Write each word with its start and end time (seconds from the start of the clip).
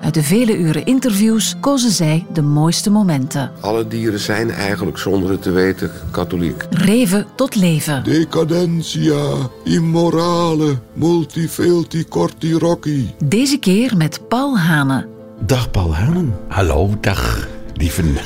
Uit 0.00 0.14
de 0.14 0.22
vele 0.22 0.56
uren 0.56 0.84
interviews 0.84 1.54
kozen 1.60 1.90
zij 1.90 2.26
de 2.32 2.42
mooiste 2.42 2.90
momenten. 2.90 3.50
Alle 3.60 3.88
dieren 3.88 4.20
zijn 4.20 4.50
eigenlijk 4.50 4.98
zonder 4.98 5.30
het 5.30 5.42
te 5.42 5.50
weten 5.50 5.90
katholiek. 6.10 6.66
Reven 6.70 7.26
tot 7.36 7.54
leven. 7.54 8.04
Decadentia, 8.04 9.50
immorale, 9.64 10.78
multifelti 10.92 12.04
corti 12.08 12.52
rocci. 12.52 13.14
Deze 13.24 13.58
keer 13.58 13.96
met 13.96 14.28
Paul 14.28 14.58
Hane. 14.58 15.06
Dag 15.40 15.70
Paul 15.70 15.94
Hanen. 15.94 16.34
Hallo, 16.48 16.96
dag, 17.00 17.48
lieven. 17.74 18.16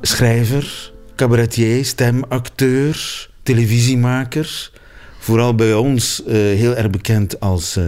Schrijver, 0.00 0.92
cabaretier, 1.16 1.84
stemacteur, 1.84 3.28
televisiemaker. 3.42 4.70
Vooral 5.18 5.54
bij 5.54 5.74
ons 5.74 6.24
eh, 6.24 6.34
heel 6.34 6.76
erg 6.76 6.90
bekend 6.90 7.40
als 7.40 7.76
eh, 7.76 7.84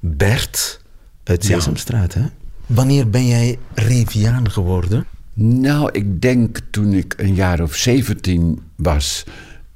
Bert 0.00 0.80
uit 1.28 1.44
Sesamstraat. 1.44 2.14
Hè? 2.14 2.22
Wanneer 2.66 3.10
ben 3.10 3.26
jij 3.26 3.58
Reviaan 3.74 4.50
geworden? 4.50 5.04
Nou, 5.34 5.88
ik 5.92 6.20
denk 6.20 6.58
toen 6.70 6.92
ik 6.92 7.14
een 7.16 7.34
jaar 7.34 7.60
of 7.60 7.74
17 7.74 8.60
was 8.76 9.24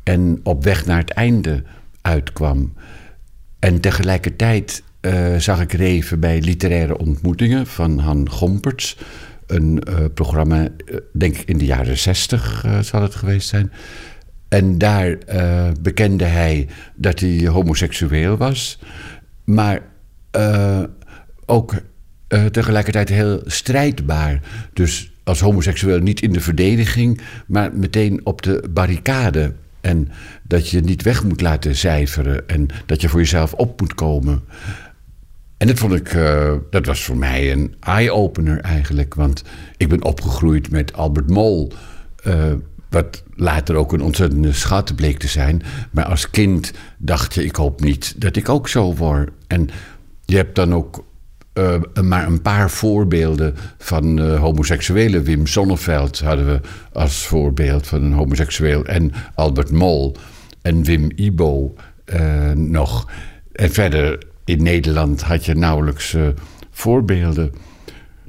en 0.03 0.41
op 0.43 0.65
weg 0.65 0.87
naar 0.87 0.99
het 0.99 1.11
einde 1.11 1.63
uitkwam. 2.01 2.73
En 3.59 3.81
tegelijkertijd 3.81 4.83
eh, 5.01 5.37
zag 5.37 5.61
ik 5.61 5.73
Reven 5.73 6.21
bij 6.21 6.41
literaire 6.41 6.99
ontmoetingen 6.99 7.67
van 7.67 7.99
Han 7.99 8.31
Gomperts. 8.31 8.97
Een 9.47 9.81
eh, 9.83 10.05
programma, 10.15 10.63
eh, 10.63 10.97
denk 11.13 11.37
ik 11.37 11.49
in 11.49 11.59
de 11.59 11.65
jaren 11.65 11.99
60 11.99 12.65
zal 12.81 13.03
het 13.03 13.15
geweest 13.15 13.49
zijn. 13.49 13.73
En 14.49 14.79
daar 14.79 15.19
bekende 15.81 16.25
hij 16.25 16.69
dat 16.95 17.21
hij 17.21 17.47
homoseksueel 17.47 18.37
was. 18.37 18.79
Maar 19.45 19.81
ook 21.47 21.75
eh, 22.29 22.45
tegelijkertijd 22.45 23.09
heel 23.09 23.41
strijdbaar. 23.45 24.41
Dus 24.73 25.13
als 25.25 25.41
homoseksueel 25.41 25.99
niet 25.99 26.23
in 26.23 26.33
de 26.33 26.41
verdediging, 26.41 27.21
maar 27.47 27.75
meteen 27.75 28.21
op 28.25 28.43
de 28.43 28.65
barricade. 28.71 29.53
En 29.81 30.09
dat 30.43 30.69
je 30.69 30.81
niet 30.81 31.03
weg 31.03 31.25
moet 31.25 31.41
laten 31.41 31.77
cijferen 31.77 32.49
en 32.49 32.67
dat 32.87 33.01
je 33.01 33.09
voor 33.09 33.21
jezelf 33.21 33.53
op 33.53 33.81
moet 33.81 33.95
komen. 33.95 34.43
En 35.57 35.67
dat 35.67 35.79
vond 35.79 35.95
ik, 35.95 36.13
eh, 36.13 36.55
dat 36.71 36.87
was 36.87 37.05
voor 37.05 37.17
mij 37.17 37.53
een 37.53 37.75
eye-opener 37.81 38.61
eigenlijk. 38.61 39.15
Want 39.15 39.43
ik 39.77 39.89
ben 39.89 40.05
opgegroeid 40.05 40.71
met 40.71 40.93
Albert 40.93 41.31
Mol. 41.31 41.73
Uh, 42.27 42.53
wat 42.91 43.23
later 43.35 43.75
ook 43.75 43.93
een 43.93 44.03
ontzettende 44.03 44.53
schat 44.53 44.97
bleek 44.97 45.19
te 45.19 45.29
zijn. 45.29 45.63
Maar 45.91 46.05
als 46.05 46.31
kind 46.31 46.73
dacht 46.99 47.35
je, 47.35 47.45
ik 47.45 47.57
hoop 47.57 47.81
niet 47.81 48.21
dat 48.21 48.37
ik 48.37 48.49
ook 48.49 48.69
zo 48.69 48.95
word. 48.95 49.31
En 49.47 49.69
je 50.25 50.37
hebt 50.37 50.55
dan 50.55 50.75
ook 50.75 51.05
uh, 51.55 51.81
maar 52.03 52.27
een 52.27 52.43
paar 52.43 52.71
voorbeelden 52.71 53.55
van 53.79 54.21
uh, 54.21 54.41
homoseksuele. 54.41 55.23
Wim 55.23 55.47
Sonneveld 55.47 56.21
hadden 56.21 56.47
we 56.47 56.61
als 56.93 57.27
voorbeeld 57.27 57.87
van 57.87 58.03
een 58.03 58.13
homoseksueel. 58.13 58.85
En 58.85 59.13
Albert 59.35 59.71
Mol 59.71 60.17
en 60.63 60.85
Wim 60.85 61.11
Ibo 61.15 61.75
uh, 62.15 62.51
nog. 62.51 63.11
En 63.53 63.71
verder 63.71 64.19
in 64.45 64.63
Nederland 64.63 65.23
had 65.23 65.45
je 65.45 65.55
nauwelijks 65.55 66.17
voorbeelden. 66.71 67.53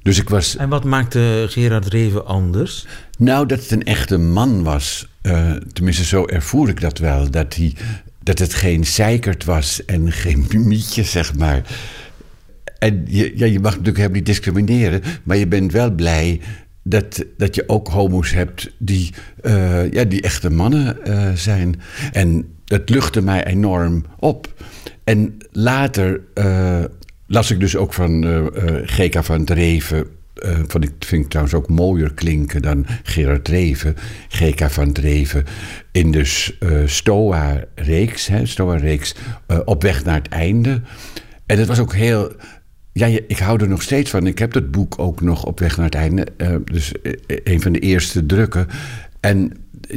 Dus 0.02 0.20
ik 0.20 0.30
was... 0.30 0.56
En 0.56 0.70
wat 0.70 0.84
maakte 0.84 1.46
Gerard 1.50 1.88
Reven 1.88 2.26
anders? 2.26 2.88
Nou, 3.18 3.46
dat 3.46 3.60
het 3.60 3.72
een 3.72 3.84
echte 3.84 4.18
man 4.18 4.64
was. 4.64 5.08
tenminste, 5.74 6.06
zo 6.06 6.26
ervoer 6.26 6.70
ik 6.70 6.82
dat 6.82 6.98
wel. 6.98 7.32
Dat, 7.32 7.56
hij, 7.56 7.76
dat 8.20 8.40
het 8.40 8.54
geen 8.54 8.86
zeikert 8.86 9.44
was 9.44 9.86
en 9.86 10.12
geen 10.12 10.48
mietje, 10.68 11.04
zeg 11.04 11.36
maar. 11.36 11.62
En 12.84 13.04
je, 13.08 13.32
ja, 13.36 13.46
je 13.46 13.60
mag 13.60 13.72
natuurlijk 13.72 13.98
helemaal 13.98 14.18
niet 14.18 14.26
discrimineren, 14.26 15.02
maar 15.24 15.38
je 15.38 15.48
bent 15.48 15.72
wel 15.72 15.92
blij 15.92 16.40
dat, 16.84 17.26
dat 17.38 17.56
je 17.56 17.70
ook 17.70 17.88
homo's 17.88 18.32
hebt 18.32 18.76
die, 18.78 19.14
uh, 19.42 19.92
ja, 19.92 20.04
die 20.04 20.22
echte 20.22 20.50
mannen 20.50 20.98
uh, 21.08 21.32
zijn. 21.34 21.82
En 22.12 22.46
dat 22.66 22.90
luchtte 22.90 23.22
mij 23.22 23.46
enorm 23.46 24.06
op. 24.20 24.64
En 25.04 25.38
later 25.52 26.22
uh, 26.36 26.84
las 27.28 27.52
ik 27.52 27.60
dus 27.60 27.76
ook 27.76 27.94
van 27.94 28.24
G.K. 28.86 29.24
van 29.24 29.46
Dreven. 29.46 30.08
van, 30.68 30.84
ik 30.84 30.92
vind 31.00 31.24
ik 31.24 31.30
trouwens 31.30 31.56
ook 31.56 31.70
mooier 31.70 32.14
klinken 32.14 32.62
dan 32.62 32.86
Gerard 33.04 33.44
Dreven. 33.44 33.96
G.K. 34.30 34.70
van 34.70 34.92
Dreven 34.92 35.46
in 35.92 36.12
de 36.12 36.26
Stoa-reeks. 36.86 38.30
Stoa-reeks 38.44 39.16
Op 39.66 39.82
weg 39.82 40.04
naar 40.04 40.16
het 40.16 40.30
einde. 40.30 40.82
En 41.46 41.58
het 41.58 41.68
was 41.68 41.80
ook 41.80 41.94
heel 41.94 42.32
ja, 42.94 43.06
ik 43.28 43.38
hou 43.38 43.62
er 43.62 43.68
nog 43.68 43.82
steeds 43.82 44.10
van. 44.10 44.28
Ik 44.28 44.40
heb 44.40 44.54
dat 44.54 44.72
boek 44.72 45.00
ook 45.00 45.22
nog 45.22 45.46
op 45.46 45.60
weg 45.60 45.76
naar 45.76 45.86
het 45.86 45.96
einde. 45.96 46.28
Uh, 46.38 46.56
dus 46.66 46.94
uh, 47.04 47.14
een 47.44 47.62
van 47.62 47.72
de 47.72 47.80
eerste 47.80 48.26
drukken. 48.26 48.68
En 49.20 49.52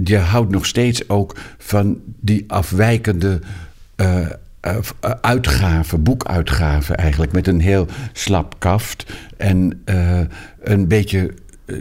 je 0.05 0.17
houdt 0.19 0.51
nog 0.51 0.67
steeds 0.67 1.09
ook 1.09 1.37
van 1.59 2.01
die 2.21 2.45
afwijkende 2.47 3.41
uh, 3.97 4.27
uitgaven, 5.21 6.03
boekuitgaven 6.03 6.97
eigenlijk. 6.97 7.33
Met 7.33 7.47
een 7.47 7.61
heel 7.61 7.87
slap 8.13 8.55
kaft. 8.59 9.13
En 9.37 9.83
een 10.61 10.89
beetje, 10.89 11.35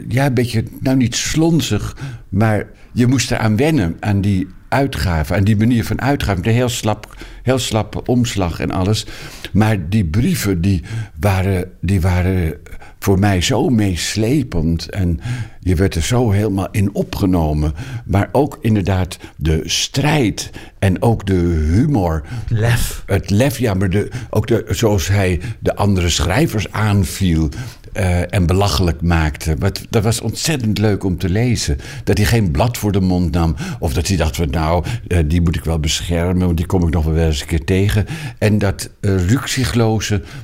ja, 0.08 0.26
een 0.26 0.34
beetje, 0.34 0.64
nou 0.80 0.96
niet 0.96 1.14
slonzig, 1.14 1.96
maar 2.28 2.66
je 2.92 3.06
moest 3.06 3.30
eraan 3.30 3.56
wennen, 3.56 3.96
aan 4.00 4.20
die 4.20 4.48
uitgave, 4.68 5.34
aan 5.34 5.44
die 5.44 5.56
manier 5.56 5.84
van 5.84 6.00
uitgaven. 6.00 6.46
Een 6.46 6.52
heel 6.52 6.68
slap, 6.68 7.16
heel 7.42 7.58
slappe 7.58 8.04
omslag 8.04 8.60
en 8.60 8.70
alles. 8.70 9.06
Maar 9.52 9.88
die 9.88 10.04
brieven, 10.04 10.60
die 10.60 10.82
waren, 11.20 11.70
die 11.80 12.00
waren 12.00 12.54
voor 12.98 13.18
mij 13.18 13.40
zo 13.40 13.68
meeslepend. 13.68 14.90
En 14.90 15.20
je 15.60 15.74
werd 15.74 15.94
er 15.94 16.02
zo 16.02 16.30
helemaal 16.30 16.68
in 16.70 16.94
opgenomen. 16.94 17.74
Maar 18.04 18.28
ook 18.32 18.58
inderdaad 18.60 19.18
de 19.36 19.60
strijd 19.64 20.50
en 20.78 21.02
ook 21.02 21.26
de 21.26 21.68
humor. 21.72 22.22
Lef. 22.48 23.02
Het 23.06 23.30
lef, 23.30 23.58
ja, 23.58 23.74
maar 23.74 23.90
de, 23.90 24.08
ook 24.30 24.46
de, 24.46 24.64
zoals 24.68 25.08
hij 25.08 25.40
de 25.58 25.76
andere 25.76 26.08
schrijvers 26.08 26.72
aanviel. 26.72 27.48
Uh, 27.98 28.34
en 28.34 28.46
belachelijk 28.46 29.02
maakte. 29.02 29.56
Wat, 29.58 29.86
dat 29.90 30.02
was 30.02 30.20
ontzettend 30.20 30.78
leuk 30.78 31.04
om 31.04 31.18
te 31.18 31.28
lezen. 31.28 31.78
Dat 32.04 32.16
hij 32.16 32.26
geen 32.26 32.50
blad 32.50 32.78
voor 32.78 32.92
de 32.92 33.00
mond 33.00 33.32
nam. 33.32 33.56
Of 33.78 33.92
dat 33.92 34.06
hij 34.06 34.16
dacht, 34.16 34.50
nou, 34.50 34.84
uh, 35.08 35.18
die 35.26 35.40
moet 35.40 35.56
ik 35.56 35.64
wel 35.64 35.78
beschermen, 35.78 36.46
want 36.46 36.56
die 36.56 36.66
kom 36.66 36.86
ik 36.86 36.92
nog 36.92 37.04
wel 37.04 37.24
eens 37.24 37.40
een 37.40 37.46
keer 37.46 37.64
tegen. 37.64 38.06
En 38.38 38.58
dat 38.58 38.90
uh, 39.00 39.38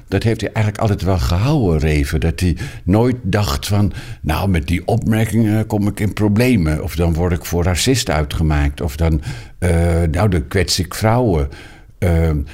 dat 0.09 0.23
heeft 0.23 0.41
hij 0.41 0.51
eigenlijk 0.53 0.79
altijd 0.79 1.03
wel 1.03 1.19
gehouden, 1.19 1.79
Reven. 1.79 2.21
Dat 2.21 2.41
hij 2.41 2.57
nooit 2.85 3.17
dacht 3.23 3.67
van, 3.67 3.93
nou, 4.21 4.49
met 4.49 4.67
die 4.67 4.87
opmerkingen 4.87 5.67
kom 5.67 5.87
ik 5.87 6.01
in 6.01 6.13
problemen. 6.13 6.83
Of 6.83 6.95
dan 6.95 7.15
word 7.15 7.33
ik 7.33 7.45
voor 7.45 7.65
racist 7.65 8.11
uitgemaakt. 8.11 8.81
Of 8.81 8.97
dan, 8.97 9.23
nou, 10.11 10.29
dan 10.29 10.49
kwets 10.49 10.79
ik 10.79 10.95
vrouwen. 10.95 11.49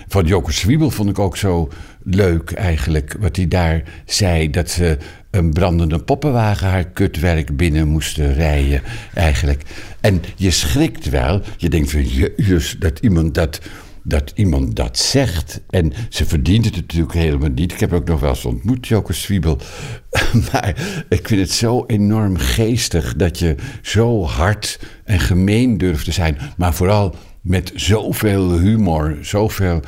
van 0.09 0.25
Joker 0.25 0.53
Zwiebel 0.53 0.91
vond 0.91 1.11
ik 1.11 1.19
ook 1.19 1.37
zo 1.37 1.69
leuk 2.11 2.53
eigenlijk. 2.53 3.17
Wat 3.19 3.37
hij 3.37 3.49
daar 3.49 3.83
zei, 4.05 4.51
dat 4.51 4.71
ze 4.71 4.97
een 5.31 5.53
brandende 5.53 5.99
poppenwagen 5.99 6.69
haar 6.69 6.89
kutwerk 6.89 7.57
binnen 7.57 7.89
moesten 7.89 8.35
rijden 8.35 8.83
eigenlijk. 9.15 9.63
En 10.01 10.23
je 10.37 10.51
schrikt 10.51 11.09
wel. 11.09 11.43
Je 11.57 11.69
denkt 11.69 11.91
van, 11.91 12.05
jezus, 12.05 12.77
dat 12.79 12.99
iemand 12.99 13.35
dat 13.35 13.61
dat 14.09 14.33
iemand 14.35 14.77
dat 14.77 14.99
zegt. 14.99 15.61
En 15.71 15.93
ze 16.09 16.27
verdient 16.27 16.65
het 16.65 16.77
natuurlijk 16.77 17.13
helemaal 17.13 17.49
niet. 17.49 17.73
Ik 17.73 17.81
heb 17.81 17.93
ook 17.93 18.09
nog 18.09 18.21
wel 18.21 18.31
eens 18.31 18.45
ontmoet, 18.45 18.87
Joke 18.87 19.13
Zwiebel. 19.13 19.59
maar 20.53 20.75
ik 21.09 21.29
vind 21.29 21.41
het 21.41 21.51
zo 21.51 21.85
enorm 21.87 22.37
geestig 22.37 23.17
dat 23.17 23.39
je 23.39 23.55
zo 23.83 24.25
hard 24.25 24.81
en 25.05 25.21
gemeen 25.21 25.79
durft 25.79 26.05
te 26.05 26.13
zijn. 26.13 26.39
Maar 26.57 26.75
vooral 26.75 27.15
met 27.41 27.73
zoveel 27.75 28.59
humor, 28.59 29.17
zoveel 29.21 29.81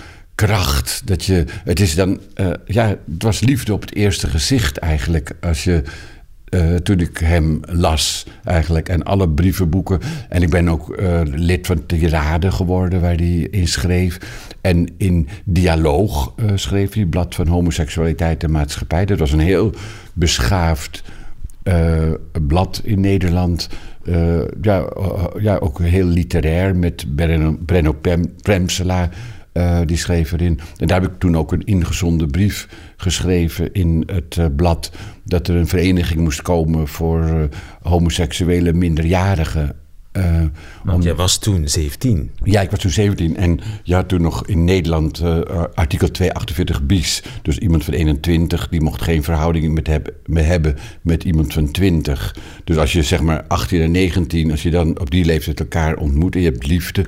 kracht. 0.46 1.02
Dat 1.04 1.24
je, 1.24 1.44
het 1.64 1.80
is 1.80 1.94
dan, 1.94 2.20
uh, 2.36 2.50
ja, 2.64 2.88
het 2.88 3.22
was 3.22 3.40
liefde 3.40 3.72
op 3.72 3.80
het 3.80 3.94
eerste 3.94 4.26
gezicht 4.26 4.78
eigenlijk. 4.78 5.32
Als 5.40 5.64
je 5.64 5.82
uh, 6.50 6.74
toen 6.74 7.00
ik 7.00 7.18
hem 7.18 7.60
las 7.66 8.26
eigenlijk. 8.44 8.88
En 8.88 9.02
alle 9.02 9.28
brievenboeken. 9.28 10.00
En 10.28 10.42
ik 10.42 10.50
ben 10.50 10.68
ook 10.68 11.00
uh, 11.00 11.20
lid 11.24 11.66
van 11.66 11.86
Tirade 11.86 12.50
geworden 12.50 13.00
waar 13.00 13.14
hij 13.14 13.48
in 13.50 13.68
schreef. 13.68 14.18
En 14.60 14.88
in 14.96 15.28
Dialoog 15.44 16.34
schreef 16.54 16.94
hij, 16.94 17.04
Blad 17.04 17.34
van 17.34 17.46
Homoseksualiteit 17.46 18.42
en 18.42 18.50
Maatschappij. 18.50 19.04
Dat 19.04 19.18
was 19.18 19.32
een 19.32 19.38
heel 19.38 19.72
beschaafd 20.12 21.02
blad 22.46 22.80
in 22.84 23.00
Nederland. 23.00 23.68
ja, 24.62 24.88
ja, 25.38 25.56
ook 25.56 25.80
heel 25.80 26.06
literair 26.06 26.76
met 26.76 27.04
Brenno, 27.16 27.58
Brenno 27.64 27.96
Premsela 28.42 29.10
uh, 29.52 29.80
die 29.84 29.96
schreef 29.96 30.32
erin. 30.32 30.60
En 30.76 30.86
daar 30.86 31.00
heb 31.00 31.10
ik 31.10 31.18
toen 31.18 31.36
ook 31.36 31.52
een 31.52 31.64
ingezonden 31.64 32.30
brief 32.30 32.68
geschreven 32.96 33.72
in 33.72 34.02
het 34.06 34.36
uh, 34.36 34.46
blad. 34.56 34.92
dat 35.24 35.48
er 35.48 35.56
een 35.56 35.68
vereniging 35.68 36.20
moest 36.20 36.42
komen 36.42 36.88
voor 36.88 37.24
uh, 37.24 37.42
homoseksuele 37.82 38.72
minderjarigen. 38.72 39.74
Want 40.84 40.96
om... 40.96 41.02
jij 41.02 41.14
was 41.14 41.38
toen 41.38 41.68
17. 41.68 42.30
Ja, 42.44 42.60
ik 42.60 42.70
was 42.70 42.80
toen 42.80 42.90
17. 42.90 43.36
En 43.36 43.60
je 43.82 43.94
had 43.94 44.08
toen 44.08 44.22
nog 44.22 44.46
in 44.46 44.64
Nederland 44.64 45.22
artikel 45.74 46.10
248 46.10 46.82
bis. 46.86 47.22
Dus 47.42 47.58
iemand 47.58 47.84
van 47.84 47.94
21 47.94 48.68
die 48.68 48.80
mocht 48.80 49.02
geen 49.02 49.22
verhouding 49.22 49.74
met, 49.74 49.86
heb, 49.86 50.14
met 50.26 50.44
hebben 50.44 50.76
met 51.02 51.24
iemand 51.24 51.52
van 51.52 51.70
20. 51.70 52.36
Dus 52.64 52.76
als 52.76 52.92
je 52.92 53.02
zeg 53.02 53.20
maar 53.20 53.44
18 53.48 53.80
en 53.80 53.90
19, 53.90 54.50
als 54.50 54.62
je 54.62 54.70
dan 54.70 55.00
op 55.00 55.10
die 55.10 55.24
leeftijd 55.24 55.60
elkaar 55.60 55.96
ontmoet 55.96 56.34
en 56.34 56.40
je 56.40 56.50
hebt 56.50 56.66
liefde, 56.66 57.04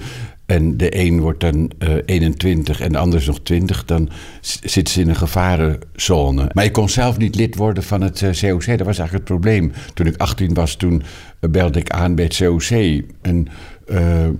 en 0.52 0.76
de 0.76 0.99
een 0.99 1.20
wordt 1.20 1.40
dan 1.40 1.70
uh, 1.78 1.93
eh, 1.96 2.02
21 2.06 2.81
en 2.81 2.93
de 2.93 2.99
ander 2.99 3.19
is 3.19 3.26
nog 3.26 3.40
20, 3.43 3.84
dan 3.84 4.08
zit 4.40 4.88
ze 4.88 5.00
in 5.00 5.08
een 5.08 5.16
gevarenzone. 5.16 6.50
Maar 6.52 6.64
ik 6.64 6.72
kon 6.72 6.88
zelf 6.88 7.16
niet 7.16 7.34
lid 7.34 7.54
worden 7.56 7.82
van 7.82 8.00
het 8.00 8.19
COC. 8.19 8.62
Eh, 8.62 8.76
dat 8.76 8.87
was 8.87 8.99
eigenlijk 8.99 9.12
het 9.12 9.25
probleem. 9.25 9.72
Toen 9.94 10.06
ik 10.06 10.16
18 10.16 10.54
was, 10.54 10.76
toen 10.76 11.02
belde 11.40 11.78
ik 11.78 11.90
aan 11.90 12.14
bij 12.14 12.25
het 12.25 12.37
COC. 12.37 13.02
En 13.20 13.49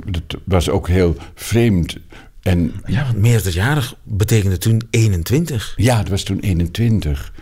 dat 0.05 0.41
was 0.45 0.71
ook 0.71 0.89
heel 0.89 1.17
vreemd. 1.35 1.97
En, 2.43 2.73
ja, 2.87 3.05
want 3.05 3.17
meerderjarig 3.17 3.95
betekende 4.03 4.59
toen 4.59 4.83
21. 4.91 5.73
Ja, 5.77 5.99
het 5.99 6.09
was 6.09 6.23
toen 6.23 6.39
21. 6.41 7.33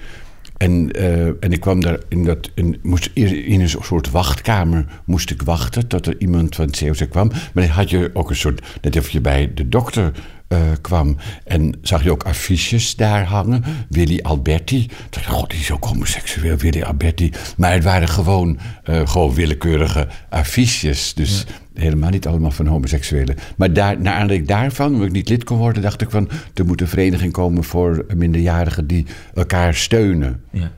En, 0.61 0.91
uh, 0.99 1.27
en 1.27 1.53
ik 1.53 1.61
kwam 1.61 1.81
daar 1.81 1.99
in, 2.09 2.25
dat, 2.25 2.51
in, 2.55 2.79
moest, 2.83 3.11
in 3.15 3.61
een 3.61 3.69
soort 3.69 4.11
wachtkamer 4.11 4.85
moest 5.05 5.31
ik 5.31 5.43
wachten 5.43 5.87
tot 5.87 6.07
er 6.07 6.15
iemand 6.19 6.55
van 6.55 6.67
het 6.67 6.79
COC 6.79 7.11
kwam. 7.11 7.29
Maar 7.29 7.65
dan 7.65 7.73
had 7.73 7.91
je 7.91 8.11
ook 8.13 8.31
een 8.31 8.37
soort, 8.37 8.79
net 8.83 8.97
of 8.97 9.09
je 9.09 9.21
bij 9.21 9.55
de 9.55 9.69
dokter 9.69 10.13
uh, 10.53 10.59
kwam. 10.81 11.17
En 11.45 11.75
zag 11.83 12.03
je 12.03 12.11
ook 12.11 12.23
affiches 12.23 12.97
daar 12.97 13.25
hangen. 13.25 13.65
Willy 13.89 14.21
Alberti. 14.23 14.89
Dacht 15.11 15.27
god, 15.27 15.51
die 15.51 15.61
is 15.61 15.71
ook 15.71 15.85
homoseksueel, 15.85 16.57
Willy 16.57 16.83
Alberti. 16.83 17.33
Maar 17.57 17.73
het 17.73 17.85
waren 17.85 18.09
gewoon, 18.09 18.59
uh, 18.85 19.09
gewoon 19.09 19.35
willekeurige 19.35 20.09
affiches. 20.29 21.15
Dus 21.15 21.45
helemaal 21.75 22.11
niet 22.11 22.27
allemaal 22.27 22.51
van 22.51 22.67
homoseksuelen. 22.67 23.37
Maar 23.57 23.73
daar, 23.73 24.01
naar 24.01 24.15
aanleiding 24.15 24.49
daarvan, 24.49 24.93
omdat 24.93 25.07
ik 25.07 25.13
niet 25.13 25.29
lid 25.29 25.45
kon 25.45 25.59
worden, 25.59 25.83
dacht 25.83 26.01
ik 26.01 26.11
van... 26.11 26.29
er 26.55 26.67
moet 26.67 26.81
een 26.81 26.89
vereniging 26.89 27.33
komen 27.33 27.65
voor 27.65 28.05
minderjarigen 28.15 28.87
die 28.87 29.07
elkaar 29.35 29.75
steunen. 29.75 30.43
Ja. 30.51 30.71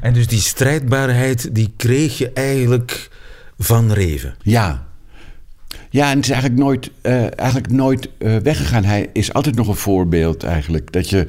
En 0.00 0.12
dus 0.12 0.26
die 0.26 0.40
strijdbaarheid, 0.40 1.54
die 1.54 1.72
kreeg 1.76 2.18
je 2.18 2.32
eigenlijk 2.32 3.10
van 3.58 3.92
Reven? 3.92 4.34
Ja, 4.42 4.87
ja, 5.90 6.10
en 6.10 6.16
het 6.16 6.24
is 6.24 6.30
eigenlijk 6.30 6.60
nooit, 6.62 6.90
uh, 7.02 7.38
eigenlijk 7.38 7.70
nooit 7.70 8.10
uh, 8.18 8.36
weggegaan. 8.36 8.84
Hij 8.84 9.10
is 9.12 9.32
altijd 9.32 9.54
nog 9.54 9.68
een 9.68 9.74
voorbeeld 9.74 10.42
eigenlijk. 10.42 10.92
Dat 10.92 11.08
je 11.08 11.26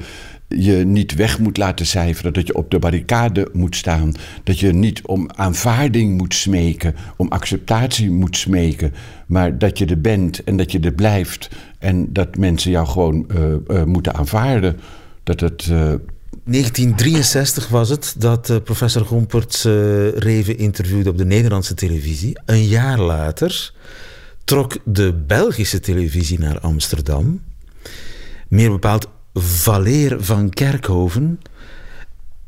je 0.48 0.76
niet 0.76 1.14
weg 1.14 1.38
moet 1.38 1.56
laten 1.56 1.86
cijferen. 1.86 2.32
Dat 2.32 2.46
je 2.46 2.54
op 2.54 2.70
de 2.70 2.78
barricade 2.78 3.48
moet 3.52 3.76
staan. 3.76 4.14
Dat 4.44 4.58
je 4.58 4.72
niet 4.72 5.02
om 5.02 5.30
aanvaarding 5.34 6.16
moet 6.16 6.34
smeken. 6.34 6.94
Om 7.16 7.28
acceptatie 7.28 8.10
moet 8.10 8.36
smeken. 8.36 8.94
Maar 9.26 9.58
dat 9.58 9.78
je 9.78 9.86
er 9.86 10.00
bent 10.00 10.44
en 10.44 10.56
dat 10.56 10.72
je 10.72 10.80
er 10.80 10.92
blijft. 10.92 11.48
En 11.78 12.12
dat 12.12 12.36
mensen 12.36 12.70
jou 12.70 12.86
gewoon 12.86 13.26
uh, 13.68 13.84
moeten 13.84 14.14
aanvaarden. 14.14 14.76
Dat 15.22 15.40
het. 15.40 15.66
1963 16.44 17.68
was 17.68 17.88
het 17.88 18.14
dat 18.18 18.60
professor 18.64 19.04
Gompert 19.04 19.62
Reven 20.14 20.58
interviewde 20.58 21.10
op 21.10 21.18
de 21.18 21.24
Nederlandse 21.24 21.74
televisie. 21.74 22.40
Een 22.44 22.66
jaar 22.66 23.00
later 23.00 23.72
trok 24.44 24.76
de 24.84 25.14
Belgische 25.26 25.80
televisie 25.80 26.38
naar 26.38 26.60
Amsterdam. 26.60 27.42
Meer 28.48 28.70
bepaald 28.70 29.08
Valeer 29.34 30.24
van 30.24 30.50
Kerkhoven. 30.50 31.40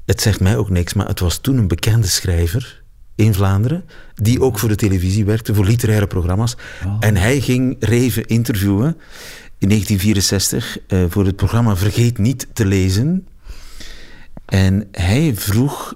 Het 0.05 0.21
zegt 0.21 0.41
mij 0.41 0.57
ook 0.57 0.71
niks, 0.71 0.95
maar 0.95 1.07
het 1.07 1.21
was 1.21 1.39
toen 1.39 1.57
een 1.57 1.69
bekende 1.69 2.07
schrijver 2.07 2.83
in 3.15 3.35
Vlaanderen, 3.35 3.85
die 4.15 4.41
ook 4.41 4.59
voor 4.59 4.69
de 4.69 4.75
televisie 4.75 5.25
werkte, 5.25 5.55
voor 5.55 5.65
literaire 5.65 6.07
programma's. 6.07 6.57
Oh. 6.85 6.97
En 7.01 7.17
hij 7.17 7.41
ging 7.41 7.77
Reven 7.81 8.27
interviewen 8.27 8.97
in 9.59 9.69
1964 9.69 10.79
uh, 10.89 11.05
voor 11.09 11.27
het 11.27 11.37
programma 11.37 11.77
Vergeet 11.77 12.19
niet 12.19 12.47
te 12.53 12.67
lezen. 12.67 13.27
En 14.45 14.89
hij 14.93 15.33
vroeg 15.35 15.95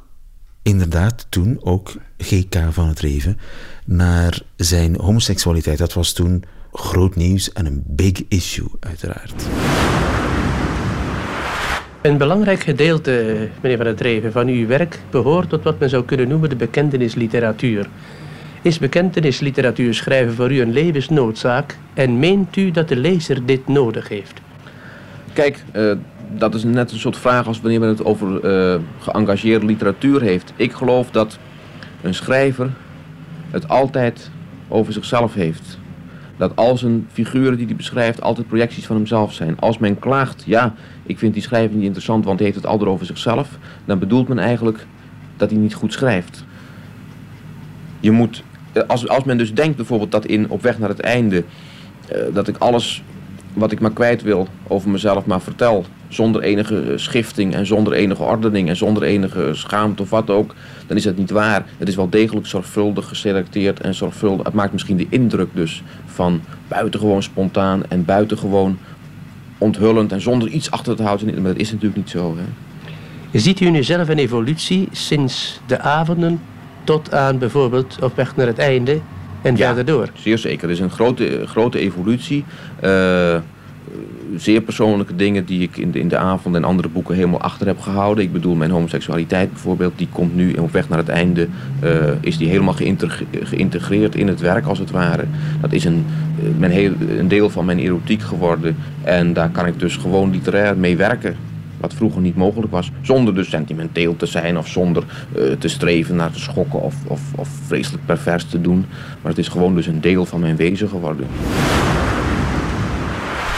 inderdaad 0.66 1.26
toen 1.28 1.58
ook 1.60 1.94
GK 2.18 2.56
van 2.70 2.88
het 2.88 3.00
Reven 3.00 3.38
naar 3.84 4.40
zijn 4.56 4.96
homoseksualiteit. 5.00 5.78
Dat 5.78 5.92
was 5.92 6.12
toen 6.12 6.44
groot 6.72 7.16
nieuws 7.16 7.52
en 7.52 7.66
een 7.66 7.82
big 7.86 8.22
issue, 8.28 8.68
uiteraard. 8.80 9.44
Een 12.02 12.18
belangrijk 12.18 12.60
gedeelte, 12.60 13.48
meneer 13.60 13.76
Van 13.76 13.86
het 13.86 13.96
Dreven, 13.96 14.32
van 14.32 14.48
uw 14.48 14.66
werk 14.66 14.98
behoort 15.10 15.48
tot 15.48 15.62
wat 15.62 15.78
men 15.78 15.88
zou 15.88 16.04
kunnen 16.04 16.28
noemen 16.28 16.48
de 16.48 16.56
bekentenisliteratuur. 16.56 17.88
Is 18.62 18.78
bekentenisliteratuur 18.78 19.94
schrijven 19.94 20.34
voor 20.34 20.52
u 20.52 20.60
een 20.60 20.72
levensnoodzaak 20.72 21.78
en 21.94 22.18
meent 22.18 22.56
u 22.56 22.70
dat 22.70 22.88
de 22.88 22.96
lezer 22.96 23.46
dit 23.46 23.68
nodig 23.68 24.08
heeft? 24.08 24.40
Kijk, 25.32 25.64
uh, 25.72 25.92
dat 26.34 26.55
is 26.55 26.64
net 26.64 26.93
een 26.93 26.99
soort 26.99 27.17
vraag 27.17 27.46
als 27.46 27.61
wanneer 27.61 27.81
men 27.81 27.88
het 27.88 28.05
over 28.05 28.44
uh, 28.44 28.81
geëngageerde 28.99 29.67
literatuur 29.67 30.20
heeft. 30.20 30.52
Ik 30.56 30.73
geloof 30.73 31.11
dat 31.11 31.38
een 32.02 32.14
schrijver 32.14 32.70
het 33.50 33.69
altijd 33.69 34.31
over 34.69 34.93
zichzelf 34.93 35.34
heeft. 35.34 35.78
Dat 36.37 36.56
al 36.56 36.76
zijn 36.76 37.06
figuren 37.12 37.56
die 37.56 37.67
hij 37.67 37.76
beschrijft 37.76 38.23
altijd 38.23 38.46
projecties 38.46 38.87
van 38.87 38.97
hemzelf 38.97 39.33
zijn. 39.33 39.61
Als 39.61 39.78
men 39.78 39.99
klaagt, 39.99 40.42
ja, 40.47 40.75
ik 41.02 41.18
vind 41.18 41.35
die 41.35 41.42
schrijver 41.42 41.76
niet 41.76 41.85
interessant, 41.85 42.25
want 42.25 42.38
hij 42.38 42.49
heeft 42.49 42.61
het 42.61 42.71
altijd 42.71 42.90
over 42.90 43.06
zichzelf, 43.06 43.59
dan 43.85 43.99
bedoelt 43.99 44.28
men 44.28 44.38
eigenlijk 44.38 44.87
dat 45.37 45.50
hij 45.50 45.59
niet 45.59 45.75
goed 45.75 45.92
schrijft. 45.92 46.45
Je 48.00 48.11
moet, 48.11 48.42
eh, 48.73 48.83
als, 48.87 49.09
als 49.09 49.25
men 49.25 49.38
dus 49.38 49.54
denkt 49.54 49.76
bijvoorbeeld 49.76 50.12
dat 50.12 50.26
in 50.26 50.50
Op 50.50 50.62
weg 50.62 50.78
naar 50.78 50.88
het 50.88 51.00
einde, 51.00 51.45
uh, 52.12 52.35
dat 52.35 52.49
ik 52.49 52.56
alles 52.56 53.02
wat 53.52 53.73
ik 53.73 53.80
maar 53.80 53.92
kwijt 53.92 54.23
wil 54.23 54.49
over 54.66 54.90
mezelf 54.90 55.26
maar 55.26 55.40
vertel. 55.40 55.85
Zonder 56.08 56.42
enige 56.42 56.92
schifting 56.96 57.54
en 57.54 57.66
zonder 57.66 57.92
enige 57.92 58.22
ordening 58.22 58.68
en 58.68 58.76
zonder 58.76 59.02
enige 59.02 59.50
schaamte 59.52 60.02
of 60.02 60.10
wat 60.10 60.30
ook. 60.30 60.54
Dan 60.86 60.96
is 60.96 61.02
dat 61.02 61.16
niet 61.16 61.30
waar. 61.30 61.66
Het 61.78 61.88
is 61.88 61.96
wel 61.96 62.08
degelijk 62.10 62.46
zorgvuldig 62.46 63.08
geselecteerd 63.08 63.80
en 63.80 63.94
zorgvuldig. 63.94 64.46
Het 64.46 64.54
maakt 64.54 64.72
misschien 64.72 64.96
de 64.96 65.06
indruk 65.08 65.48
dus 65.52 65.82
van 66.06 66.40
buitengewoon 66.68 67.22
spontaan 67.22 67.82
en 67.88 68.04
buitengewoon 68.04 68.78
onthullend 69.58 70.12
en 70.12 70.20
zonder 70.20 70.48
iets 70.48 70.70
achter 70.70 70.96
te 70.96 71.02
houden. 71.02 71.42
Maar 71.42 71.52
dat 71.52 71.60
is 71.60 71.70
natuurlijk 71.70 71.96
niet 71.96 72.10
zo. 72.10 72.36
Hè. 72.36 73.38
Ziet 73.38 73.60
u 73.60 73.70
nu 73.70 73.82
zelf 73.82 74.08
een 74.08 74.18
evolutie 74.18 74.88
sinds 74.92 75.60
de 75.66 75.80
avonden 75.80 76.40
tot 76.84 77.14
aan 77.14 77.38
bijvoorbeeld 77.38 77.98
op 78.02 78.16
weg 78.16 78.36
naar 78.36 78.46
het 78.46 78.58
einde 78.58 79.00
en 79.42 79.56
ja, 79.56 79.66
verder 79.66 79.84
door? 79.84 80.08
Zeer 80.14 80.38
zeker. 80.38 80.64
Er 80.64 80.70
is 80.70 80.80
een 80.80 80.90
grote, 80.90 81.42
grote 81.46 81.78
evolutie. 81.78 82.44
Uh, 82.84 83.36
zeer 84.37 84.61
persoonlijke 84.61 85.17
dingen 85.17 85.45
die 85.45 85.62
ik 85.62 85.76
in 85.76 85.91
de, 85.91 85.99
in 85.99 86.09
de 86.09 86.17
avond 86.17 86.55
en 86.55 86.65
andere 86.65 86.88
boeken 86.88 87.15
helemaal 87.15 87.41
achter 87.41 87.67
heb 87.67 87.81
gehouden. 87.81 88.25
Ik 88.25 88.33
bedoel, 88.33 88.55
mijn 88.55 88.71
homoseksualiteit 88.71 89.53
bijvoorbeeld, 89.53 89.93
die 89.97 90.09
komt 90.12 90.35
nu 90.35 90.53
op 90.53 90.73
weg 90.73 90.88
naar 90.88 90.99
het 90.99 91.09
einde, 91.09 91.49
uh, 91.85 91.91
is 92.21 92.38
die 92.38 92.49
helemaal 92.49 92.76
geïntegreerd 93.43 94.15
in 94.15 94.29
het 94.29 94.41
werk 94.41 94.67
als 94.67 94.79
het 94.79 94.91
ware. 94.91 95.25
Dat 95.61 95.73
is 95.73 95.85
een, 95.85 96.05
eh, 96.38 96.45
mijn 96.59 96.73
heel, 96.73 96.93
een 97.19 97.29
deel 97.29 97.50
van 97.50 97.65
mijn 97.65 97.79
erotiek 97.79 98.23
geworden 98.23 98.76
en 99.03 99.33
daar 99.33 99.50
kan 99.50 99.67
ik 99.67 99.81
dus 99.81 99.97
gewoon 99.97 100.31
literair 100.31 100.76
mee 100.76 100.97
werken. 100.97 101.37
Wat 101.81 101.95
vroeger 101.95 102.21
niet 102.21 102.37
mogelijk 102.37 102.73
was. 102.73 102.91
Zonder 103.03 103.35
dus 103.35 103.49
sentimenteel 103.49 104.17
te 104.17 104.26
zijn 104.26 104.59
of 104.59 104.69
zonder 104.69 105.05
uh, 105.37 105.43
te 105.59 105.69
streven 105.69 106.17
naar 106.17 106.31
te 106.31 106.41
schokken 106.41 106.83
of, 106.83 106.95
of, 107.07 107.21
of 107.35 107.49
vreselijk 107.67 108.07
pervers 108.07 108.45
te 108.45 108.61
doen. 108.61 108.85
Maar 109.23 109.31
het 109.31 109.41
is 109.41 109.49
gewoon 109.49 109.75
dus 109.75 109.87
een 109.87 110.00
deel 110.00 110.25
van 110.25 110.41
mijn 110.41 110.57
wezen 110.57 110.88
geworden. 110.88 111.26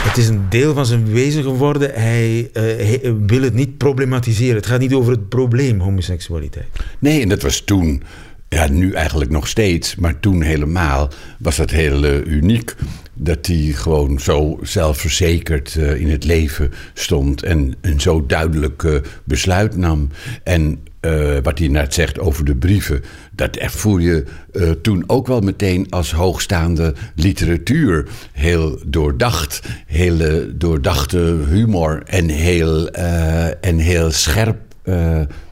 Het 0.09 0.17
is 0.17 0.27
een 0.27 0.49
deel 0.49 0.73
van 0.73 0.85
zijn 0.85 1.11
wezen 1.11 1.43
geworden. 1.43 1.91
Hij, 1.93 2.49
eh, 2.53 2.63
hij 2.63 3.15
wil 3.25 3.41
het 3.41 3.53
niet 3.53 3.77
problematiseren. 3.77 4.55
Het 4.55 4.65
gaat 4.65 4.79
niet 4.79 4.93
over 4.93 5.11
het 5.11 5.29
probleem 5.29 5.79
homoseksualiteit. 5.79 6.67
Nee, 6.99 7.21
en 7.21 7.29
dat 7.29 7.41
was 7.41 7.61
toen, 7.61 8.03
ja, 8.49 8.67
nu 8.69 8.93
eigenlijk 8.93 9.31
nog 9.31 9.47
steeds, 9.47 9.95
maar 9.95 10.19
toen 10.19 10.41
helemaal 10.41 11.09
was 11.39 11.55
dat 11.55 11.69
heel 11.69 12.03
eh, 12.03 12.25
uniek. 12.25 12.75
Dat 13.13 13.45
hij 13.45 13.71
gewoon 13.75 14.19
zo 14.19 14.59
zelfverzekerd 14.61 15.75
eh, 15.75 16.01
in 16.01 16.09
het 16.09 16.23
leven 16.23 16.71
stond 16.93 17.43
en 17.43 17.75
een 17.81 18.01
zo 18.01 18.25
duidelijk 18.25 18.83
eh, 18.83 18.95
besluit 19.23 19.77
nam. 19.77 20.09
En 20.43 20.79
eh, 20.99 21.37
wat 21.43 21.59
hij 21.59 21.67
net 21.67 21.93
zegt 21.93 22.19
over 22.19 22.45
de 22.45 22.55
brieven, 22.55 23.03
dat 23.31 23.55
ervoer 23.55 24.01
je 24.01 24.25
eh, 24.51 24.69
toen 24.71 25.03
ook 25.07 25.27
wel 25.27 25.39
meteen 25.39 25.87
als 25.89 26.11
hoogstaande 26.11 26.93
literatuur. 27.15 28.07
Heel 28.31 28.79
doordacht, 28.85 29.61
hele 29.85 30.57
doordachte 30.57 31.37
humor 31.49 32.03
en 32.05 32.29
heel, 32.29 32.89
eh, 32.89 33.65
en 33.65 33.77
heel 33.77 34.11
scherp. 34.11 34.57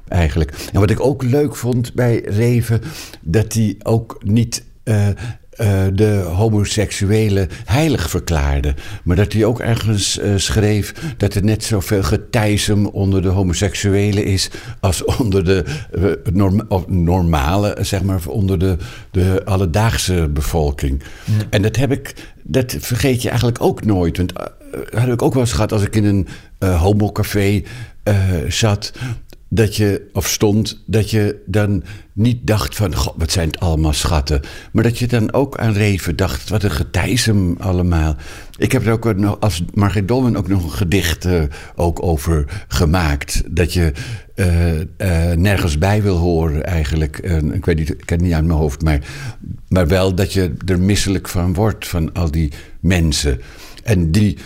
eigenlijk. 0.07 0.51
En 0.73 0.79
wat 0.79 0.89
ik 0.89 0.99
ook 0.99 1.23
leuk 1.23 1.55
vond 1.55 1.93
bij 1.93 2.21
Reven, 2.25 2.81
dat 3.21 3.53
hij 3.53 3.75
ook 3.83 4.21
niet 4.23 4.63
eh, 5.57 5.81
de 5.93 6.23
homoseksuelen 6.35 7.47
heilig 7.65 8.09
verklaarde. 8.09 8.73
Maar 9.03 9.15
dat 9.15 9.33
hij 9.33 9.45
ook 9.45 9.59
ergens 9.59 10.19
eh, 10.19 10.31
schreef 10.35 10.93
dat 11.17 11.33
er 11.33 11.43
net 11.43 11.63
zoveel 11.63 12.03
getijzem 12.03 12.85
onder 12.85 13.21
de 13.21 13.27
homoseksuelen 13.27 14.25
is 14.25 14.49
als 14.79 15.05
onder 15.05 15.45
de 15.45 15.63
eh, 15.91 16.33
norm- 16.33 16.67
normale, 16.87 17.77
zeg 17.81 18.03
maar, 18.03 18.21
onder 18.27 18.59
de, 18.59 18.77
de 19.11 19.41
alledaagse 19.45 20.29
bevolking. 20.33 21.03
En 21.49 21.61
dat 21.61 21.75
heb 21.75 21.91
ik, 21.91 22.13
dat 22.43 22.75
vergeet 22.79 23.21
je 23.21 23.27
eigenlijk 23.29 23.61
ook 23.61 23.85
nooit. 23.85 24.17
Want 24.17 24.33
dat 24.33 24.51
heb 24.89 25.11
ik 25.11 25.21
ook 25.21 25.33
wel 25.33 25.43
eens 25.43 25.53
gehad 25.53 25.71
als 25.71 25.83
ik 25.83 25.95
in 25.95 26.05
een 26.05 26.27
homocafé 26.67 27.63
zat 28.47 28.91
dat 29.49 29.75
je, 29.75 30.09
of 30.13 30.27
stond, 30.27 30.83
dat 30.85 31.09
je 31.09 31.41
dan 31.45 31.83
niet 32.13 32.47
dacht 32.47 32.75
van, 32.75 32.95
god, 32.95 33.13
wat 33.17 33.31
zijn 33.31 33.47
het 33.47 33.59
allemaal 33.59 33.93
schatten. 33.93 34.41
Maar 34.71 34.83
dat 34.83 34.97
je 34.97 35.07
dan 35.07 35.33
ook 35.33 35.57
aan 35.57 35.73
Reven 35.73 36.15
dacht, 36.15 36.49
wat 36.49 36.63
een 36.63 36.71
getijzem 36.71 37.55
allemaal. 37.59 38.15
Ik 38.57 38.71
heb 38.71 38.85
er 38.85 38.91
ook 38.91 39.15
nog, 39.15 39.39
als 39.39 39.63
Margit 39.73 40.07
Dolman 40.07 40.37
ook 40.37 40.47
nog 40.47 40.63
een 40.63 40.71
gedicht 40.71 41.25
eh, 41.25 41.41
ook 41.75 42.03
over 42.03 42.65
gemaakt. 42.67 43.43
Dat 43.47 43.73
je 43.73 43.91
eh, 44.35 44.81
eh, 44.81 45.37
nergens 45.37 45.77
bij 45.77 46.01
wil 46.01 46.17
horen 46.17 46.65
eigenlijk. 46.65 47.17
Ik 47.53 47.65
weet 47.65 47.77
niet, 47.77 47.89
ik 47.89 48.05
ken 48.05 48.17
het 48.17 48.25
niet 48.25 48.35
aan 48.35 48.47
mijn 48.47 48.59
hoofd, 48.59 48.81
maar, 48.81 48.99
maar 49.67 49.87
wel 49.87 50.15
dat 50.15 50.33
je 50.33 50.53
er 50.65 50.79
misselijk 50.79 51.27
van 51.27 51.53
wordt, 51.53 51.87
van 51.87 52.13
al 52.13 52.31
die 52.31 52.51
mensen. 52.79 53.41
En 53.83 54.11
die 54.11 54.37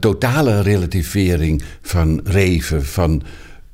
totale 0.00 0.62
relativering 0.62 1.62
van 1.82 2.20
Reven, 2.24 2.84
van, 2.84 3.22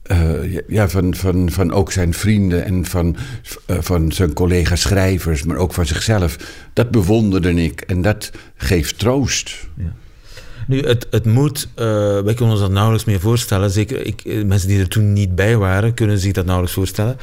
eh, 0.04 0.58
ja, 0.68 0.88
van, 0.88 1.14
van, 1.14 1.50
van 1.50 1.72
ook 1.72 1.92
zijn 1.92 2.14
vrienden 2.14 2.64
en 2.64 2.84
van, 2.84 3.16
eh, 3.66 3.76
van 3.80 4.12
zijn 4.12 4.32
collega 4.32 4.76
schrijvers, 4.76 5.42
maar 5.42 5.56
ook 5.56 5.72
van 5.72 5.86
zichzelf, 5.86 6.36
dat 6.72 6.90
bewonderde 6.90 7.54
ik 7.54 7.80
en 7.80 8.02
dat 8.02 8.30
geeft 8.56 8.98
troost. 8.98 9.66
Nu, 10.66 10.80
het, 10.80 11.06
het 11.10 11.24
moet, 11.24 11.68
eh, 11.74 11.84
wij 12.20 12.34
kunnen 12.34 12.54
ons 12.54 12.60
dat 12.60 12.70
nauwelijks 12.70 13.04
meer 13.06 13.20
voorstellen. 13.20 13.70
Zeker 13.70 14.06
ik, 14.06 14.44
mensen 14.44 14.68
die 14.68 14.80
er 14.80 14.88
toen 14.88 15.12
niet 15.12 15.34
bij 15.34 15.56
waren, 15.56 15.94
kunnen 15.94 16.18
zich 16.18 16.32
dat 16.32 16.44
nauwelijks 16.44 16.76
voorstellen. 16.76 17.16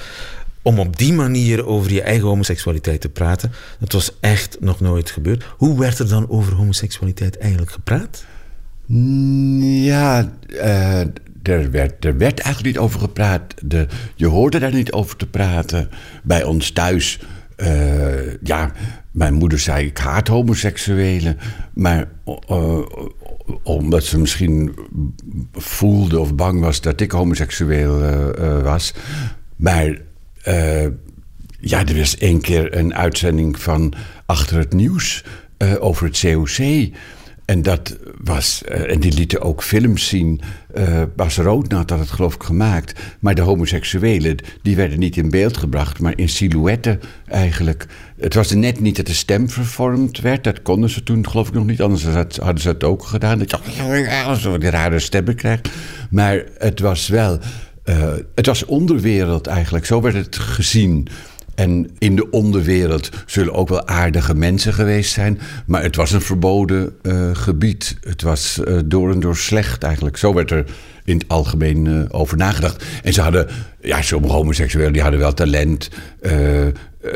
Om 0.61 0.79
op 0.79 0.97
die 0.97 1.13
manier 1.13 1.65
over 1.65 1.91
je 1.91 2.01
eigen 2.01 2.27
homoseksualiteit 2.27 3.01
te 3.01 3.09
praten, 3.09 3.51
dat 3.79 3.91
was 3.91 4.11
echt 4.19 4.57
nog 4.59 4.79
nooit 4.79 5.09
gebeurd. 5.09 5.43
Hoe 5.57 5.79
werd 5.79 5.99
er 5.99 6.07
dan 6.07 6.29
over 6.29 6.53
homoseksualiteit 6.53 7.37
eigenlijk 7.37 7.71
gepraat? 7.71 8.25
Mm, 8.85 9.61
Ja, 9.63 10.31
eh, 10.47 11.01
er, 11.43 11.71
werd, 11.71 12.05
er 12.05 12.17
werd 12.17 12.39
eigenlijk 12.39 12.75
niet 12.75 12.83
over 12.83 12.99
gepraat. 12.99 13.53
De, 13.63 13.87
je 14.15 14.27
hoorde 14.27 14.59
daar 14.59 14.73
niet 14.73 14.91
over 14.91 15.15
te 15.17 15.27
praten. 15.27 15.89
Bij 16.23 16.43
ons 16.43 16.71
thuis, 16.71 17.19
eh, 17.55 18.33
ja, 18.43 18.71
mijn 19.11 19.33
moeder 19.33 19.59
zei 19.59 19.85
ik 19.85 19.97
haat 19.97 20.27
homoseksuelen. 20.27 21.37
Maar 21.73 22.07
omdat 23.63 24.03
ze 24.03 24.19
misschien 24.19 24.75
voelde 25.53 26.19
of 26.19 26.35
bang 26.35 26.61
was 26.61 26.81
dat 26.81 27.01
ik 27.01 27.11
homoseksueel 27.11 28.01
eh, 28.01 28.29
eh, 28.29 28.63
was. 28.63 28.93
Maar 29.55 29.97
ja, 31.59 31.85
er 31.85 31.97
was 31.97 32.17
één 32.17 32.41
keer 32.41 32.77
een 32.77 32.95
uitzending 32.95 33.59
van 33.59 33.93
Achter 34.25 34.57
het 34.57 34.73
Nieuws 34.73 35.23
over 35.79 36.05
het 36.05 36.19
COC. 36.19 36.89
En 37.51 37.61
dat 37.61 37.97
was, 38.23 38.63
eh, 38.63 38.91
en 38.93 38.99
die 38.99 39.13
lieten 39.13 39.41
ook 39.41 39.63
films 39.63 40.07
zien. 40.07 40.41
Eh, 40.73 41.01
Bas 41.15 41.37
Roodnat 41.37 41.89
had 41.89 41.99
het 41.99 42.11
geloof 42.11 42.35
ik 42.35 42.43
gemaakt. 42.43 42.99
Maar 43.19 43.35
de 43.35 43.41
homoseksuelen, 43.41 44.35
die 44.61 44.75
werden 44.75 44.99
niet 44.99 45.17
in 45.17 45.29
beeld 45.29 45.57
gebracht, 45.57 45.99
maar 45.99 46.13
in 46.15 46.29
silhouetten 46.29 46.99
eigenlijk. 47.27 47.85
Het 48.19 48.33
was 48.33 48.51
net 48.51 48.79
niet 48.79 48.95
dat 48.95 49.05
de 49.05 49.13
stem 49.13 49.49
vervormd 49.49 50.19
werd. 50.21 50.43
Dat 50.43 50.61
konden 50.61 50.89
ze 50.89 51.03
toen 51.03 51.29
geloof 51.29 51.47
ik 51.47 51.53
nog 51.53 51.65
niet. 51.65 51.81
Anders 51.81 52.03
had- 52.03 52.35
hadden 52.35 52.61
ze 52.61 52.67
het 52.67 52.83
ook 52.83 53.03
gedaan. 53.05 53.39
Dat 53.39 53.49
je 53.51 53.57
zo 54.39 54.57
die 54.57 54.69
rare 54.69 54.99
stemmen 54.99 55.35
krijgt. 55.35 55.69
Maar 56.09 56.43
het 56.57 56.79
was 56.79 57.07
wel, 57.07 57.39
eh, 57.83 58.13
het 58.35 58.45
was 58.45 58.65
onderwereld 58.65 59.47
eigenlijk. 59.47 59.85
Zo 59.85 60.01
werd 60.01 60.15
het 60.15 60.35
gezien. 60.35 61.07
En 61.61 61.89
in 61.97 62.15
de 62.15 62.29
onderwereld 62.29 63.09
zullen 63.25 63.53
ook 63.53 63.69
wel 63.69 63.87
aardige 63.87 64.35
mensen 64.35 64.73
geweest 64.73 65.13
zijn. 65.13 65.39
Maar 65.65 65.83
het 65.83 65.95
was 65.95 66.11
een 66.11 66.21
verboden 66.21 66.95
eh, 67.01 67.29
gebied. 67.33 67.97
Het 68.01 68.21
was 68.21 68.63
eh, 68.63 68.77
door 68.85 69.11
en 69.11 69.19
door 69.19 69.37
slecht 69.37 69.83
eigenlijk. 69.83 70.17
Zo 70.17 70.33
werd 70.33 70.51
er 70.51 70.65
in 71.05 71.17
het 71.17 71.27
algemeen 71.27 71.87
eh, 71.87 72.19
over 72.19 72.37
nagedacht. 72.37 72.85
En 73.03 73.13
ze 73.13 73.21
hadden, 73.21 73.47
ja, 73.81 74.01
sommige 74.01 74.33
homoseksuelen 74.33 74.93
die 74.93 75.01
hadden 75.01 75.19
wel 75.19 75.33
talent. 75.33 75.89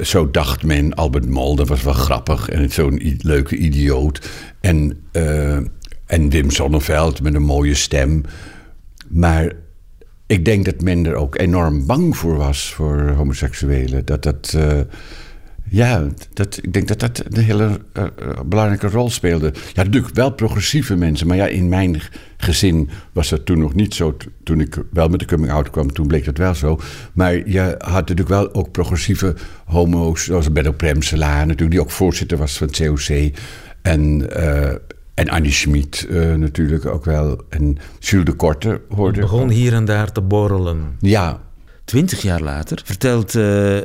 Zo 0.01 0.31
dacht 0.31 0.63
men, 0.63 0.93
Albert 0.93 1.29
Mol, 1.29 1.55
dat 1.55 1.67
was 1.67 1.83
wel 1.83 1.93
grappig. 1.93 2.49
En 2.49 2.71
zo'n 2.71 3.17
leuke 3.21 3.55
idioot. 3.55 4.29
En, 4.61 5.03
en 6.05 6.29
Wim 6.29 6.51
Sonneveld 6.51 7.21
met 7.21 7.33
een 7.33 7.43
mooie 7.43 7.75
stem. 7.75 8.23
Maar 9.07 9.51
ik 10.27 10.45
denk 10.45 10.65
dat 10.65 10.81
men 10.81 11.05
er 11.05 11.15
ook 11.15 11.39
enorm 11.39 11.85
bang 11.85 12.17
voor 12.17 12.35
was, 12.37 12.73
voor 12.73 13.09
homoseksuelen. 13.09 14.05
Dat 14.05 14.23
dat. 14.23 14.53
eh, 14.57 14.79
ja, 15.69 16.07
dat, 16.33 16.59
ik 16.61 16.73
denk 16.73 16.87
dat 16.87 16.99
dat 16.99 17.23
een 17.29 17.43
hele 17.43 17.79
eh, 17.93 18.03
eh, 18.03 18.39
belangrijke 18.45 18.87
rol 18.87 19.09
speelde. 19.09 19.53
Ja, 19.73 19.83
natuurlijk 19.83 20.15
wel 20.15 20.31
progressieve 20.31 20.95
mensen. 20.95 21.27
Maar 21.27 21.37
ja, 21.37 21.47
in 21.47 21.69
mijn 21.69 22.01
gezin 22.37 22.89
was 23.11 23.29
dat 23.29 23.45
toen 23.45 23.59
nog 23.59 23.73
niet 23.73 23.93
zo. 23.93 24.17
Toen 24.43 24.59
ik 24.59 24.77
wel 24.91 25.07
met 25.07 25.19
de 25.19 25.25
coming-out 25.25 25.69
kwam, 25.69 25.93
toen 25.93 26.07
bleek 26.07 26.25
dat 26.25 26.37
wel 26.37 26.55
zo. 26.55 26.79
Maar 27.13 27.49
je 27.49 27.75
had 27.77 27.93
natuurlijk 28.07 28.29
wel 28.29 28.53
ook 28.53 28.71
progressieve 28.71 29.35
homo's. 29.65 30.23
Zoals 30.23 30.51
Benno 30.51 30.71
Premselaar 30.71 31.39
natuurlijk, 31.39 31.71
die 31.71 31.81
ook 31.81 31.91
voorzitter 31.91 32.37
was 32.37 32.57
van 32.57 32.67
het 32.67 32.77
COC. 32.77 33.31
En, 33.81 34.29
en 35.15 35.29
Annie 35.29 35.51
Schmid 35.51 36.07
eh, 36.09 36.33
natuurlijk 36.33 36.85
ook 36.85 37.05
wel. 37.05 37.43
En 37.49 37.77
Jules 37.99 38.25
de 38.25 38.33
Korte 38.33 38.81
hoorde 38.89 39.19
Het 39.19 39.29
begon 39.31 39.49
hier 39.49 39.73
en 39.73 39.85
daar 39.85 40.11
te 40.11 40.21
borrelen. 40.21 40.95
Ja, 40.99 41.43
Twintig 41.85 42.21
jaar 42.21 42.41
later 42.41 42.81
vertelt 42.83 43.35
eh, 43.35 43.77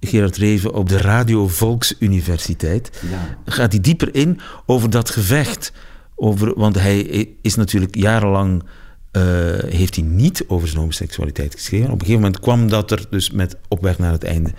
Gerard 0.00 0.36
Reven 0.36 0.74
op 0.74 0.88
de 0.88 0.96
Radio 0.98 1.48
Volksuniversiteit. 1.48 3.02
Gaat 3.44 3.72
hij 3.72 3.80
dieper 3.80 4.14
in 4.14 4.40
over 4.66 4.90
dat 4.90 5.10
gevecht. 5.10 5.72
Over, 6.14 6.54
want 6.58 6.74
hij 6.80 7.28
is 7.42 7.54
natuurlijk 7.54 7.94
jarenlang. 7.94 8.62
eh, 9.10 9.22
heeft 9.58 9.94
hij 9.96 10.04
niet 10.04 10.44
over 10.48 10.66
zijn 10.68 10.80
homoseksualiteit 10.80 11.54
geschreven. 11.54 11.86
Op 11.86 11.92
een 11.92 11.98
gegeven 12.00 12.20
moment 12.20 12.40
kwam 12.40 12.68
dat 12.68 12.90
er, 12.90 13.06
dus 13.10 13.30
met 13.30 13.56
op 13.68 13.82
weg 13.82 13.98
naar 13.98 14.12
het 14.12 14.24
einde, 14.24 14.50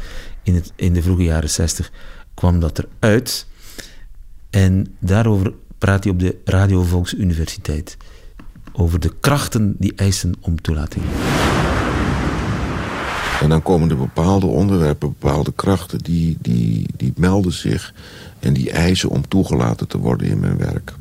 in, 0.43 0.55
het, 0.55 0.73
in 0.75 0.93
de 0.93 1.01
vroege 1.01 1.23
jaren 1.23 1.49
zestig, 1.49 1.91
kwam 2.33 2.59
dat 2.59 2.83
eruit. 2.99 3.47
En 4.49 4.95
daarover 4.99 5.53
praat 5.77 6.03
hij 6.03 6.13
op 6.13 6.19
de 6.19 6.37
Radio 6.45 6.83
Volksuniversiteit. 6.83 7.97
Over 8.73 8.99
de 8.99 9.13
krachten 9.19 9.75
die 9.77 9.93
eisen 9.95 10.33
om 10.39 10.61
toelating. 10.61 11.05
En 13.41 13.49
dan 13.49 13.61
komen 13.61 13.89
er 13.89 13.97
bepaalde 13.97 14.45
onderwerpen, 14.45 15.15
bepaalde 15.19 15.53
krachten... 15.55 15.99
die, 15.99 16.37
die, 16.41 16.87
die 16.97 17.13
melden 17.15 17.53
zich 17.53 17.93
en 18.39 18.53
die 18.53 18.71
eisen 18.71 19.09
om 19.09 19.27
toegelaten 19.27 19.87
te 19.87 19.97
worden 19.97 20.27
in 20.27 20.39
mijn 20.39 20.57
werk. 20.57 20.93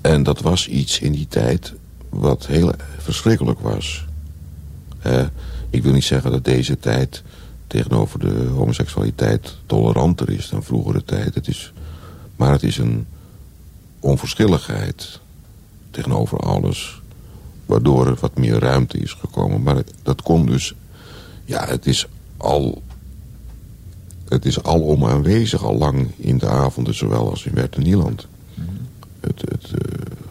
En 0.00 0.22
dat 0.22 0.40
was 0.40 0.68
iets 0.68 1.00
in 1.00 1.12
die 1.12 1.28
tijd 1.28 1.72
wat 2.08 2.46
heel 2.46 2.72
verschrikkelijk 2.98 3.60
was. 3.60 4.06
Ik 5.70 5.82
wil 5.82 5.92
niet 5.92 6.04
zeggen 6.04 6.30
dat 6.30 6.44
deze 6.44 6.78
tijd 6.78 7.22
tegenover 7.66 8.18
de 8.18 8.46
homoseksualiteit 8.54 9.56
toleranter 9.66 10.30
is 10.30 10.48
dan 10.48 10.62
vroegere 10.62 11.04
tijd. 11.04 11.34
Het 11.34 11.48
is, 11.48 11.72
maar 12.42 12.52
het 12.52 12.62
is 12.62 12.78
een 12.78 13.06
onverschilligheid 14.00 15.20
tegenover 15.90 16.38
alles 16.38 17.00
waardoor 17.66 18.06
er 18.06 18.16
wat 18.20 18.36
meer 18.38 18.58
ruimte 18.58 18.98
is 18.98 19.12
gekomen. 19.12 19.62
Maar 19.62 19.76
het- 19.76 19.92
dat 20.02 20.22
kon 20.22 20.46
dus... 20.46 20.74
Ja, 21.44 21.66
het 21.66 21.86
is 21.86 22.06
al... 22.36 22.82
Het 24.28 24.44
is 24.44 24.62
alom 24.62 25.04
aanwezig, 25.06 25.64
al 25.64 25.76
lang 25.78 26.10
in 26.16 26.38
de 26.38 26.48
avonden, 26.48 26.94
zowel 26.94 27.30
als 27.30 27.44
in 27.44 27.54
Wert 27.54 27.76
en 27.76 27.82
Nieland. 27.82 28.26
Eh, 29.20 29.30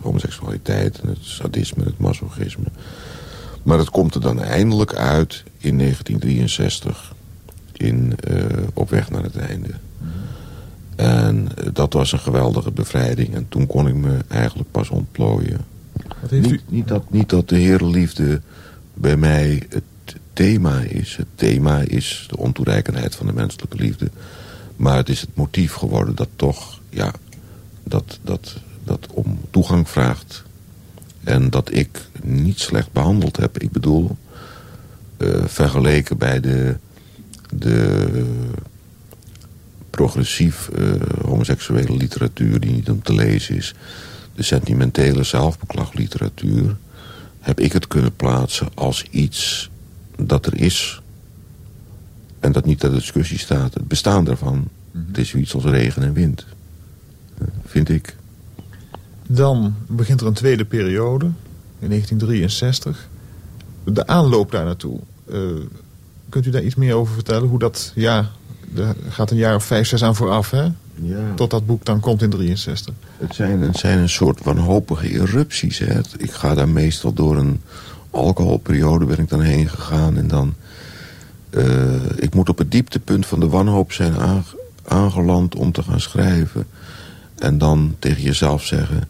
homoseksualiteit 0.02 1.00
en 1.00 1.08
het 1.08 1.18
sadisme 1.22 1.84
het 1.84 1.98
masochisme. 1.98 2.66
Maar 3.64 3.78
het 3.78 3.90
komt 3.90 4.16
er 4.16 4.22
dan 4.22 4.42
eindelijk 4.42 4.94
uit 4.96 5.44
in 5.58 5.78
1963 5.78 7.14
in 7.74 8.16
uh, 8.30 8.46
Op 8.74 8.90
weg 8.90 9.10
naar 9.10 9.24
het 9.24 9.36
einde. 9.38 9.70
En 11.02 11.48
dat 11.74 11.94
was 11.94 12.12
een 12.12 12.20
geweldige 12.20 12.72
bevrijding. 12.72 13.36
En 13.36 13.46
toen 13.50 13.68
kon 13.68 13.88
ik 13.88 13.96
me 13.96 14.18
eigenlijk 14.28 14.72
pas 14.72 14.90
ontplooien. 14.90 15.60
Niet, 16.30 16.52
u... 16.52 16.60
niet, 16.68 16.88
dat, 16.88 17.12
niet 17.12 17.30
dat 17.30 17.50
de 17.50 17.58
herenliefde 17.58 18.42
bij 18.94 19.18
mij 19.18 19.64
het 19.70 19.84
thema 20.34 20.80
is. 20.80 21.16
Het 21.16 21.28
thema 21.36 21.80
is 21.80 22.26
de 22.30 22.38
ontoereikendheid 22.38 23.16
van 23.16 23.26
de 23.26 23.34
menselijke 23.34 23.78
liefde. 23.78 24.10
Maar 24.76 24.98
het 24.98 25.10
is 25.10 25.22
het 25.22 25.30
motief 25.34 25.74
geworden 25.74 26.16
dat 26.16 26.30
toch, 26.36 26.80
ja, 26.90 27.14
dat, 27.84 28.20
dat, 28.22 28.56
dat 28.84 29.08
om 29.14 29.40
toegang 29.50 29.90
vraagt. 29.90 30.44
En 31.24 31.50
dat 31.50 31.74
ik 31.74 32.08
niet 32.24 32.60
slecht 32.60 32.92
behandeld 32.92 33.38
heb. 33.38 33.58
Ik 33.58 33.72
bedoel, 33.72 34.18
uh, 35.18 35.46
vergeleken 35.46 36.18
bij 36.18 36.40
de, 36.40 36.78
de 37.54 38.08
progressief 39.92 40.70
uh, 40.80 40.94
homoseksuele 41.26 41.98
literatuur 41.98 42.60
die 42.60 42.72
niet 42.72 42.90
om 42.90 43.02
te 43.02 43.14
lezen 43.14 43.56
is. 43.56 43.74
De 44.36 44.44
sentimentele 44.44 45.24
zelfbeklagliteratuur. 45.24 46.76
Heb 47.40 47.60
ik 47.60 47.74
het 47.74 47.88
kunnen 47.88 48.16
plaatsen 48.16 48.68
als 48.74 49.06
iets 49.10 49.70
dat 50.16 50.46
er 50.46 50.58
is. 50.62 51.02
En 52.40 52.52
dat 52.52 52.66
niet 52.66 52.80
ter 52.80 52.92
discussie 52.92 53.40
staat. 53.40 53.74
Het 53.74 53.88
bestaan 53.88 54.24
daarvan. 54.24 54.68
Mhm. 54.92 55.08
Het 55.08 55.18
is 55.18 55.30
zoiets 55.30 55.54
als 55.54 55.64
regen 55.64 56.04
en 56.04 56.14
wind. 56.14 56.46
Uh, 57.42 57.48
vind 57.66 57.90
ik. 57.90 58.16
Dan 59.28 59.76
begint 59.88 60.22
er 60.22 60.28
een 60.28 60.34
tweede 60.34 60.66
periode. 60.66 61.26
In 61.80 61.88
1963. 61.88 63.10
De 63.84 64.08
aanloop 64.08 64.52
daar 64.52 64.66
naartoe. 64.66 65.00
Uh, 65.30 65.40
kunt 66.30 66.46
u 66.46 66.50
daar 66.50 66.64
iets 66.64 66.76
meer 66.76 66.94
over 66.94 67.14
vertellen? 67.14 67.50
Hoe 67.50 67.60
dat, 67.60 67.92
ja, 67.96 68.32
er 68.76 68.96
gaat 69.10 69.32
een 69.32 69.38
jaar 69.38 69.56
of 69.56 69.64
vijf, 69.64 69.88
zes 69.88 70.04
aan 70.04 70.16
vooraf, 70.16 70.50
hè? 70.50 70.68
Ja. 70.96 71.34
Tot 71.36 71.50
dat 71.50 71.66
boek 71.66 71.86
dan 71.86 72.00
komt 72.00 72.22
in 72.22 72.30
63. 72.30 72.94
Het 73.18 73.36
zijn, 73.36 73.62
het 73.62 73.78
zijn 73.78 74.00
een 74.00 74.10
soort 74.10 74.44
wanhopige 74.44 75.10
erupties, 75.10 75.78
hè? 75.78 76.00
Ik 76.18 76.32
ga 76.32 76.54
daar 76.54 76.70
meestal 76.70 77.14
door 77.14 77.38
een 77.38 77.62
alcoholperiode 78.10 79.06
ben 79.06 79.20
ik 79.20 79.30
dan 79.30 79.42
heen 79.42 79.70
gegaan. 79.70 80.18
En 80.18 80.28
dan... 80.28 80.54
Uh, 81.50 81.96
ik 82.16 82.34
moet 82.34 82.50
op 82.50 82.58
het 82.58 82.72
dieptepunt 82.72 83.26
van 83.26 83.40
de 83.40 83.48
wanhoop 83.48 83.92
zijn 83.92 84.14
aangeland 84.84 85.56
om 85.56 85.72
te 85.72 85.84
gaan 85.84 86.02
schrijven. 86.02 86.68
En 87.38 87.58
dan 87.58 87.96
tegen 88.00 88.24
jezelf 88.24 88.66
zeggen... 88.66 89.08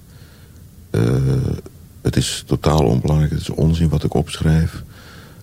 Uh, 0.91 1.15
het 2.01 2.15
is 2.15 2.43
totaal 2.47 2.85
onbelangrijk, 2.85 3.31
het 3.31 3.41
is 3.41 3.49
onzin 3.49 3.89
wat 3.89 4.03
ik 4.03 4.13
opschrijf. 4.13 4.83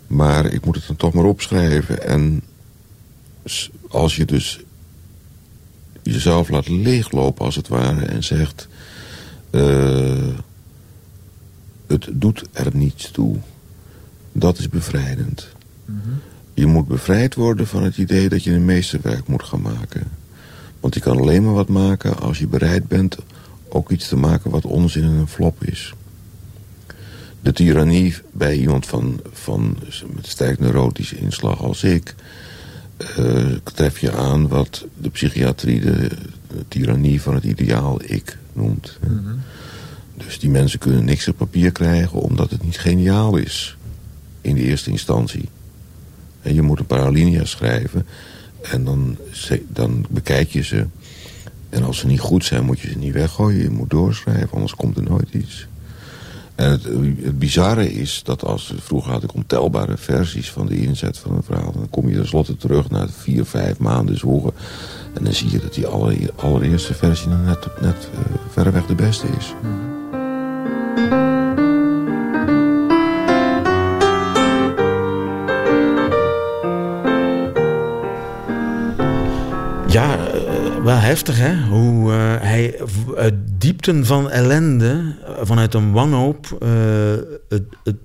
Maar 0.06 0.46
ik 0.46 0.64
moet 0.64 0.74
het 0.74 0.86
dan 0.86 0.96
toch 0.96 1.12
maar 1.12 1.24
opschrijven. 1.24 2.06
En 2.06 2.42
als 3.88 4.16
je 4.16 4.24
dus 4.24 4.60
jezelf 6.02 6.48
laat 6.48 6.68
leeglopen 6.68 7.44
als 7.44 7.56
het 7.56 7.68
ware 7.68 8.04
en 8.04 8.24
zegt... 8.24 8.68
Uh, 9.50 10.34
het 11.86 12.08
doet 12.12 12.44
er 12.52 12.76
niets 12.76 13.10
toe. 13.10 13.36
Dat 14.32 14.58
is 14.58 14.68
bevrijdend. 14.68 15.48
Je 16.54 16.66
moet 16.66 16.88
bevrijd 16.88 17.34
worden 17.34 17.66
van 17.66 17.82
het 17.82 17.96
idee 17.96 18.28
dat 18.28 18.44
je 18.44 18.52
een 18.52 18.64
meesterwerk 18.64 19.26
moet 19.26 19.42
gaan 19.42 19.60
maken. 19.60 20.10
Want 20.80 20.94
je 20.94 21.00
kan 21.00 21.18
alleen 21.18 21.44
maar 21.44 21.52
wat 21.52 21.68
maken 21.68 22.18
als 22.18 22.38
je 22.38 22.46
bereid 22.46 22.88
bent 22.88 23.16
ook 23.68 23.90
iets 23.90 24.08
te 24.08 24.16
maken 24.16 24.50
wat 24.50 24.64
onzin 24.64 25.02
en 25.02 25.10
een 25.10 25.28
flop 25.28 25.64
is. 25.64 25.94
De 27.40 27.52
tirannie 27.52 28.14
bij 28.32 28.56
iemand 28.56 28.86
van, 28.86 29.20
van 29.32 29.76
met 30.14 30.26
sterk 30.26 30.58
neurotische 30.58 31.16
inslag 31.16 31.62
als 31.62 31.82
ik... 31.82 32.14
Uh, 33.18 33.56
tref 33.74 33.98
je 33.98 34.12
aan 34.12 34.48
wat 34.48 34.86
de 34.96 35.10
psychiatrie 35.10 35.80
de, 35.80 36.08
de 36.48 36.64
tirannie 36.68 37.22
van 37.22 37.34
het 37.34 37.44
ideaal 37.44 38.02
ik 38.02 38.38
noemt. 38.52 38.98
Mm 39.08 39.18
-hmm. 39.18 39.40
Dus 40.16 40.38
die 40.38 40.50
mensen 40.50 40.78
kunnen 40.78 41.04
niks 41.04 41.28
op 41.28 41.36
papier 41.36 41.72
krijgen 41.72 42.20
omdat 42.20 42.50
het 42.50 42.64
niet 42.64 42.78
geniaal 42.78 43.36
is. 43.36 43.76
In 44.40 44.54
de 44.54 44.62
eerste 44.62 44.90
instantie. 44.90 45.48
En 46.42 46.54
je 46.54 46.62
moet 46.62 46.78
een 46.78 46.86
paar 46.86 47.04
alinea's 47.04 47.50
schrijven. 47.50 48.06
En 48.62 48.84
dan, 48.84 49.16
dan 49.68 50.06
bekijk 50.10 50.50
je 50.50 50.62
ze. 50.62 50.86
En 51.68 51.82
als 51.82 51.98
ze 51.98 52.06
niet 52.06 52.20
goed 52.20 52.44
zijn 52.44 52.64
moet 52.64 52.80
je 52.80 52.88
ze 52.88 52.98
niet 52.98 53.12
weggooien. 53.12 53.62
Je 53.62 53.70
moet 53.70 53.90
doorschrijven, 53.90 54.50
anders 54.52 54.74
komt 54.74 54.96
er 54.96 55.02
nooit 55.02 55.32
iets. 55.32 55.67
En 56.58 56.70
het, 56.70 57.38
bizarre 57.38 57.92
is 57.92 58.20
dat 58.24 58.44
als... 58.44 58.74
Vroeger 58.78 59.12
had 59.12 59.22
ik 59.22 59.34
ontelbare 59.34 59.96
versies 59.96 60.50
van 60.50 60.66
de 60.66 60.76
inzet 60.76 61.18
van 61.18 61.36
een 61.36 61.42
verhaal. 61.42 61.72
Dan 61.72 61.90
kom 61.90 62.08
je 62.08 62.14
tenslotte 62.14 62.56
terug 62.56 62.90
na 62.90 63.08
vier, 63.08 63.44
vijf 63.44 63.78
maanden 63.78 64.18
zoeken. 64.18 64.52
En 65.14 65.24
dan 65.24 65.32
zie 65.32 65.50
je 65.50 65.58
dat 65.58 65.74
die 65.74 65.86
allereerste 66.36 66.94
versie 66.94 67.28
net, 67.28 67.66
net 67.80 68.08
uh, 68.14 68.20
verreweg 68.50 68.86
de 68.86 68.94
beste 68.94 69.26
is. 69.38 69.54
Ja, 79.92 80.16
uh, 80.16 80.84
wel 80.84 80.96
heftig 80.96 81.38
hè. 81.38 81.66
Hoe 81.68 82.10
uh, 82.10 82.16
hij 82.38 82.80
diepten 83.58 84.06
van 84.06 84.30
ellende, 84.30 85.14
vanuit 85.42 85.74
een 85.74 85.92
wanhoop, 85.92 86.58
uh, 86.62 86.68
het, 87.48 87.64
het, 87.84 87.96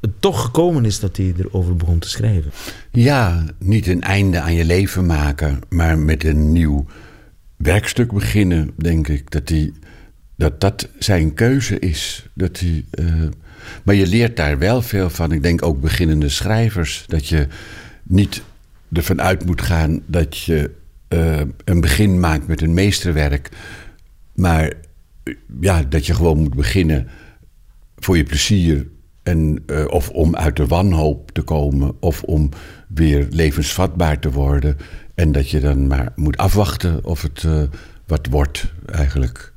het, 0.00 0.20
toch 0.20 0.42
gekomen 0.42 0.84
is 0.84 1.00
dat 1.00 1.16
hij 1.16 1.34
erover 1.38 1.76
begon 1.76 1.98
te 1.98 2.08
schrijven. 2.08 2.50
Ja, 2.90 3.44
niet 3.58 3.86
een 3.86 4.02
einde 4.02 4.40
aan 4.40 4.54
je 4.54 4.64
leven 4.64 5.06
maken, 5.06 5.58
maar 5.68 5.98
met 5.98 6.24
een 6.24 6.52
nieuw 6.52 6.86
werkstuk 7.56 8.12
beginnen, 8.12 8.70
denk 8.76 9.08
ik. 9.08 9.30
Dat 9.30 9.48
hij, 9.48 9.72
dat, 10.36 10.60
dat 10.60 10.88
zijn 10.98 11.34
keuze 11.34 11.78
is. 11.78 12.28
Dat 12.34 12.58
hij, 12.58 12.84
maar 13.84 13.94
je 13.94 14.06
leert 14.06 14.36
daar 14.36 14.58
wel 14.58 14.82
veel 14.82 15.10
van. 15.10 15.32
Ik 15.32 15.42
denk 15.42 15.62
ook 15.64 15.80
beginnende 15.80 16.28
schrijvers. 16.28 17.04
Dat 17.06 17.26
je 17.26 17.46
niet 18.02 18.42
ervan 18.92 19.22
uit 19.22 19.44
moet 19.44 19.62
gaan 19.62 20.02
dat 20.06 20.38
je 20.38 20.70
uh, 21.08 21.40
een 21.64 21.80
begin 21.80 22.20
maakt 22.20 22.46
met 22.46 22.60
een 22.60 22.74
meesterwerk. 22.74 23.48
Maar 24.34 24.72
ja, 25.60 25.82
dat 25.82 26.06
je 26.06 26.14
gewoon 26.14 26.38
moet 26.38 26.54
beginnen 26.54 27.08
voor 27.96 28.16
je 28.16 28.24
plezier. 28.24 28.86
En, 29.22 29.62
uh, 29.66 29.84
of 29.88 30.08
om 30.08 30.36
uit 30.36 30.56
de 30.56 30.66
wanhoop 30.66 31.30
te 31.30 31.42
komen. 31.42 31.92
Of 32.00 32.22
om 32.22 32.48
weer 32.88 33.26
levensvatbaar 33.30 34.18
te 34.18 34.30
worden. 34.30 34.76
En 35.14 35.32
dat 35.32 35.50
je 35.50 35.60
dan 35.60 35.86
maar 35.86 36.12
moet 36.16 36.36
afwachten 36.36 37.04
of 37.04 37.22
het 37.22 37.42
uh, 37.42 37.62
wat 38.06 38.26
wordt 38.30 38.72
eigenlijk. 38.86 39.52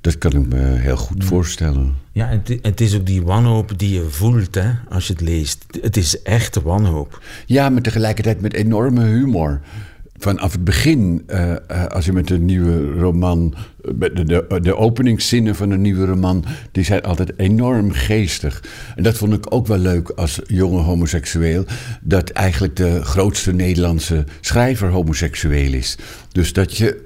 Dat 0.00 0.18
kan 0.18 0.32
ik 0.32 0.48
me 0.48 0.58
heel 0.58 0.96
goed 0.96 1.24
voorstellen. 1.24 1.94
Ja, 2.12 2.26
het, 2.26 2.58
het, 2.62 2.80
is 2.80 2.96
ook 2.96 3.06
die 3.06 3.22
wanhoop 3.22 3.78
die 3.78 3.94
je 3.94 4.10
voelt 4.10 4.54
hè, 4.54 4.70
als 4.88 5.06
je 5.06 5.12
het 5.12 5.22
leest. 5.22 5.64
Het 5.80 5.96
is 5.96 6.22
echt 6.22 6.62
wanhoop. 6.62 7.22
Ja, 7.46 7.68
maar 7.68 7.82
tegelijkertijd 7.82 8.40
met 8.40 8.52
enorme 8.52 9.04
humor 9.04 9.60
vanaf 10.18 10.52
het 10.52 10.64
begin, 10.64 11.22
uh, 11.26 11.50
uh, 11.50 11.86
als 11.86 12.04
je 12.04 12.12
met 12.12 12.30
een 12.30 12.44
nieuwe 12.44 12.92
roman. 12.92 13.54
De, 13.96 14.24
de, 14.24 14.60
de 14.62 14.76
openingszinnen 14.76 15.54
van 15.54 15.70
een 15.70 15.80
nieuwe 15.80 16.06
roman. 16.06 16.44
die 16.72 16.84
zijn 16.84 17.02
altijd 17.02 17.32
enorm 17.36 17.92
geestig. 17.92 18.64
En 18.96 19.02
dat 19.02 19.16
vond 19.16 19.32
ik 19.32 19.54
ook 19.54 19.66
wel 19.66 19.78
leuk 19.78 20.08
als 20.10 20.40
jonge 20.46 20.80
homoseksueel. 20.80 21.64
dat 22.00 22.30
eigenlijk 22.30 22.76
de 22.76 23.04
grootste 23.04 23.52
Nederlandse 23.52 24.24
schrijver 24.40 24.88
homoseksueel 24.88 25.72
is. 25.72 25.98
Dus 26.32 26.52
dat 26.52 26.76
je 26.76 27.04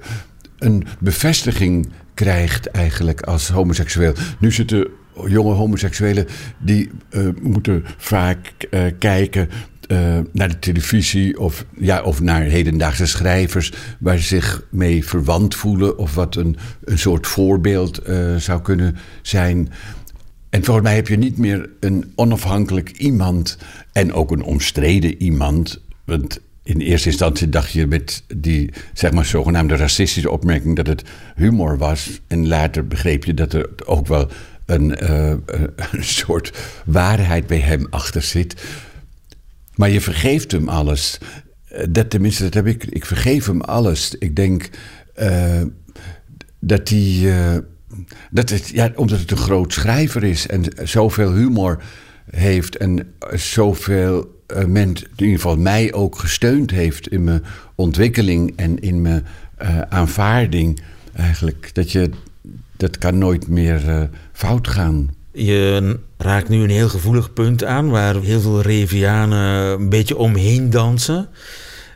een 0.57 0.85
bevestiging 0.99 1.89
krijgt 2.13 2.67
eigenlijk 2.67 3.21
als 3.21 3.49
homoseksueel. 3.49 4.13
Nu 4.39 4.51
zitten 4.51 4.87
jonge 5.27 5.53
homoseksuelen 5.53 6.27
die 6.59 6.91
moeten 7.41 7.83
vaak 7.97 8.53
kijken 8.99 9.49
uh, 9.87 10.19
naar 10.31 10.49
de 10.49 10.59
televisie 10.59 11.39
of, 11.39 11.65
ja, 11.77 12.01
of 12.01 12.21
naar 12.21 12.41
hedendaagse 12.41 13.05
schrijvers 13.05 13.73
waar 13.99 14.17
ze 14.17 14.23
zich 14.23 14.63
mee 14.69 15.05
verwant 15.05 15.55
voelen 15.55 15.97
of 15.97 16.15
wat 16.15 16.35
een, 16.35 16.57
een 16.83 16.99
soort 16.99 17.27
voorbeeld 17.27 18.09
uh, 18.09 18.35
zou 18.35 18.61
kunnen 18.61 18.95
zijn. 19.21 19.69
En 20.49 20.63
volgens 20.63 20.85
mij 20.85 20.95
heb 20.95 21.07
je 21.07 21.17
niet 21.17 21.37
meer 21.37 21.69
een 21.79 22.11
onafhankelijk 22.15 22.91
iemand 22.91 23.57
en 23.91 24.13
ook 24.13 24.31
een 24.31 24.43
omstreden 24.43 25.21
iemand. 25.21 25.81
Want 26.05 26.39
in 26.63 26.79
eerste 26.79 27.09
instantie 27.09 27.49
dacht 27.49 27.71
je 27.71 27.87
met 27.87 28.23
die 28.35 28.73
zeg 28.93 29.11
maar, 29.11 29.25
zogenaamde 29.25 29.75
racistische 29.75 30.31
opmerking 30.31 30.75
dat 30.75 30.87
het 30.87 31.03
humor 31.35 31.77
was. 31.77 32.21
En 32.27 32.47
later 32.47 32.87
begreep 32.87 33.25
je 33.25 33.33
dat 33.33 33.53
er 33.53 33.69
ook 33.85 34.07
wel 34.07 34.27
een, 34.65 35.03
uh, 35.03 35.29
een 35.91 36.03
soort 36.03 36.57
waarheid 36.85 37.47
bij 37.47 37.59
hem 37.59 37.87
achter 37.89 38.21
zit. 38.21 38.63
Maar 39.75 39.89
je 39.89 40.01
vergeeft 40.01 40.51
hem 40.51 40.69
alles. 40.69 41.17
Eh, 41.67 41.85
dat 41.89 42.09
tenminste, 42.09 42.43
dat 42.43 42.53
heb 42.53 42.67
ik. 42.67 42.85
Ik 42.85 43.05
vergeef 43.05 43.45
hem 43.45 43.61
alles. 43.61 44.15
Ik 44.19 44.35
denk 44.35 44.69
uh, 45.19 45.61
dat 46.59 46.89
hij. 46.89 47.19
Uh, 47.21 47.57
Dat 48.31 48.51
is, 48.51 48.69
ja, 48.69 48.91
omdat 48.95 49.19
het 49.19 49.31
een 49.31 49.37
groot 49.37 49.73
schrijver 49.73 50.23
is 50.23 50.47
en 50.47 50.63
zoveel 50.83 51.33
humor 51.33 51.83
heeft 52.31 52.77
en 52.77 53.13
zoveel 53.33 54.41
uh, 54.55 54.61
in 54.61 54.95
ieder 55.15 55.35
geval 55.35 55.57
mij 55.57 55.93
ook 55.93 56.17
gesteund 56.17 56.71
heeft 56.71 57.07
in 57.07 57.23
mijn 57.23 57.43
ontwikkeling 57.75 58.53
en 58.55 58.79
in 58.79 59.01
mijn 59.01 59.25
aanvaarding 59.89 60.81
eigenlijk. 61.15 61.69
Dat 61.73 61.91
je, 61.91 62.09
dat 62.77 62.97
kan 62.97 63.17
nooit 63.17 63.47
meer 63.47 64.09
fout 64.31 64.67
gaan. 64.67 65.09
Je 65.31 65.99
raakt 66.23 66.49
nu 66.49 66.63
een 66.63 66.69
heel 66.69 66.89
gevoelig 66.89 67.33
punt 67.33 67.63
aan 67.63 67.89
waar 67.89 68.15
heel 68.15 68.41
veel 68.41 68.61
Revianen 68.61 69.79
een 69.79 69.89
beetje 69.89 70.17
omheen 70.17 70.69
dansen. 70.69 71.29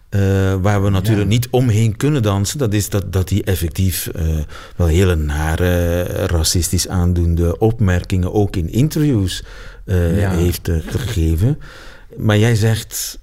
Uh, 0.10 0.56
waar 0.62 0.84
we 0.84 0.90
natuurlijk 0.90 1.30
ja. 1.30 1.34
niet 1.34 1.48
omheen 1.50 1.98
kunnen 1.98 2.24
dansen, 2.24 2.58
dat 2.58 2.74
is 2.74 2.90
dat, 2.90 3.14
dat 3.14 3.30
hij 3.30 3.42
effectief 3.44 4.10
uh, 4.16 4.38
wel 4.76 4.88
hele 4.88 5.16
nare, 5.16 6.04
racistisch 6.04 6.88
aandoende 6.88 7.60
opmerkingen 7.60 8.34
ook 8.34 8.56
in 8.56 8.72
interviews 8.72 9.44
uh, 9.86 10.20
ja. 10.20 10.32
heeft 10.32 10.70
gegeven. 10.86 11.60
Maar 12.18 12.38
jij 12.38 12.56
zegt, 12.56 13.20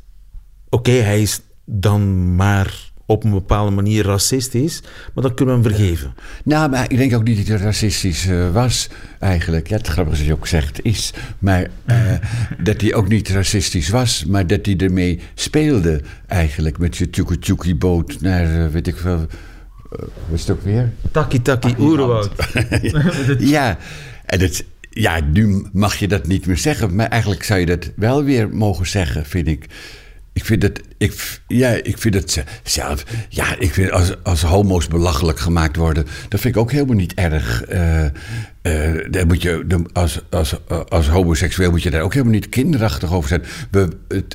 oké, 0.68 0.90
okay, 0.90 1.02
hij 1.02 1.22
is 1.22 1.40
dan 1.64 2.34
maar 2.34 2.92
op 3.06 3.24
een 3.24 3.30
bepaalde 3.30 3.70
manier 3.70 4.04
racistisch, 4.04 4.82
maar 5.14 5.24
dat 5.24 5.34
kunnen 5.34 5.62
we 5.62 5.68
hem 5.68 5.76
vergeven. 5.76 6.14
Nou, 6.44 6.70
maar 6.70 6.90
ik 6.90 6.96
denk 6.96 7.14
ook 7.14 7.24
niet 7.24 7.36
dat 7.36 7.46
hij 7.46 7.56
racistisch 7.56 8.26
uh, 8.26 8.52
was, 8.52 8.88
eigenlijk. 9.18 9.68
Ja, 9.68 9.76
het 9.76 9.86
grappige 9.86 10.12
is 10.12 10.18
dat 10.18 10.28
je 10.28 10.34
ook 10.34 10.46
zegt 10.46 10.84
is, 10.84 11.12
maar 11.38 11.66
uh, 11.86 11.96
dat 12.68 12.80
hij 12.80 12.94
ook 12.94 13.08
niet 13.08 13.28
racistisch 13.28 13.88
was, 13.88 14.24
maar 14.24 14.46
dat 14.46 14.66
hij 14.66 14.76
ermee 14.76 15.20
speelde, 15.34 16.02
eigenlijk, 16.26 16.78
met 16.78 16.96
je 16.96 17.10
tjoekie 17.40 17.76
boot 17.76 18.20
naar, 18.20 18.58
uh, 18.58 18.66
weet 18.66 18.86
ik 18.86 18.96
veel, 18.96 19.26
wat 19.88 20.32
is 20.32 20.40
het 20.40 20.50
ook 20.50 20.62
weer? 20.62 20.92
Taki 21.10 21.42
Taki 21.42 21.74
Oerwoud. 21.78 22.30
ja, 23.38 23.78
en 24.24 24.40
het, 24.40 24.64
ja, 24.90 25.20
nu 25.20 25.66
mag 25.72 25.96
je 25.96 26.08
dat 26.08 26.26
niet 26.26 26.46
meer 26.46 26.58
zeggen, 26.58 26.94
maar 26.94 27.08
eigenlijk 27.08 27.42
zou 27.42 27.60
je 27.60 27.66
dat 27.66 27.90
wel 27.96 28.24
weer 28.24 28.48
mogen 28.48 28.86
zeggen, 28.86 29.26
vind 29.26 29.46
ik. 29.46 29.66
Ik 30.34 30.44
vind 30.44 30.62
het, 30.62 30.80
ik, 30.98 31.40
ja, 31.46 31.68
ik 31.68 31.98
vind 31.98 32.14
het 32.14 32.44
zelf, 32.62 33.04
ja, 33.28 33.58
ik 33.58 33.72
vind 33.72 33.90
als, 33.90 34.22
als 34.22 34.42
homo's 34.42 34.88
belachelijk 34.88 35.38
gemaakt 35.38 35.76
worden, 35.76 36.06
dat 36.28 36.40
vind 36.40 36.54
ik 36.54 36.60
ook 36.60 36.72
helemaal 36.72 36.96
niet 36.96 37.14
erg. 37.14 37.72
Uh, 37.72 38.06
uh, 38.66 39.04
daar 39.10 39.26
moet 39.26 39.42
je, 39.42 39.82
als, 39.92 40.20
als, 40.30 40.56
als 40.88 41.08
homoseksueel 41.08 41.70
moet 41.70 41.82
je 41.82 41.90
daar 41.90 42.02
ook 42.02 42.12
helemaal 42.12 42.34
niet 42.34 42.48
kinderachtig 42.48 43.12
over 43.12 43.28
zijn. 43.28 43.42
We, 43.70 43.88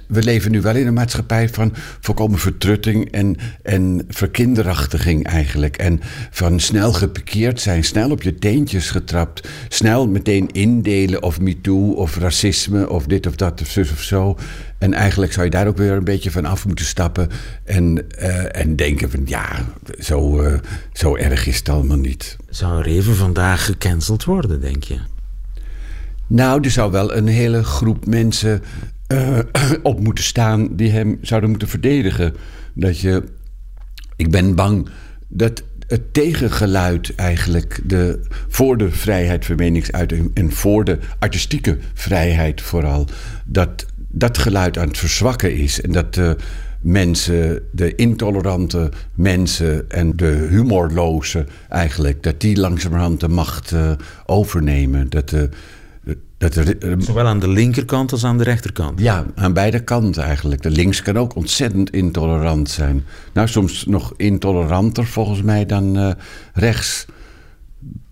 we 0.08 0.24
leven 0.24 0.52
nu 0.52 0.62
wel 0.62 0.76
in 0.76 0.88
een 0.88 0.94
maatschappij 0.94 1.50
van 1.50 1.74
volkomen 2.00 2.39
vertrutting 2.39 3.12
en, 3.12 3.36
en 3.63 4.06
verkinderachtiging 4.08 5.26
eigenlijk. 5.26 5.78
En 5.78 6.00
van 6.32 6.60
snel 6.60 6.94
gepikeerd 6.94 7.62
zijn, 7.62 7.84
snel 7.84 8.12
op 8.12 8.22
je 8.22 8.36
teentjes 8.36 8.89
getrapt, 8.89 9.48
snel 9.68 10.08
meteen 10.08 10.52
indelen 10.52 11.24
of 11.24 11.39
MeToo 11.39 11.92
of 11.92 12.18
racisme 12.18 12.89
of 12.89 13.06
dit 13.06 13.28
of 13.28 13.36
dat 13.36 13.62
of 13.62 13.68
zus 13.68 13.92
of 13.92 14.02
zo. 14.02 14.38
En 14.78 14.94
eigenlijk 14.94 15.34
zou 15.34 15.46
je 15.46 15.52
daar 15.52 15.68
ook 15.68 15.78
weer 15.78 15.92
een 15.92 16.04
beetje 16.04 16.32
van 16.32 16.46
af 16.46 16.65
moeten 16.65 16.86
stappen 16.86 17.30
en, 17.63 18.06
uh, 18.20 18.56
en 18.56 18.76
denken 18.76 19.12
van 19.12 19.22
ja, 19.26 19.65
zo, 20.00 20.42
uh, 20.42 20.54
zo 20.94 21.15
erg 21.15 21.48
is 21.48 21.58
het 21.58 21.70
allemaal 21.70 21.98
niet. 21.98 22.38
Zou 22.50 22.82
Reven 22.82 23.16
vandaag 23.16 23.66
gecanceld 23.66 24.24
worden, 24.24 24.62
denk 24.62 24.84
je? 24.84 25.00
Nou, 26.28 26.62
er 26.64 26.72
zou 26.72 26.92
wel 26.92 27.16
een 27.16 27.28
hele 27.28 27.64
groep 27.64 28.06
mensen 28.06 28.62
uh, 29.14 29.40
op 29.84 30.00
moeten 30.00 30.24
staan 30.24 30.76
die 30.76 30.92
hem 30.92 31.18
zouden 31.22 31.50
moeten 31.50 31.68
verdedigen. 31.68 32.36
Dat 32.74 33.00
je, 33.00 33.24
ik 34.16 34.32
ben 34.32 34.56
bang 34.56 34.90
dat 35.28 35.64
het 35.88 36.14
tegengeluid 36.14 37.16
eigenlijk 37.16 37.80
de, 37.84 38.20
voor 38.48 38.78
de 38.78 38.92
vrijheid 38.92 39.46
van 39.46 39.56
meningsuiting 39.56 40.32
en 40.34 40.52
voor 40.52 40.84
de 40.84 41.00
artistieke 41.20 41.78
vrijheid 41.94 42.62
vooral, 42.62 43.08
dat 43.46 43.86
dat 44.12 44.38
geluid 44.38 44.78
aan 44.78 44.88
het 44.88 44.98
verzwakken 44.98 45.56
is. 45.56 45.82
En 45.82 45.92
dat 45.92 46.14
de 46.14 46.36
mensen, 46.82 47.62
de 47.72 47.96
intolerante 47.96 48.92
mensen 49.13 49.89
en 49.89 50.15
de 50.15 50.48
humorloze 50.50 51.46
eigenlijk, 51.70 52.24
dat 52.24 52.39
die 52.39 52.60
langzamerhand 52.60 53.20
de 53.20 53.28
macht 53.28 53.72
uh, 53.72 53.92
overnemen. 54.26 55.10
Dat 55.10 55.30
de, 55.30 55.50
dat 56.39 56.56
er, 56.56 56.84
uh, 56.86 56.96
Zowel 57.00 57.26
aan 57.26 57.39
de 57.39 57.50
linkerkant 57.50 58.12
als 58.12 58.24
aan 58.24 58.38
de 58.38 58.44
rechterkant. 58.44 59.00
Ja, 59.00 59.26
aan 59.36 59.54
beide 59.54 59.84
kanten 59.84 60.24
eigenlijk. 60.24 60.62
De 60.62 60.70
links 60.70 61.02
kan 61.02 61.18
ook 61.18 61.36
ontzettend 61.36 61.89
intolerant 61.89 62.70
zijn. 62.70 63.04
Nou, 63.34 63.48
soms 63.48 63.86
nog 63.86 64.13
intoleranter 64.18 65.06
volgens 65.06 65.42
mij 65.42 65.65
dan 65.65 65.98
uh, 65.98 66.12
rechts. 66.54 67.06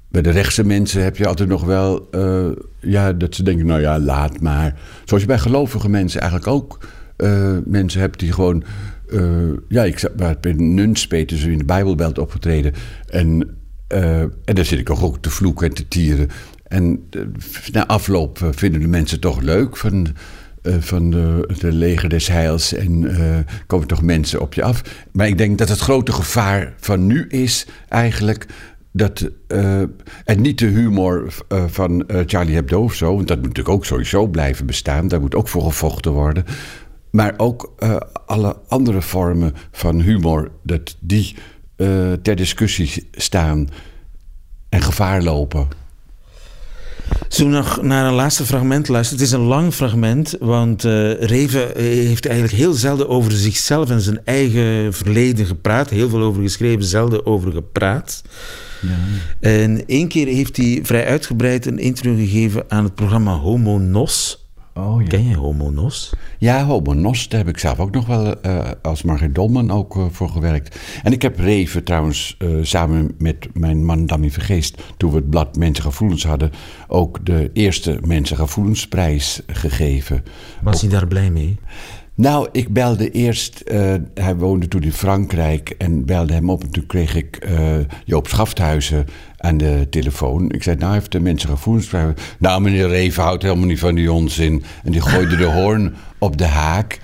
Bij 0.09 0.21
de 0.21 0.29
rechtse 0.29 0.63
mensen 0.63 1.03
heb 1.03 1.17
je 1.17 1.27
altijd 1.27 1.49
nog 1.49 1.63
wel, 1.63 2.07
uh, 2.11 2.47
ja, 2.79 3.13
dat 3.13 3.35
ze 3.35 3.43
denken, 3.43 3.65
nou 3.65 3.81
ja, 3.81 3.99
laat 3.99 4.39
maar. 4.41 4.75
Zoals 5.05 5.23
je 5.23 5.29
bij 5.29 5.39
gelovige 5.39 5.89
mensen 5.89 6.21
eigenlijk 6.21 6.51
ook 6.51 6.79
uh, 7.17 7.57
mensen 7.65 7.99
hebt 7.99 8.19
die 8.19 8.31
gewoon, 8.31 8.63
uh, 9.09 9.53
ja, 9.67 9.83
ik 9.83 10.09
ben 10.41 10.97
zo 11.37 11.47
in 11.47 11.57
de 11.57 11.65
Bijbelbelt 11.65 12.19
opgetreden. 12.19 12.73
En, 13.07 13.57
en 13.87 14.55
daar 14.55 14.65
zit 14.65 14.79
ik 14.79 14.89
ook 14.89 15.17
te 15.21 15.29
vloeken 15.29 15.67
en 15.67 15.73
te 15.73 15.87
tieren. 15.87 16.29
En 16.63 17.09
na 17.71 17.87
afloop 17.87 18.49
vinden 18.51 18.81
de 18.81 18.87
mensen 18.87 19.19
toch 19.19 19.41
leuk 19.41 19.77
van 19.77 20.07
van 20.79 21.09
de, 21.09 21.49
de, 21.59 21.71
leger 21.71 22.09
des 22.09 22.27
heils 22.27 22.73
en 22.73 23.01
uh, 23.01 23.37
komen 23.67 23.87
toch 23.87 24.01
mensen 24.01 24.41
op 24.41 24.53
je 24.53 24.63
af. 24.63 24.81
Maar 25.11 25.27
ik 25.27 25.37
denk 25.37 25.57
dat 25.57 25.69
het 25.69 25.79
grote 25.79 26.11
gevaar 26.11 26.73
van 26.77 27.05
nu 27.05 27.27
is 27.27 27.67
eigenlijk 27.87 28.45
dat, 28.91 29.29
uh, 29.47 29.81
en 30.25 30.41
niet 30.41 30.59
de 30.59 30.65
humor 30.65 31.33
uh, 31.49 31.63
van 31.67 32.03
uh, 32.07 32.19
Charlie 32.25 32.55
Hebdo 32.55 32.83
of 32.83 32.93
zo, 32.93 33.15
want 33.15 33.27
dat 33.27 33.37
moet 33.37 33.47
natuurlijk 33.47 33.75
ook 33.75 33.85
sowieso 33.85 34.27
blijven 34.27 34.65
bestaan, 34.65 35.07
daar 35.07 35.19
moet 35.19 35.35
ook 35.35 35.47
voor 35.47 35.63
gevochten 35.63 36.11
worden. 36.11 36.45
Maar 37.11 37.33
ook 37.37 37.73
alle 38.25 38.57
andere 38.67 39.01
vormen 39.01 39.53
van 39.71 40.01
humor, 40.01 40.51
dat 40.63 40.95
die 40.99 41.35
ter 42.21 42.35
discussie 42.35 43.09
staan 43.11 43.69
en 44.69 44.81
gevaar 44.81 45.21
lopen. 45.23 45.67
Zullen 47.27 47.51
we 47.51 47.57
nog 47.57 47.81
naar 47.81 48.05
een 48.05 48.13
laatste 48.13 48.45
fragment 48.45 48.87
luisteren? 48.87 49.23
Het 49.23 49.31
is 49.31 49.33
een 49.39 49.45
lang 49.45 49.73
fragment, 49.73 50.35
want 50.39 50.83
uh, 50.83 51.21
Reven 51.21 51.71
heeft 51.75 52.25
eigenlijk 52.25 52.57
heel 52.57 52.73
zelden 52.73 53.09
over 53.09 53.31
zichzelf 53.31 53.89
en 53.89 54.01
zijn 54.01 54.19
eigen 54.25 54.93
verleden 54.93 55.45
gepraat. 55.45 55.89
Heel 55.89 56.09
veel 56.09 56.21
over 56.21 56.41
geschreven, 56.41 56.83
zelden 56.83 57.25
over 57.25 57.51
gepraat. 57.51 58.21
Ja. 58.81 58.97
En 59.39 59.85
één 59.85 60.07
keer 60.07 60.27
heeft 60.27 60.57
hij 60.57 60.79
vrij 60.83 61.05
uitgebreid 61.05 61.65
een 61.65 61.79
interview 61.79 62.19
gegeven 62.19 62.63
aan 62.67 62.83
het 62.83 62.95
programma 62.95 63.33
Homo 63.33 63.77
Nos. 63.77 64.46
Oh, 64.77 65.01
ja. 65.01 65.07
Ken 65.07 65.27
je 65.27 65.35
Homo 65.35 65.69
Nos? 65.69 66.13
Ja, 66.37 66.65
Homo 66.65 66.93
Nos, 66.93 67.29
daar 67.29 67.39
heb 67.39 67.49
ik 67.49 67.57
zelf 67.57 67.79
ook 67.79 67.91
nog 67.91 68.05
wel 68.05 68.35
uh, 68.45 68.59
als 68.81 69.03
Margriet 69.03 69.35
Dolman 69.35 69.71
ook 69.71 69.95
uh, 69.95 70.05
voor 70.11 70.29
gewerkt. 70.29 70.79
En 71.03 71.11
ik 71.11 71.21
heb 71.21 71.39
Reven 71.39 71.83
trouwens 71.83 72.35
uh, 72.39 72.63
samen 72.63 73.11
met 73.17 73.47
mijn 73.53 73.85
man 73.85 74.05
Dammy 74.05 74.29
Vergeest... 74.29 74.81
toen 74.97 75.09
we 75.11 75.15
het 75.15 75.29
blad 75.29 75.55
Mensengevoelens 75.55 76.25
hadden... 76.25 76.51
ook 76.87 77.25
de 77.25 77.49
eerste 77.53 77.99
Mensengevoelensprijs 78.05 79.41
gegeven. 79.47 80.23
Was 80.61 80.81
hij 80.81 80.89
daar 80.89 81.07
blij 81.07 81.29
mee? 81.29 81.57
Nou, 82.17 82.47
ik 82.51 82.73
belde 82.73 83.11
eerst, 83.11 83.63
uh, 83.65 83.93
hij 84.13 84.35
woonde 84.35 84.67
toen 84.67 84.83
in 84.83 84.93
Frankrijk 84.93 85.69
en 85.69 86.05
belde 86.05 86.33
hem 86.33 86.49
op. 86.49 86.63
En 86.63 86.69
toen 86.69 86.85
kreeg 86.85 87.15
ik 87.15 87.45
uh, 87.49 87.77
Joop 88.05 88.27
Schafthuizen 88.27 89.05
aan 89.37 89.57
de 89.57 89.87
telefoon. 89.89 90.51
Ik 90.51 90.63
zei, 90.63 90.75
nou 90.75 90.93
heeft 90.93 91.11
de 91.11 91.19
mensen 91.19 91.49
gevoelens. 91.49 91.89
Nou, 92.39 92.61
meneer 92.61 92.87
Reven 92.87 93.23
houdt 93.23 93.43
helemaal 93.43 93.65
niet 93.65 93.79
van 93.79 93.95
die 93.95 94.11
onzin. 94.11 94.63
En 94.83 94.91
die 94.91 95.01
gooide 95.01 95.35
de 95.35 95.45
hoorn 95.61 95.95
op 96.17 96.37
de 96.37 96.45
haak. 96.45 96.99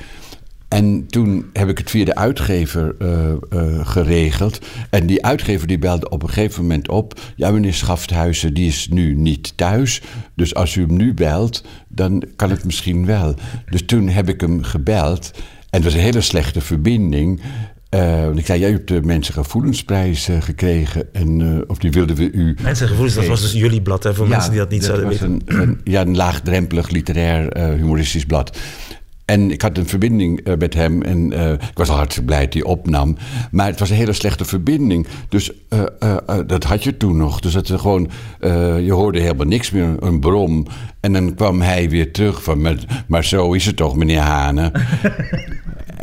En 0.73 1.07
toen 1.07 1.45
heb 1.53 1.69
ik 1.69 1.77
het 1.77 1.89
via 1.89 2.05
de 2.05 2.15
uitgever 2.15 2.95
uh, 2.99 3.09
uh, 3.53 3.87
geregeld. 3.87 4.59
En 4.89 5.05
die 5.05 5.25
uitgever 5.25 5.67
die 5.67 5.79
belde 5.79 6.09
op 6.09 6.23
een 6.23 6.29
gegeven 6.29 6.61
moment 6.61 6.89
op. 6.89 7.19
Ja, 7.35 7.51
meneer 7.51 7.73
Schafthuizen, 7.73 8.53
die 8.53 8.67
is 8.67 8.87
nu 8.91 9.15
niet 9.15 9.57
thuis. 9.57 10.01
Dus 10.35 10.55
als 10.55 10.75
u 10.75 10.81
hem 10.81 10.95
nu 10.95 11.13
belt, 11.13 11.65
dan 11.87 12.23
kan 12.35 12.49
het 12.49 12.65
misschien 12.65 13.05
wel. 13.05 13.35
Dus 13.69 13.85
toen 13.85 14.07
heb 14.07 14.29
ik 14.29 14.41
hem 14.41 14.63
gebeld. 14.63 15.31
En 15.33 15.39
het 15.69 15.83
was 15.83 15.93
een 15.93 15.99
hele 15.99 16.21
slechte 16.21 16.61
verbinding. 16.61 17.41
Uh, 17.89 18.23
want 18.23 18.39
ik 18.39 18.45
zei, 18.45 18.59
jij 18.59 18.71
hebt 18.71 18.87
de 18.87 19.01
Mensengevoelensprijs 19.01 20.29
uh, 20.29 20.41
gekregen. 20.41 21.13
En, 21.13 21.39
uh, 21.39 21.61
of 21.67 21.77
die 21.77 21.91
wilden 21.91 22.15
we 22.15 22.31
u... 22.31 22.55
Mensengevoelens, 22.61 23.15
dat 23.15 23.25
was 23.25 23.41
dus 23.41 23.51
jullie 23.51 23.81
blad, 23.81 24.03
hè, 24.03 24.13
voor 24.13 24.25
ja, 24.25 24.31
mensen 24.31 24.51
die 24.51 24.59
dat 24.59 24.69
niet 24.69 24.81
dat 24.81 24.89
zouden 24.89 25.09
weten. 25.09 25.41
Een, 25.45 25.61
een, 25.61 25.81
ja, 25.83 26.01
een 26.01 26.15
laagdrempelig 26.15 26.89
literair 26.89 27.57
humoristisch 27.75 28.25
blad. 28.25 28.57
En 29.25 29.51
ik 29.51 29.61
had 29.61 29.77
een 29.77 29.87
verbinding 29.87 30.47
uh, 30.47 30.53
met 30.57 30.73
hem 30.73 31.01
en 31.01 31.33
uh, 31.33 31.51
ik 31.51 31.71
was 31.73 31.89
al 31.89 31.95
hartstikke 31.95 32.27
blij 32.27 32.43
dat 32.43 32.53
hij 32.53 32.63
opnam. 32.63 33.17
Maar 33.51 33.67
het 33.67 33.79
was 33.79 33.89
een 33.89 33.95
hele 33.95 34.13
slechte 34.13 34.45
verbinding. 34.45 35.07
Dus 35.29 35.51
uh, 35.69 36.17
dat 36.47 36.63
had 36.63 36.83
je 36.83 36.97
toen 36.97 37.17
nog. 37.17 37.39
Dus 37.39 37.53
dat 37.53 37.71
gewoon, 37.71 38.09
je 38.83 38.91
hoorde 38.91 39.19
helemaal 39.19 39.45
niks 39.45 39.71
meer, 39.71 39.95
een 39.99 40.19
brom. 40.19 40.67
En 40.99 41.13
dan 41.13 41.35
kwam 41.35 41.61
hij 41.61 41.89
weer 41.89 42.11
terug 42.11 42.43
van, 42.43 42.61
maar, 42.61 43.03
maar 43.07 43.25
zo 43.25 43.53
is 43.53 43.65
het 43.65 43.75
toch, 43.75 43.95
meneer 43.95 44.19
Hane. 44.19 44.71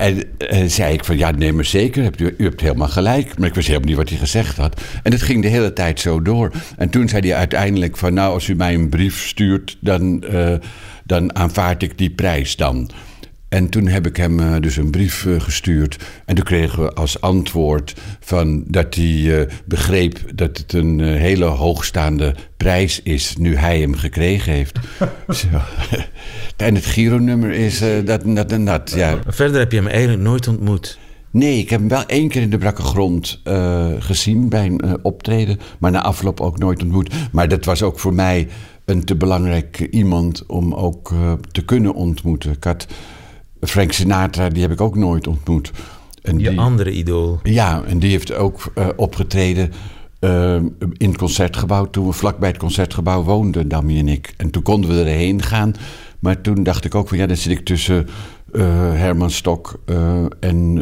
En 0.00 0.22
eh, 0.38 0.64
zei 0.66 0.92
ik 0.92 1.04
van, 1.04 1.18
ja, 1.18 1.30
nee, 1.30 1.52
maar 1.52 1.64
zeker, 1.64 2.02
hebt 2.02 2.20
u, 2.20 2.35
u 2.38 2.44
hebt 2.44 2.61
helemaal 2.61 2.88
gelijk. 2.88 3.38
Maar 3.38 3.48
ik 3.48 3.54
wist 3.54 3.66
helemaal 3.66 3.88
niet 3.88 3.96
wat 3.96 4.09
hij 4.09 4.18
gezegd 4.18 4.56
had. 4.56 4.80
En 5.02 5.12
het 5.12 5.22
ging 5.22 5.42
de 5.42 5.48
hele 5.48 5.72
tijd 5.72 6.00
zo 6.00 6.22
door. 6.22 6.52
En 6.76 6.90
toen 6.90 7.09
zei 7.09 7.28
hij 7.28 7.38
uiteindelijk 7.38 7.96
van, 7.96 8.14
nou, 8.14 8.33
als 8.33 8.48
u 8.48 8.54
mij 8.54 8.74
een 8.74 8.88
brief 8.88 9.26
stuurt... 9.26 9.76
dan, 9.80 10.22
eh, 10.22 10.54
dan 11.04 11.35
aanvaard 11.35 11.83
ik 11.83 11.98
die 11.98 12.11
prijs 12.11 12.56
dan. 12.56 12.90
En 13.51 13.69
toen 13.69 13.87
heb 13.87 14.07
ik 14.07 14.17
hem 14.17 14.41
eh, 14.41 14.61
dus 14.61 14.77
een 14.77 14.91
brief 14.91 15.27
eh, 15.27 15.41
gestuurd. 15.41 15.97
En 16.25 16.35
toen 16.35 16.45
kregen 16.45 16.83
we 16.83 16.93
als 16.93 17.21
antwoord 17.21 17.95
van 18.21 18.65
dat 18.67 18.95
hij 18.95 19.41
eh, 19.41 19.49
begreep 19.65 20.19
dat 20.35 20.59
het 20.59 20.73
een 20.73 21.01
hele 21.01 21.45
hoogstaande 21.45 22.35
prijs 22.57 23.03
is 23.03 23.37
nu 23.37 23.57
hij 23.57 23.81
hem 23.81 23.95
gekregen 23.95 24.53
heeft. 24.53 24.79
Zo. 25.29 25.47
En 26.57 26.75
het 26.75 26.85
Giro-nummer 26.85 27.51
is 27.51 27.83
dat 28.05 28.23
en 28.23 28.35
dat 28.35 28.53
en 28.53 28.65
dat. 28.65 28.93
Ja. 28.97 29.19
Verder 29.27 29.59
heb 29.59 29.73
je 29.73 29.79
hem 29.79 29.87
eigenlijk 29.87 30.23
nooit 30.23 30.49
ontmoet. 30.49 30.99
Nee, 31.33 31.59
ik 31.59 31.71
heb 31.71 31.81
hem 31.81 31.89
wel 31.89 32.07
één 32.07 32.29
keer 32.29 32.43
in 32.43 32.51
de 32.51 32.59
brakke 32.59 32.83
grond 32.83 33.41
eh, 33.45 33.89
gezien 33.99 34.49
bij 34.49 34.67
een 34.67 35.05
optreden. 35.05 35.59
Maar 35.79 35.91
na 35.91 36.03
afloop 36.03 36.41
ook 36.41 36.59
nooit 36.59 36.83
ontmoet. 36.83 37.15
Maar 37.33 37.49
dat 37.49 37.65
was 37.65 37.83
ook 37.83 37.99
voor 37.99 38.15
mij 38.15 38.49
een 38.85 39.05
te 39.05 39.17
belangrijk 39.17 39.79
iemand 39.91 40.47
om 40.47 40.75
ook 40.75 41.11
eh, 41.13 41.33
te 41.53 41.65
kunnen 41.65 41.95
ontmoeten. 41.95 42.53
Ik 42.53 42.65
had 42.65 42.87
Frank 43.61 43.92
Sinatra, 43.92 44.49
die 44.49 44.62
heb 44.62 44.70
ik 44.73 44.81
ook 44.81 44.96
nooit 44.96 45.27
ontmoet. 45.27 45.70
En 46.23 46.38
Je 46.38 46.49
die- 46.49 46.59
andere 46.61 46.90
idool. 46.92 47.40
ja, 47.42 47.83
en 47.87 47.99
die 47.99 48.11
heeft 48.11 48.33
ook 48.33 48.73
eh, 48.75 48.88
opgetreden 48.96 49.73
eh, 50.18 50.55
in 50.96 51.09
het 51.09 51.16
concertgebouw. 51.16 51.85
Toen 51.90 52.07
we 52.07 52.12
vlakbij 52.12 52.49
het 52.49 52.59
concertgebouw 52.59 53.23
woonden, 53.23 53.68
Dammy 53.68 53.99
en 53.99 54.09
ik. 54.09 54.35
En 54.37 54.51
toen 54.51 54.62
konden 54.62 54.90
we 54.90 54.96
erheen 55.01 55.42
gaan. 55.42 55.73
Maar 56.18 56.40
toen 56.40 56.62
dacht 56.62 56.85
ik 56.85 56.94
ook 56.94 57.09
van 57.09 57.18
ja, 57.18 57.27
dan 57.27 57.37
zit 57.37 57.53
ik 57.59 57.64
tussen 57.64 58.09
eh, 58.53 58.62
Herman 58.92 59.31
Stok 59.31 59.81
en 60.40 60.75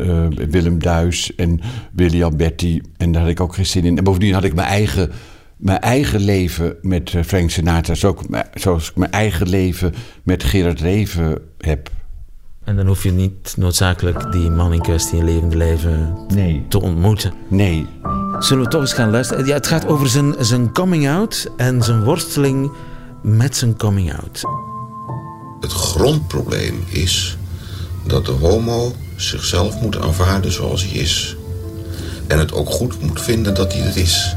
Willem 0.50 0.78
Duis 0.78 1.34
en 1.34 1.60
Willy 1.92 2.22
Alberti. 2.22 2.80
En 2.96 3.12
daar 3.12 3.20
had 3.22 3.30
ik 3.30 3.40
ook 3.40 3.54
geen 3.54 3.66
zin 3.66 3.84
in. 3.84 3.98
En 3.98 4.04
bovendien 4.04 4.32
had 4.34 4.44
ik 4.44 4.54
mijn 4.54 4.68
eigen, 4.68 5.10
mijn 5.56 5.80
eigen 5.80 6.20
leven 6.20 6.76
met 6.82 7.14
Frank 7.24 7.50
Sinatra. 7.50 7.94
Zoals 7.94 8.20
ik, 8.22 8.28
mijn- 8.28 8.46
zoals 8.54 8.88
ik 8.90 8.96
mijn 8.96 9.12
eigen 9.12 9.48
leven 9.48 9.94
met 10.22 10.44
Gerard 10.44 10.80
Reven 10.80 11.38
heb. 11.58 11.90
En 12.68 12.76
dan 12.76 12.86
hoef 12.86 13.02
je 13.02 13.10
niet 13.12 13.54
noodzakelijk 13.56 14.32
die 14.32 14.50
man 14.50 14.72
in 14.72 14.80
kwestie 14.82 15.18
in 15.18 15.24
levende 15.24 15.56
leven 15.56 16.16
Nee. 16.34 16.66
te 16.68 16.80
ontmoeten. 16.80 17.32
Nee, 17.48 17.86
Zullen 18.38 18.64
we 18.64 18.70
toch 18.70 18.80
eens 18.80 18.92
gaan 18.92 19.10
luisteren? 19.10 19.46
Ja, 19.46 19.54
het 19.54 19.66
gaat 19.66 19.86
over 19.86 20.08
zijn, 20.08 20.34
zijn 20.38 20.72
coming-out 20.72 21.50
en 21.56 21.82
zijn 21.82 22.04
worsteling 22.04 22.72
met 23.22 23.56
zijn 23.56 23.76
coming-out. 23.76 24.42
Het 25.60 25.72
grondprobleem 25.72 26.84
is 26.88 27.36
dat 28.06 28.26
de 28.26 28.32
homo 28.32 28.92
zichzelf 29.16 29.80
moet 29.80 29.98
aanvaarden 30.00 30.52
zoals 30.52 30.82
hij 30.84 30.92
is. 31.00 31.36
En 32.26 32.38
het 32.38 32.52
ook 32.52 32.70
goed 32.70 33.02
moet 33.02 33.20
vinden 33.20 33.54
dat 33.54 33.72
hij 33.72 33.82
het 33.82 33.96
is. 33.96 34.36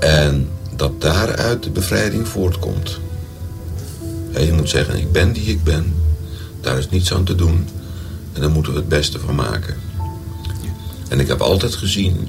En 0.00 0.48
dat 0.76 1.00
daaruit 1.00 1.62
de 1.62 1.70
bevrijding 1.70 2.28
voortkomt. 2.28 3.00
Ja, 4.32 4.40
je 4.40 4.52
moet 4.52 4.68
zeggen, 4.68 4.98
ik 4.98 5.12
ben 5.12 5.32
die 5.32 5.44
ik 5.44 5.64
ben. 5.64 5.94
Daar 6.64 6.78
is 6.78 6.90
niets 6.90 7.12
aan 7.12 7.24
te 7.24 7.34
doen. 7.34 7.68
En 8.32 8.40
daar 8.40 8.50
moeten 8.50 8.72
we 8.72 8.78
het 8.78 8.88
beste 8.88 9.18
van 9.18 9.34
maken. 9.34 9.76
En 11.08 11.20
ik 11.20 11.28
heb 11.28 11.40
altijd 11.40 11.74
gezien 11.74 12.28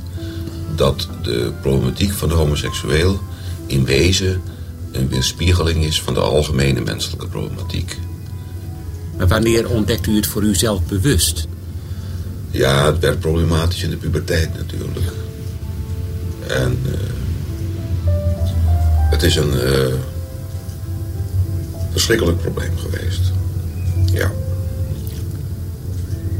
dat 0.76 1.08
de 1.22 1.52
problematiek 1.62 2.12
van 2.12 2.30
de 2.30 2.36
homoseksueel 2.36 3.20
in 3.66 3.86
wezen 3.86 4.42
een 4.92 5.10
weerspiegeling 5.10 5.84
is 5.84 6.02
van 6.02 6.14
de 6.14 6.20
algemene 6.20 6.82
menselijke 6.82 7.28
problematiek. 7.28 7.98
Maar 9.18 9.28
wanneer 9.28 9.70
ontdekt 9.70 10.08
u 10.08 10.16
het 10.16 10.28
voor 10.28 10.44
uzelf 10.44 10.82
bewust? 10.84 11.48
Ja, 12.52 12.86
het 12.86 13.00
werd 13.00 13.20
problematisch 13.20 13.84
in 13.84 13.90
de 13.90 13.98
puberteit 13.98 14.58
natuurlijk. 14.58 15.12
En 16.48 16.80
eh, 16.86 16.92
het 19.12 19.24
is 19.24 19.36
een 19.36 19.60
eh, 19.60 19.94
verschrikkelijk 21.92 22.42
probleem 22.42 22.78
geweest. 22.78 23.32
Ja. 24.16 24.32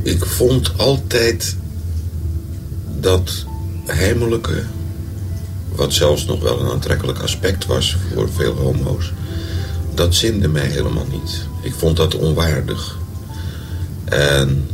Ik 0.04 0.26
vond 0.26 0.78
altijd 0.78 1.56
dat 3.00 3.46
heimelijke, 3.86 4.64
wat 5.76 5.94
zelfs 5.94 6.26
nog 6.26 6.42
wel 6.42 6.60
een 6.60 6.72
aantrekkelijk 6.72 7.20
aspect 7.20 7.66
was 7.66 7.98
voor 8.14 8.30
veel 8.30 8.54
homo's, 8.54 9.14
dat 9.94 10.16
zinde 10.16 10.48
mij 10.48 10.68
helemaal 10.68 11.08
niet. 11.12 11.48
Ik 11.62 11.74
vond 11.74 11.98
dat 11.98 12.16
onwaardig. 12.16 12.98
En 14.06 14.68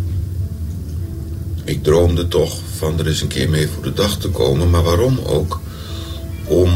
ik 1.64 1.84
droomde 1.84 2.28
toch 2.28 2.60
van 2.78 3.00
er 3.00 3.08
eens 3.08 3.22
een 3.22 3.28
keer 3.28 3.50
mee 3.50 3.68
voor 3.68 3.84
de 3.84 3.94
dag 3.94 4.18
te 4.18 4.30
komen. 4.30 4.70
Maar 4.70 4.84
waarom 4.84 5.20
ook? 5.26 5.60
Om... 6.46 6.72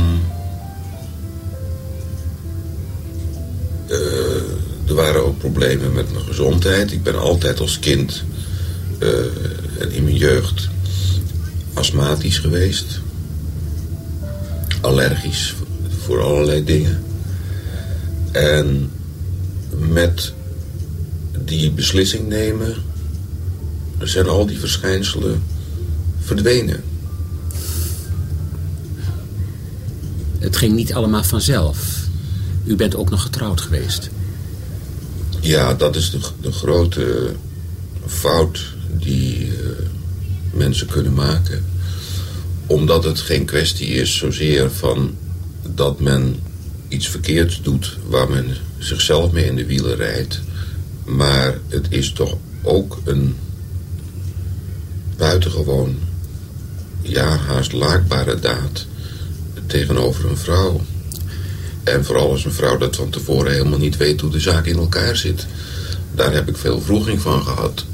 problemen 5.52 5.94
met 5.94 6.12
mijn 6.12 6.26
gezondheid. 6.26 6.92
Ik 6.92 7.04
ben 7.04 7.20
altijd 7.20 7.60
als 7.60 7.80
kind 7.80 8.24
eh, 9.00 9.10
en 9.80 9.92
in 9.92 10.04
mijn 10.04 10.16
jeugd 10.16 10.70
astmatisch 11.74 12.40
geweest. 12.40 13.02
Allergisch 14.82 15.56
voor 16.04 16.22
allerlei 16.22 16.64
dingen. 16.64 17.04
En 18.32 18.92
met 19.78 20.34
die 21.46 21.72
beslissing 21.72 22.28
nemen 22.28 22.76
zijn 24.00 24.28
al 24.28 24.46
die 24.46 24.60
verschijnselen 24.60 25.44
verdwenen. 26.20 26.84
Het 30.40 30.58
ging 30.58 30.76
niet 30.76 30.94
allemaal 30.94 31.24
vanzelf. 31.24 32.08
U 32.64 32.76
bent 32.76 32.96
ook 32.96 33.10
nog 33.10 33.22
getrouwd 33.22 33.62
geweest. 33.62 34.10
Ja, 35.46 35.74
dat 35.74 35.96
is 35.96 36.10
de, 36.12 36.20
de 36.42 36.52
grote 36.52 37.32
fout 38.06 38.74
die 38.98 39.48
eh, 39.48 39.70
mensen 40.54 40.88
kunnen 40.88 41.14
maken. 41.14 41.66
Omdat 42.66 43.04
het 43.04 43.20
geen 43.20 43.46
kwestie 43.46 43.88
is 43.88 44.18
zozeer 44.18 44.72
van 44.72 45.16
dat 45.76 46.00
men 46.00 46.36
iets 46.88 47.08
verkeerds 47.08 47.62
doet 47.62 47.98
waar 48.08 48.30
men 48.30 48.58
zichzelf 48.78 49.32
mee 49.32 49.46
in 49.46 49.56
de 49.56 49.66
wielen 49.66 49.96
rijdt. 49.96 50.42
Maar 51.04 51.58
het 51.68 51.86
is 51.90 52.12
toch 52.12 52.38
ook 52.62 52.98
een 53.04 53.36
buitengewoon, 55.18 55.96
ja, 57.02 57.38
haast 57.38 57.72
laakbare 57.72 58.40
daad 58.40 58.86
tegenover 59.66 60.30
een 60.30 60.38
vrouw. 60.38 60.82
En 61.86 62.06
vooral 62.06 62.32
als 62.32 62.46
een 62.46 62.52
vrouw 62.52 62.78
dat 62.78 62.96
van 62.96 63.10
tevoren 63.10 63.52
helemaal 63.52 63.80
niet 63.80 63.98
weet 63.98 64.22
hoe 64.22 64.30
de 64.30 64.40
zaak 64.40 64.66
in 64.66 64.78
elkaar 64.78 65.16
zit. 65.16 65.46
Daar 66.16 66.34
heb 66.34 66.50
ik 66.50 66.58
veel 66.58 66.82
vroeging 66.82 67.22
van 67.22 67.44
gehad. 67.44 67.86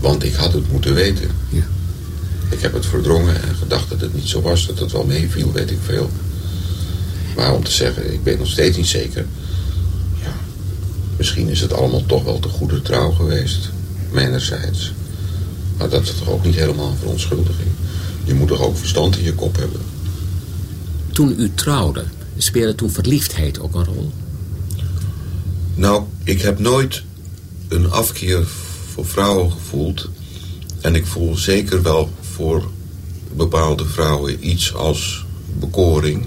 Want 0.00 0.24
ik 0.24 0.34
had 0.34 0.52
het 0.52 0.72
moeten 0.72 0.94
weten. 0.94 1.30
Ja. 1.48 1.66
Ik 2.48 2.60
heb 2.60 2.72
het 2.72 2.86
verdrongen 2.86 3.42
en 3.42 3.54
gedacht 3.54 3.90
dat 3.90 4.00
het 4.00 4.14
niet 4.14 4.28
zo 4.28 4.40
was. 4.40 4.66
Dat 4.66 4.78
het 4.78 4.92
wel 4.92 5.04
meeviel, 5.04 5.52
weet 5.52 5.70
ik 5.70 5.78
veel. 5.84 6.10
Maar 7.36 7.54
om 7.54 7.64
te 7.64 7.70
zeggen, 7.70 8.12
ik 8.12 8.22
ben 8.22 8.38
nog 8.38 8.48
steeds 8.48 8.76
niet 8.76 8.86
zeker. 8.86 9.26
Ja, 10.22 10.34
misschien 11.16 11.48
is 11.48 11.60
het 11.60 11.72
allemaal 11.72 12.06
toch 12.06 12.24
wel 12.24 12.38
te 12.38 12.48
goede 12.48 12.82
trouw 12.82 13.10
geweest. 13.10 13.70
Mijnerzijds. 14.10 14.92
Maar 15.76 15.88
dat 15.88 16.02
is 16.02 16.14
toch 16.18 16.28
ook 16.28 16.44
niet 16.44 16.54
helemaal 16.54 16.90
een 16.90 16.96
verontschuldiging. 16.96 17.68
Je 18.24 18.34
moet 18.34 18.48
toch 18.48 18.60
ook 18.60 18.76
verstand 18.76 19.18
in 19.18 19.24
je 19.24 19.34
kop 19.34 19.56
hebben. 19.56 19.80
Toen 21.12 21.34
u 21.38 21.50
trouwde, 21.54 22.04
speelde 22.38 22.74
toen 22.74 22.90
verliefdheid 22.90 23.60
ook 23.60 23.74
een 23.74 23.84
rol? 23.84 24.12
Nou, 25.74 26.02
ik 26.24 26.40
heb 26.40 26.58
nooit 26.58 27.02
een 27.68 27.90
afkeer 27.90 28.46
voor 28.92 29.06
vrouwen 29.06 29.52
gevoeld. 29.52 30.08
En 30.80 30.94
ik 30.94 31.06
voel 31.06 31.36
zeker 31.36 31.82
wel 31.82 32.10
voor 32.20 32.70
bepaalde 33.36 33.86
vrouwen 33.86 34.48
iets 34.48 34.74
als 34.74 35.24
bekoring. 35.58 36.26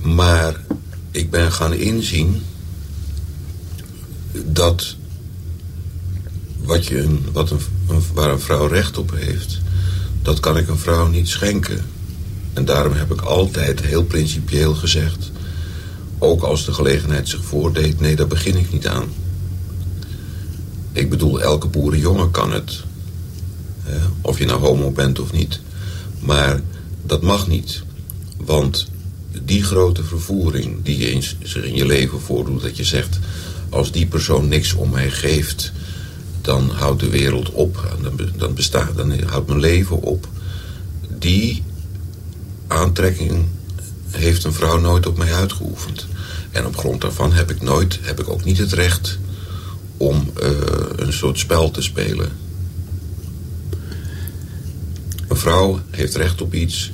Maar 0.00 0.64
ik 1.10 1.30
ben 1.30 1.52
gaan 1.52 1.72
inzien 1.72 2.42
dat 4.32 4.96
wat 6.62 6.86
je 6.86 7.00
een, 7.00 7.24
wat 7.32 7.50
een, 7.50 7.60
waar 8.14 8.30
een 8.30 8.40
vrouw 8.40 8.66
recht 8.66 8.98
op 8.98 9.12
heeft, 9.14 9.58
dat 10.22 10.40
kan 10.40 10.56
ik 10.56 10.68
een 10.68 10.78
vrouw 10.78 11.06
niet 11.06 11.28
schenken. 11.28 11.84
En 12.52 12.64
daarom 12.64 12.92
heb 12.92 13.12
ik 13.12 13.20
altijd 13.20 13.80
heel 13.80 14.04
principieel 14.04 14.74
gezegd, 14.74 15.30
ook 16.18 16.42
als 16.42 16.64
de 16.64 16.72
gelegenheid 16.72 17.28
zich 17.28 17.44
voordeed, 17.44 18.00
nee, 18.00 18.16
daar 18.16 18.26
begin 18.26 18.56
ik 18.56 18.72
niet 18.72 18.86
aan. 18.86 19.04
Ik 20.92 21.10
bedoel, 21.10 21.40
elke 21.40 21.68
boerenjongen 21.68 22.30
kan 22.30 22.52
het. 22.52 22.82
Of 24.20 24.38
je 24.38 24.46
nou 24.46 24.60
homo 24.60 24.90
bent 24.90 25.18
of 25.18 25.32
niet. 25.32 25.60
Maar 26.20 26.60
dat 27.06 27.22
mag 27.22 27.48
niet. 27.48 27.82
Want 28.36 28.88
die 29.42 29.62
grote 29.62 30.04
vervoering 30.04 30.82
die 30.82 30.98
je 30.98 31.22
zich 31.42 31.64
in 31.64 31.74
je 31.74 31.86
leven 31.86 32.20
voordoet... 32.20 32.62
dat 32.62 32.76
je 32.76 32.84
zegt, 32.84 33.18
als 33.68 33.92
die 33.92 34.06
persoon 34.06 34.48
niks 34.48 34.72
om 34.72 34.90
mij 34.90 35.10
geeft... 35.10 35.72
dan 36.40 36.70
houdt 36.70 37.00
de 37.00 37.08
wereld 37.08 37.50
op. 37.50 37.96
Dan, 38.02 38.30
dan, 38.36 38.54
bestaat, 38.54 38.96
dan 38.96 39.22
houdt 39.22 39.48
mijn 39.48 39.60
leven 39.60 40.02
op. 40.02 40.28
Die 41.18 41.62
aantrekking 42.70 43.44
heeft 44.10 44.44
een 44.44 44.52
vrouw 44.52 44.78
nooit 44.78 45.06
op 45.06 45.18
mij 45.18 45.34
uitgeoefend. 45.34 46.06
En 46.50 46.66
op 46.66 46.76
grond 46.76 47.00
daarvan 47.00 47.32
heb 47.32 47.50
ik 47.50 47.62
nooit, 47.62 47.98
heb 48.02 48.20
ik 48.20 48.28
ook 48.28 48.44
niet 48.44 48.58
het 48.58 48.72
recht 48.72 49.18
om 49.96 50.30
eh, 50.40 50.50
een 50.96 51.12
soort 51.12 51.38
spel 51.38 51.70
te 51.70 51.82
spelen. 51.82 52.30
Een 55.28 55.36
vrouw 55.36 55.80
heeft 55.90 56.16
recht 56.16 56.42
op 56.42 56.54
iets 56.54 56.92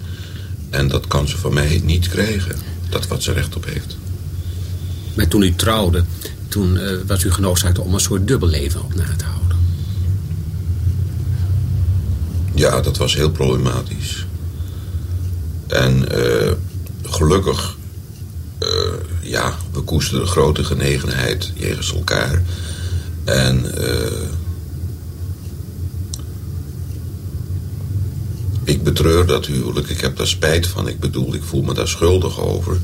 en 0.70 0.88
dat 0.88 1.06
kan 1.06 1.28
ze 1.28 1.36
van 1.36 1.54
mij 1.54 1.80
niet 1.84 2.08
krijgen. 2.08 2.56
Dat 2.88 3.06
wat 3.06 3.22
ze 3.22 3.32
recht 3.32 3.56
op 3.56 3.64
heeft. 3.64 3.96
Maar 5.14 5.28
toen 5.28 5.42
u 5.42 5.54
trouwde, 5.54 6.04
toen 6.48 6.78
eh, 6.78 6.96
was 7.06 7.24
u 7.24 7.30
genoodzaakt 7.30 7.78
om 7.78 7.94
een 7.94 8.00
soort 8.00 8.28
dubbelleven 8.28 8.84
op 8.84 8.94
na 8.94 9.16
te 9.16 9.24
houden. 9.24 9.56
Ja, 12.54 12.80
dat 12.80 12.96
was 12.96 13.14
heel 13.14 13.30
problematisch. 13.30 14.25
En 15.66 16.08
eh, 16.08 16.52
gelukkig, 17.02 17.76
eh, 18.58 18.68
ja, 19.20 19.54
we 19.72 19.80
koesterden 19.80 20.28
grote 20.28 20.64
genegenheid 20.64 21.52
jegens 21.54 21.94
elkaar. 21.94 22.42
En 23.24 23.78
eh, 23.78 24.28
ik 28.64 28.82
betreur 28.82 29.26
dat 29.26 29.46
huwelijk. 29.46 29.88
Ik 29.88 30.00
heb 30.00 30.16
daar 30.16 30.26
spijt 30.26 30.66
van. 30.66 30.88
Ik 30.88 31.00
bedoel, 31.00 31.34
ik 31.34 31.42
voel 31.42 31.62
me 31.62 31.74
daar 31.74 31.88
schuldig 31.88 32.40
over. 32.40 32.78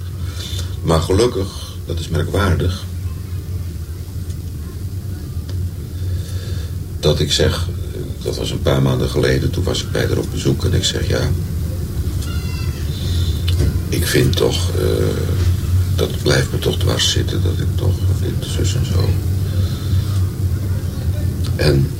Maar 0.83 1.01
gelukkig, 1.01 1.49
dat 1.87 1.99
is 1.99 2.09
merkwaardig. 2.09 2.85
Dat 7.01 7.21
ik 7.21 7.33
zeg, 7.33 7.68
dat 8.23 8.37
was 8.37 8.51
een 8.51 8.62
paar 8.62 8.83
maanden 8.83 9.09
geleden, 9.09 9.51
toen 9.51 9.64
was 9.64 9.83
ik 9.83 9.90
bij 9.90 10.07
haar 10.07 10.18
op 10.18 10.31
bezoek 10.31 10.64
en 10.64 10.73
ik 10.73 10.85
zeg 10.85 11.09
ja. 11.09 11.31
Ik 13.92 14.07
vind 14.07 14.37
toch, 14.37 14.70
eh, 14.78 14.85
dat 15.96 16.22
blijft 16.22 16.52
me 16.52 16.59
toch 16.59 16.78
dwars 16.78 17.11
zitten, 17.11 17.42
dat 17.42 17.59
ik 17.59 17.76
toch 17.76 17.94
dit, 18.20 18.48
zus 18.57 18.74
en 18.74 18.87
zo. 18.87 19.09
En 21.57 21.90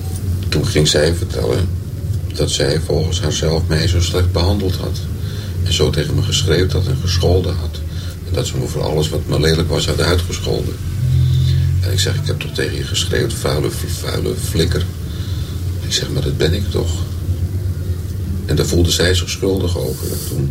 toen 0.49 0.67
ging 0.67 0.89
zij 0.89 1.15
vertellen 1.15 1.69
dat 2.35 2.51
zij 2.51 2.81
volgens 2.81 3.21
haarzelf 3.21 3.63
mij 3.67 3.89
zo 3.89 4.01
slecht 4.01 4.33
behandeld 4.33 4.77
had. 4.77 4.99
En 5.65 5.73
zo 5.73 5.91
tegen 5.91 6.15
me 6.15 6.23
geschreeuwd 6.23 6.73
had 6.73 6.87
en 6.87 6.97
gescholden 7.01 7.57
had. 7.57 7.81
En 8.29 8.35
dat 8.35 8.47
ze 8.47 8.57
me 8.57 8.67
voor 8.67 8.83
alles 8.83 9.09
wat 9.09 9.27
me 9.27 9.41
lelijk 9.41 9.69
was 9.69 9.87
had 9.87 10.01
uitgescholden. 10.01 10.75
En 11.81 11.93
ik 11.93 12.01
zeg, 12.01 12.15
ik 12.15 12.27
heb 12.27 12.41
toch 12.41 12.53
tegen 12.53 12.77
je 12.77 12.85
geschreeuwd, 12.85 13.33
vuile, 13.33 13.71
vuile 13.71 14.35
flikker. 14.35 14.85
Ik 15.81 15.93
zeg, 15.93 16.11
maar 16.11 16.23
dat 16.23 16.37
ben 16.37 16.55
ik 16.55 16.71
toch. 16.71 16.91
En 18.47 18.57
daar 18.57 18.67
voelde 18.67 18.91
zij 18.91 19.15
zich 19.15 19.31
schuldig 19.31 19.79
over. 19.79 20.11
En 20.13 20.19
toen 20.29 20.51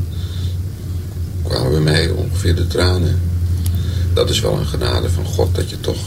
kwamen 1.52 1.72
bij 1.72 1.94
mij 1.94 2.10
ongeveer 2.10 2.56
de 2.56 2.68
tranen. 2.68 3.20
Dat 4.14 4.30
is 4.30 4.40
wel 4.40 4.58
een 4.58 4.66
genade 4.66 5.10
van 5.10 5.26
God 5.26 5.56
dat 5.56 5.70
je 5.70 5.80
toch, 5.80 6.00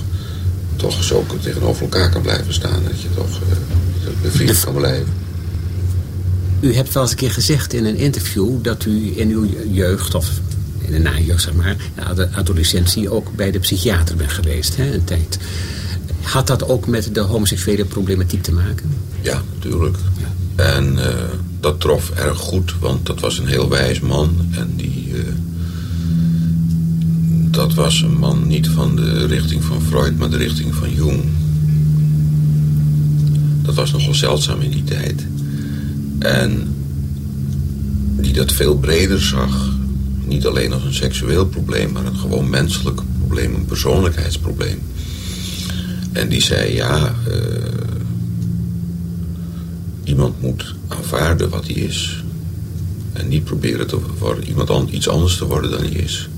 toch 0.76 1.04
zo 1.04 1.26
tegenover 1.40 1.82
elkaar 1.82 2.10
kan 2.10 2.22
blijven 2.22 2.54
staan. 2.54 2.82
Dat 2.88 3.00
je 3.00 3.08
toch 3.14 3.40
uh, 3.40 4.22
bevriend 4.22 4.64
kan 4.64 4.74
blijven. 4.74 5.12
U 6.60 6.74
hebt 6.74 6.92
wel 6.92 7.02
eens 7.02 7.12
een 7.12 7.18
keer 7.18 7.30
gezegd 7.30 7.72
in 7.72 7.84
een 7.84 7.96
interview 7.96 8.62
dat 8.62 8.84
u 8.84 9.18
in 9.18 9.30
uw 9.30 9.46
jeugd, 9.72 10.14
of 10.14 10.30
in 10.78 10.92
de 10.92 10.98
najeugd 10.98 11.42
zeg 11.42 11.54
maar, 11.54 11.76
ja, 11.96 12.14
de 12.14 12.28
adolescentie 12.32 13.10
ook 13.10 13.34
bij 13.36 13.50
de 13.50 13.58
psychiater 13.58 14.16
bent 14.16 14.32
geweest, 14.32 14.76
hè, 14.76 14.94
een 14.94 15.04
tijd. 15.04 15.38
Had 16.22 16.46
dat 16.46 16.68
ook 16.68 16.86
met 16.86 17.14
de 17.14 17.20
homoseksuele 17.20 17.84
problematiek 17.84 18.42
te 18.42 18.52
maken? 18.52 18.90
Ja, 19.20 19.42
natuurlijk. 19.54 19.96
Ja. 20.18 20.64
En 20.64 20.94
uh, 20.94 21.04
dat 21.64 21.80
trof 21.80 22.10
erg 22.10 22.38
goed, 22.38 22.74
want 22.80 23.06
dat 23.06 23.20
was 23.20 23.38
een 23.38 23.46
heel 23.46 23.68
wijs 23.68 24.00
man. 24.00 24.48
En 24.50 24.72
die. 24.76 25.08
Uh, 25.12 25.22
dat 27.50 27.74
was 27.74 28.02
een 28.02 28.18
man 28.18 28.46
niet 28.46 28.68
van 28.68 28.96
de 28.96 29.26
richting 29.26 29.64
van 29.64 29.82
Freud, 29.82 30.18
maar 30.18 30.30
de 30.30 30.36
richting 30.36 30.74
van 30.74 30.94
Jung. 30.94 31.22
Dat 33.62 33.74
was 33.74 33.92
nogal 33.92 34.14
zeldzaam 34.14 34.60
in 34.60 34.70
die 34.70 34.84
tijd. 34.84 35.26
En 36.18 36.74
die 38.16 38.32
dat 38.32 38.52
veel 38.52 38.78
breder 38.78 39.20
zag. 39.20 39.72
Niet 40.24 40.46
alleen 40.46 40.72
als 40.72 40.84
een 40.84 40.94
seksueel 40.94 41.46
probleem, 41.46 41.92
maar 41.92 42.06
een 42.06 42.16
gewoon 42.16 42.50
menselijk 42.50 43.00
probleem, 43.18 43.54
een 43.54 43.64
persoonlijkheidsprobleem. 43.64 44.78
En 46.12 46.28
die 46.28 46.42
zei, 46.42 46.74
ja, 46.74 47.14
uh, 47.28 47.34
iemand 50.04 50.40
moet 50.40 50.74
aanvaarden 50.88 51.48
wat 51.50 51.66
hij 51.66 51.74
is. 51.74 52.24
En 53.12 53.28
niet 53.28 53.44
proberen 53.44 53.86
te 53.86 53.98
worden, 54.18 54.48
iemand 54.48 54.70
an, 54.70 54.88
iets 54.94 55.08
anders 55.08 55.36
te 55.36 55.46
worden 55.46 55.70
dan 55.70 55.80
hij 55.80 55.90
is. 55.90 56.28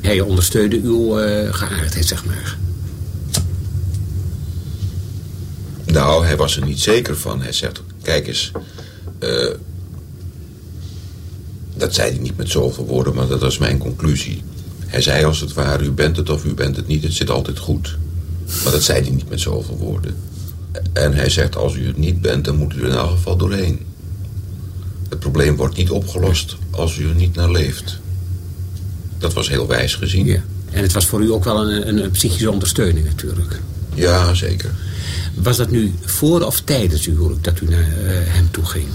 Hij 0.00 0.20
ondersteunde 0.20 0.80
uw 0.82 1.20
uh, 1.20 1.54
geaardheid, 1.54 2.06
zeg 2.06 2.24
maar. 2.24 2.58
Nou, 5.84 6.24
hij 6.24 6.36
was 6.36 6.56
er 6.56 6.64
niet 6.64 6.80
zeker 6.80 7.16
van. 7.16 7.42
Hij 7.42 7.52
zegt, 7.52 7.82
kijk 8.02 8.26
eens... 8.26 8.50
Uh, 9.20 9.50
dat 11.76 11.94
zei 11.94 12.10
hij 12.10 12.20
niet 12.20 12.36
met 12.36 12.50
zoveel 12.50 12.86
woorden, 12.86 13.14
maar 13.14 13.26
dat 13.26 13.40
was 13.40 13.58
mijn 13.58 13.78
conclusie. 13.78 14.42
Hij 14.86 15.02
zei 15.02 15.24
als 15.24 15.40
het 15.40 15.52
ware, 15.52 15.84
u 15.84 15.90
bent 15.90 16.16
het 16.16 16.30
of 16.30 16.44
u 16.44 16.54
bent 16.54 16.76
het 16.76 16.86
niet, 16.86 17.02
het 17.02 17.12
zit 17.12 17.30
altijd 17.30 17.58
goed. 17.58 17.98
Maar 18.62 18.72
dat 18.72 18.82
zei 18.82 19.02
hij 19.02 19.10
niet 19.10 19.28
met 19.28 19.40
zoveel 19.40 19.76
woorden. 19.76 20.16
En 20.92 21.14
hij 21.14 21.30
zegt, 21.30 21.56
als 21.56 21.74
u 21.74 21.86
het 21.86 21.96
niet 21.96 22.20
bent, 22.20 22.44
dan 22.44 22.56
moet 22.56 22.74
u 22.74 22.80
er 22.80 22.88
in 22.88 22.94
elk 22.94 23.10
geval 23.10 23.36
doorheen. 23.36 23.80
Het 25.08 25.18
probleem 25.18 25.56
wordt 25.56 25.76
niet 25.76 25.90
opgelost 25.90 26.56
als 26.70 26.98
u 26.98 27.08
er 27.08 27.14
niet 27.14 27.34
naar 27.34 27.50
leeft. 27.50 27.98
Dat 29.18 29.32
was 29.32 29.48
heel 29.48 29.66
wijs 29.66 29.94
gezien. 29.94 30.26
Ja. 30.26 30.42
En 30.70 30.82
het 30.82 30.92
was 30.92 31.06
voor 31.06 31.22
u 31.22 31.32
ook 31.32 31.44
wel 31.44 31.70
een, 31.70 31.88
een, 31.88 32.04
een 32.04 32.10
psychische 32.10 32.50
ondersteuning 32.50 33.06
natuurlijk. 33.06 33.60
Ja, 33.94 34.34
zeker. 34.34 34.70
Was 35.34 35.56
dat 35.56 35.70
nu 35.70 35.94
voor 36.04 36.42
of 36.42 36.60
tijdens 36.60 37.06
uw 37.06 37.14
huwelijk 37.14 37.44
dat 37.44 37.60
u 37.60 37.68
naar 37.68 37.88
uh, 37.88 38.06
hem 38.08 38.50
toe 38.50 38.64
ging? 38.64 38.86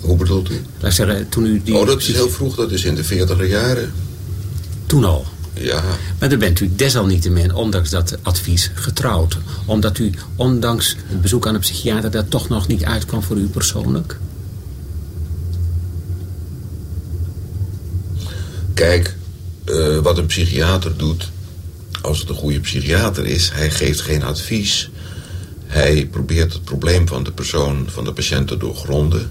Hoe 0.00 0.16
bedoelt 0.16 0.50
u? 0.50 0.60
Laat 0.80 0.94
zeggen, 0.94 1.28
toen 1.28 1.46
u 1.46 1.62
die... 1.64 1.74
Oh, 1.74 1.86
dat 1.86 2.00
is 2.00 2.12
heel 2.12 2.28
vroeg, 2.28 2.56
dat 2.56 2.70
is 2.70 2.84
in 2.84 2.94
de 2.94 3.04
veertiger 3.04 3.46
jaren. 3.46 3.92
Toen 4.86 5.04
al? 5.04 5.26
Ja. 5.54 5.82
Maar 6.18 6.28
dan 6.28 6.38
bent 6.38 6.60
u 6.60 6.70
desalniettemin, 6.76 7.54
ondanks 7.54 7.90
dat 7.90 8.18
advies, 8.22 8.70
getrouwd. 8.74 9.38
Omdat 9.64 9.98
u, 9.98 10.12
ondanks 10.36 10.96
het 11.06 11.22
bezoek 11.22 11.46
aan 11.46 11.54
een 11.54 11.60
psychiater, 11.60 12.10
dat 12.10 12.30
toch 12.30 12.48
nog 12.48 12.66
niet 12.66 12.84
uitkwam 12.84 13.22
voor 13.22 13.36
u 13.36 13.46
persoonlijk? 13.46 14.18
Kijk, 18.74 19.16
uh, 19.64 19.98
wat 19.98 20.18
een 20.18 20.26
psychiater 20.26 20.96
doet, 20.96 21.30
als 22.00 22.18
het 22.18 22.28
een 22.28 22.34
goede 22.34 22.60
psychiater 22.60 23.26
is, 23.26 23.50
hij 23.52 23.70
geeft 23.70 24.00
geen 24.00 24.22
advies. 24.22 24.90
Hij 25.66 26.06
probeert 26.06 26.52
het 26.52 26.64
probleem 26.64 27.08
van 27.08 27.24
de 27.24 27.32
persoon, 27.32 27.86
van 27.88 28.04
de 28.04 28.12
patiënt 28.12 28.48
te 28.48 28.56
doorgronden. 28.56 29.30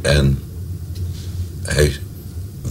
En 0.00 0.38
hij 1.62 1.98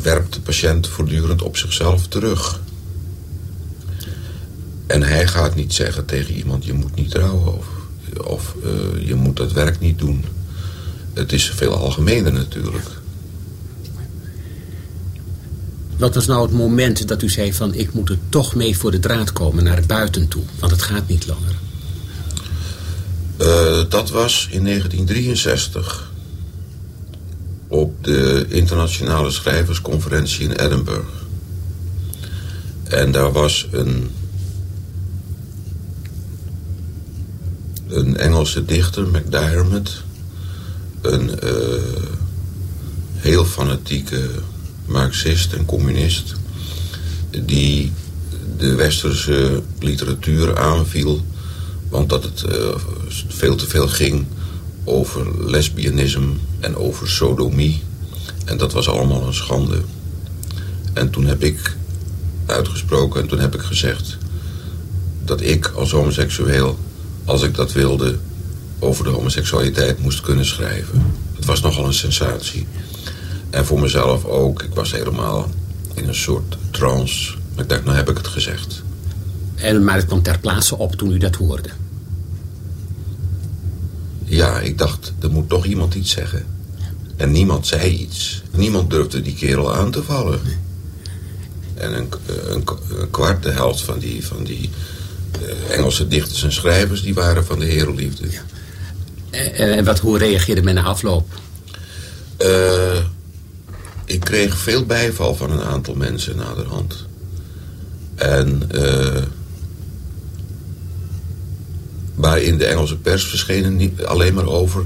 werpt 0.01 0.33
de 0.33 0.41
patiënt 0.41 0.87
voortdurend 0.87 1.41
op 1.41 1.57
zichzelf 1.57 2.07
terug. 2.07 2.61
En 4.87 5.03
hij 5.03 5.27
gaat 5.27 5.55
niet 5.55 5.73
zeggen 5.73 6.05
tegen 6.05 6.33
iemand, 6.33 6.65
je 6.65 6.73
moet 6.73 6.95
niet 6.95 7.11
trouwen 7.11 7.57
of, 7.57 7.67
of 8.23 8.55
uh, 8.63 9.07
je 9.07 9.15
moet 9.15 9.37
dat 9.37 9.51
werk 9.51 9.79
niet 9.79 9.99
doen. 9.99 10.25
Het 11.13 11.31
is 11.33 11.49
veel 11.49 11.73
algemener 11.73 12.33
natuurlijk. 12.33 12.87
Wat 15.97 16.15
was 16.15 16.25
nou 16.25 16.41
het 16.41 16.51
moment 16.51 17.07
dat 17.07 17.21
u 17.21 17.29
zei 17.29 17.53
van... 17.53 17.73
ik 17.73 17.93
moet 17.93 18.09
er 18.09 18.17
toch 18.29 18.55
mee 18.55 18.77
voor 18.77 18.91
de 18.91 18.99
draad 18.99 19.33
komen 19.33 19.63
naar 19.63 19.83
buiten 19.87 20.27
toe? 20.27 20.43
Want 20.59 20.71
het 20.71 20.81
gaat 20.81 21.07
niet 21.07 21.27
langer. 21.27 21.55
Uh, 23.41 23.89
dat 23.89 24.09
was 24.09 24.47
in 24.51 24.63
1963. 24.63 26.11
Op 27.67 28.03
de 28.03 28.45
internationale 28.49 29.31
schrijversconferentie 29.31 30.43
in 30.43 30.51
Edinburgh. 30.51 31.07
En 32.83 33.11
daar 33.11 33.31
was 33.31 33.67
een... 33.71 34.11
een 37.87 38.17
Engelse 38.17 38.65
dichter, 38.65 39.07
MacDiarmid. 39.07 40.01
Een 41.01 41.31
uh, 41.43 41.51
heel 43.13 43.45
fanatieke 43.45 44.29
marxist 44.85 45.53
en 45.53 45.65
communist... 45.65 46.35
die 47.45 47.91
de 48.57 48.75
westerse 48.75 49.61
literatuur 49.79 50.57
aanviel... 50.57 51.25
want 51.89 52.09
dat 52.09 52.23
het 52.23 52.43
uh, 52.49 52.75
veel 53.27 53.55
te 53.55 53.67
veel 53.67 53.87
ging 53.87 54.25
over 54.85 55.49
lesbianisme 55.49 56.33
en 56.59 56.75
over 56.75 57.09
sodomie. 57.09 57.81
En 58.45 58.57
dat 58.57 58.73
was 58.73 58.89
allemaal 58.89 59.27
een 59.27 59.33
schande. 59.33 59.81
En 60.93 61.09
toen 61.09 61.25
heb 61.25 61.43
ik 61.43 61.75
uitgesproken 62.45 63.21
en 63.21 63.27
toen 63.27 63.39
heb 63.39 63.55
ik 63.55 63.61
gezegd... 63.61 64.17
dat 65.23 65.41
ik 65.41 65.67
als 65.67 65.91
homoseksueel, 65.91 66.77
als 67.25 67.41
ik 67.41 67.55
dat 67.55 67.71
wilde, 67.73 68.17
over 68.79 69.03
de 69.03 69.09
homoseksualiteit 69.09 69.99
moest 69.99 70.21
kunnen 70.21 70.45
schrijven. 70.45 71.05
Het 71.35 71.45
was 71.45 71.61
nogal 71.61 71.85
een 71.85 71.93
sensatie. 71.93 72.67
En 73.49 73.65
voor 73.65 73.79
mezelf 73.79 74.25
ook. 74.25 74.63
Ik 74.63 74.73
was 74.73 74.91
helemaal 74.91 75.49
in 75.93 76.07
een 76.07 76.15
soort 76.15 76.57
trance. 76.71 77.33
Ik 77.57 77.69
dacht, 77.69 77.83
nou 77.83 77.97
heb 77.97 78.09
ik 78.09 78.17
het 78.17 78.27
gezegd. 78.27 78.83
En, 79.55 79.83
maar 79.83 79.95
het 79.95 80.05
kwam 80.05 80.21
ter 80.21 80.39
plaatse 80.39 80.77
op 80.77 80.95
toen 80.95 81.11
u 81.11 81.17
dat 81.17 81.35
hoorde. 81.35 81.69
Ja, 84.35 84.59
ik 84.59 84.77
dacht, 84.77 85.13
er 85.21 85.31
moet 85.31 85.49
toch 85.49 85.65
iemand 85.65 85.93
iets 85.93 86.11
zeggen. 86.11 86.45
En 87.17 87.31
niemand 87.31 87.67
zei 87.67 87.91
iets. 87.91 88.41
Niemand 88.51 88.89
durfde 88.89 89.21
die 89.21 89.35
kerel 89.35 89.75
aan 89.75 89.91
te 89.91 90.03
vallen. 90.03 90.39
En 91.73 91.97
een, 91.97 92.09
een, 92.25 92.63
een 92.99 93.09
kwart, 93.09 93.43
de 93.43 93.51
helft 93.51 93.81
van 93.81 93.99
die, 93.99 94.25
van 94.25 94.43
die 94.43 94.69
uh, 95.41 95.75
Engelse 95.75 96.07
dichters 96.07 96.43
en 96.43 96.51
schrijvers... 96.51 97.01
die 97.01 97.13
waren 97.13 97.45
van 97.45 97.59
de 97.59 97.65
herenliefde. 97.65 98.31
Ja. 98.31 98.41
En, 99.29 99.73
en 99.73 99.85
wat, 99.85 99.99
hoe 99.99 100.17
reageerde 100.17 100.61
men 100.61 100.75
na 100.75 100.83
afloop? 100.83 101.27
Uh, 102.41 102.99
ik 104.05 104.19
kreeg 104.19 104.57
veel 104.57 104.85
bijval 104.85 105.35
van 105.35 105.51
een 105.51 105.63
aantal 105.63 105.95
mensen 105.95 106.35
naderhand. 106.35 107.05
En... 108.15 108.69
Uh, 108.73 109.21
maar 112.25 112.41
in 112.41 112.57
de 112.57 112.65
Engelse 112.65 112.97
pers 112.97 113.25
verschenen 113.25 113.75
niet 113.75 114.03
alleen 114.03 114.33
maar 114.33 114.47
over... 114.47 114.85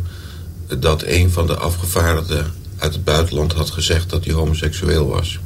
dat 0.80 1.04
een 1.04 1.32
van 1.32 1.48
de 1.48 1.56
afgevaardigden 1.56 2.46
uit 2.78 2.94
het 2.94 3.04
buitenland 3.04 3.54
had 3.54 3.70
gezegd 3.70 4.10
dat 4.10 4.26
hij 4.26 4.34
homoseksueel 4.34 5.08
was. 5.08 5.40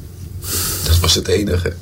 Dat 0.86 1.00
was 1.00 1.16
het 1.16 1.28
enige. 1.28 1.74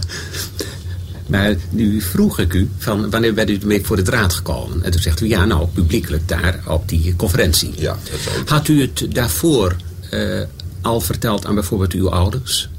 Maar 1.28 1.55
nu 1.70 2.01
vroeg 2.01 2.39
ik 2.39 2.53
u, 2.53 2.70
van 2.78 3.09
wanneer 3.09 3.34
bent 3.34 3.49
u 3.49 3.57
ermee 3.57 3.86
voor 3.86 3.95
de 3.95 4.01
draad 4.01 4.34
gekomen? 4.34 4.84
En 4.84 4.91
toen 4.91 5.01
zegt 5.01 5.22
u, 5.22 5.28
ja, 5.28 5.45
nou, 5.45 5.68
publiekelijk 5.68 6.28
daar 6.28 6.64
op 6.68 6.89
die 6.89 7.16
conferentie. 7.16 7.74
Ja, 7.76 7.97
dat 8.12 8.49
Had 8.49 8.68
u 8.68 8.82
het 8.82 9.05
daarvoor 9.09 9.76
uh, 10.14 10.41
al 10.82 11.01
verteld 11.01 11.45
aan 11.45 11.55
bijvoorbeeld 11.55 11.93
uw 11.93 12.09
ouders? 12.09 12.70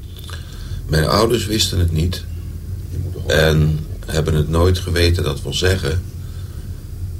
Mijn 0.87 1.07
ouders 1.07 1.45
wisten 1.45 1.79
het 1.79 1.91
niet. 1.91 2.23
En 3.27 3.79
hebben 4.05 4.33
het 4.33 4.49
nooit 4.49 4.79
geweten, 4.79 5.23
dat 5.23 5.41
wil 5.41 5.53
zeggen... 5.53 6.01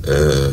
Uh, 0.07 0.47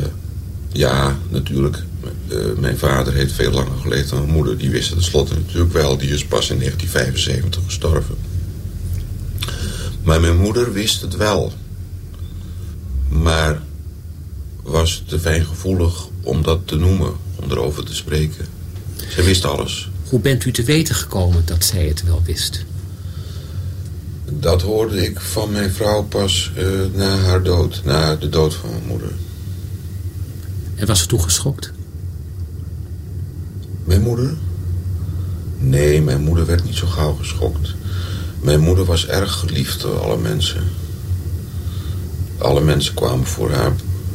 ja, 0.72 1.18
natuurlijk. 1.28 1.82
Uh, 2.28 2.38
mijn 2.59 2.78
vader 2.78 3.12
heeft 3.12 3.32
veel 3.32 3.51
langer 3.51 3.78
geleefd 3.80 4.11
dan 4.11 4.18
mijn 4.18 4.32
moeder. 4.32 4.59
Die 4.59 4.70
wist 4.70 4.88
het 4.88 4.98
tenslotte 4.98 5.34
natuurlijk 5.34 5.72
wel. 5.72 5.96
Die 5.96 6.11
is 6.11 6.24
pas 6.24 6.51
in 6.51 6.59
1975 6.59 7.62
gestorven. 7.64 8.16
Maar 10.03 10.20
mijn 10.20 10.36
moeder 10.36 10.72
wist 10.72 11.01
het 11.01 11.16
wel. 11.16 11.53
Maar 13.09 13.62
was 14.62 15.03
te 15.07 15.20
fijngevoelig 15.20 16.09
om 16.22 16.42
dat 16.42 16.61
te 16.64 16.76
noemen, 16.76 17.12
om 17.36 17.51
erover 17.51 17.84
te 17.84 17.94
spreken. 17.94 18.46
Ze 19.09 19.22
wist 19.22 19.44
alles. 19.44 19.90
Hoe 20.09 20.20
bent 20.20 20.44
u 20.44 20.53
te 20.53 20.62
weten 20.62 20.94
gekomen 20.94 21.42
dat 21.44 21.64
zij 21.64 21.86
het 21.86 22.05
wel 22.05 22.22
wist? 22.24 22.64
Dat 24.24 24.62
hoorde 24.62 25.05
ik 25.05 25.20
van 25.20 25.53
mijn 25.53 25.70
vrouw 25.70 26.03
pas 26.03 26.51
uh, 26.59 26.64
na 26.94 27.16
haar 27.16 27.42
dood, 27.42 27.80
na 27.84 28.16
de 28.16 28.28
dood 28.28 28.55
van 28.55 28.70
mijn 28.70 28.86
moeder. 28.86 29.12
En 30.81 30.87
was 30.87 31.01
ze 31.01 31.07
toen 31.07 31.22
geschokt? 31.22 31.72
Mijn 33.85 34.01
moeder? 34.01 34.35
Nee, 35.59 36.03
mijn 36.03 36.22
moeder 36.22 36.47
werd 36.47 36.64
niet 36.64 36.74
zo 36.74 36.87
gauw 36.87 37.14
geschokt. 37.14 37.74
Mijn 38.41 38.61
moeder 38.61 38.85
was 38.85 39.07
erg 39.07 39.33
geliefd 39.33 39.81
door 39.81 40.01
alle 40.01 40.16
mensen. 40.16 40.62
Alle 42.39 42.61
mensen 42.61 42.95
kwamen 42.95 43.26
voor 43.26 43.51
haar, 43.51 43.72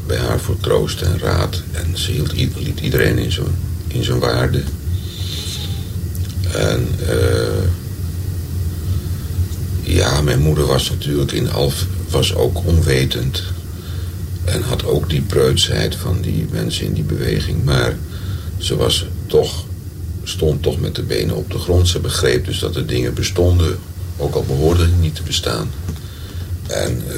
bij 0.07 0.17
haar 0.17 0.39
voor 0.39 0.57
troost 0.57 1.01
en 1.01 1.19
raad. 1.19 1.61
En 1.71 1.97
ze 1.97 2.11
hield 2.11 2.33
liet 2.33 2.79
iedereen 2.79 3.17
in 3.17 3.31
zijn, 3.31 3.55
in 3.87 4.19
waarde. 4.19 4.63
En 6.51 6.87
uh, 7.09 7.69
ja, 9.81 10.21
mijn 10.21 10.39
moeder 10.39 10.65
was 10.65 10.89
natuurlijk 10.89 11.31
in 11.31 11.51
Alf 11.51 11.85
was 12.09 12.35
ook 12.35 12.65
onwetend. 12.65 13.43
En 14.45 14.61
had 14.61 14.85
ook 14.85 15.09
die 15.09 15.21
preutsheid 15.21 15.95
van 15.95 16.21
die 16.21 16.47
mensen 16.51 16.85
in 16.85 16.93
die 16.93 17.03
beweging. 17.03 17.63
Maar 17.63 17.95
ze 18.57 18.75
was 18.75 19.05
toch, 19.27 19.65
stond 20.23 20.63
toch 20.63 20.79
met 20.79 20.95
de 20.95 21.03
benen 21.03 21.35
op 21.35 21.51
de 21.51 21.57
grond. 21.57 21.87
Ze 21.87 21.99
begreep 21.99 22.45
dus 22.45 22.59
dat 22.59 22.75
er 22.75 22.87
dingen 22.87 23.13
bestonden 23.13 23.77
ook 24.17 24.35
al 24.35 24.43
behoorde 24.43 24.83
hij 24.83 24.97
niet 24.99 25.15
te 25.15 25.23
bestaan. 25.23 25.69
En 26.67 27.03
uh, 27.07 27.15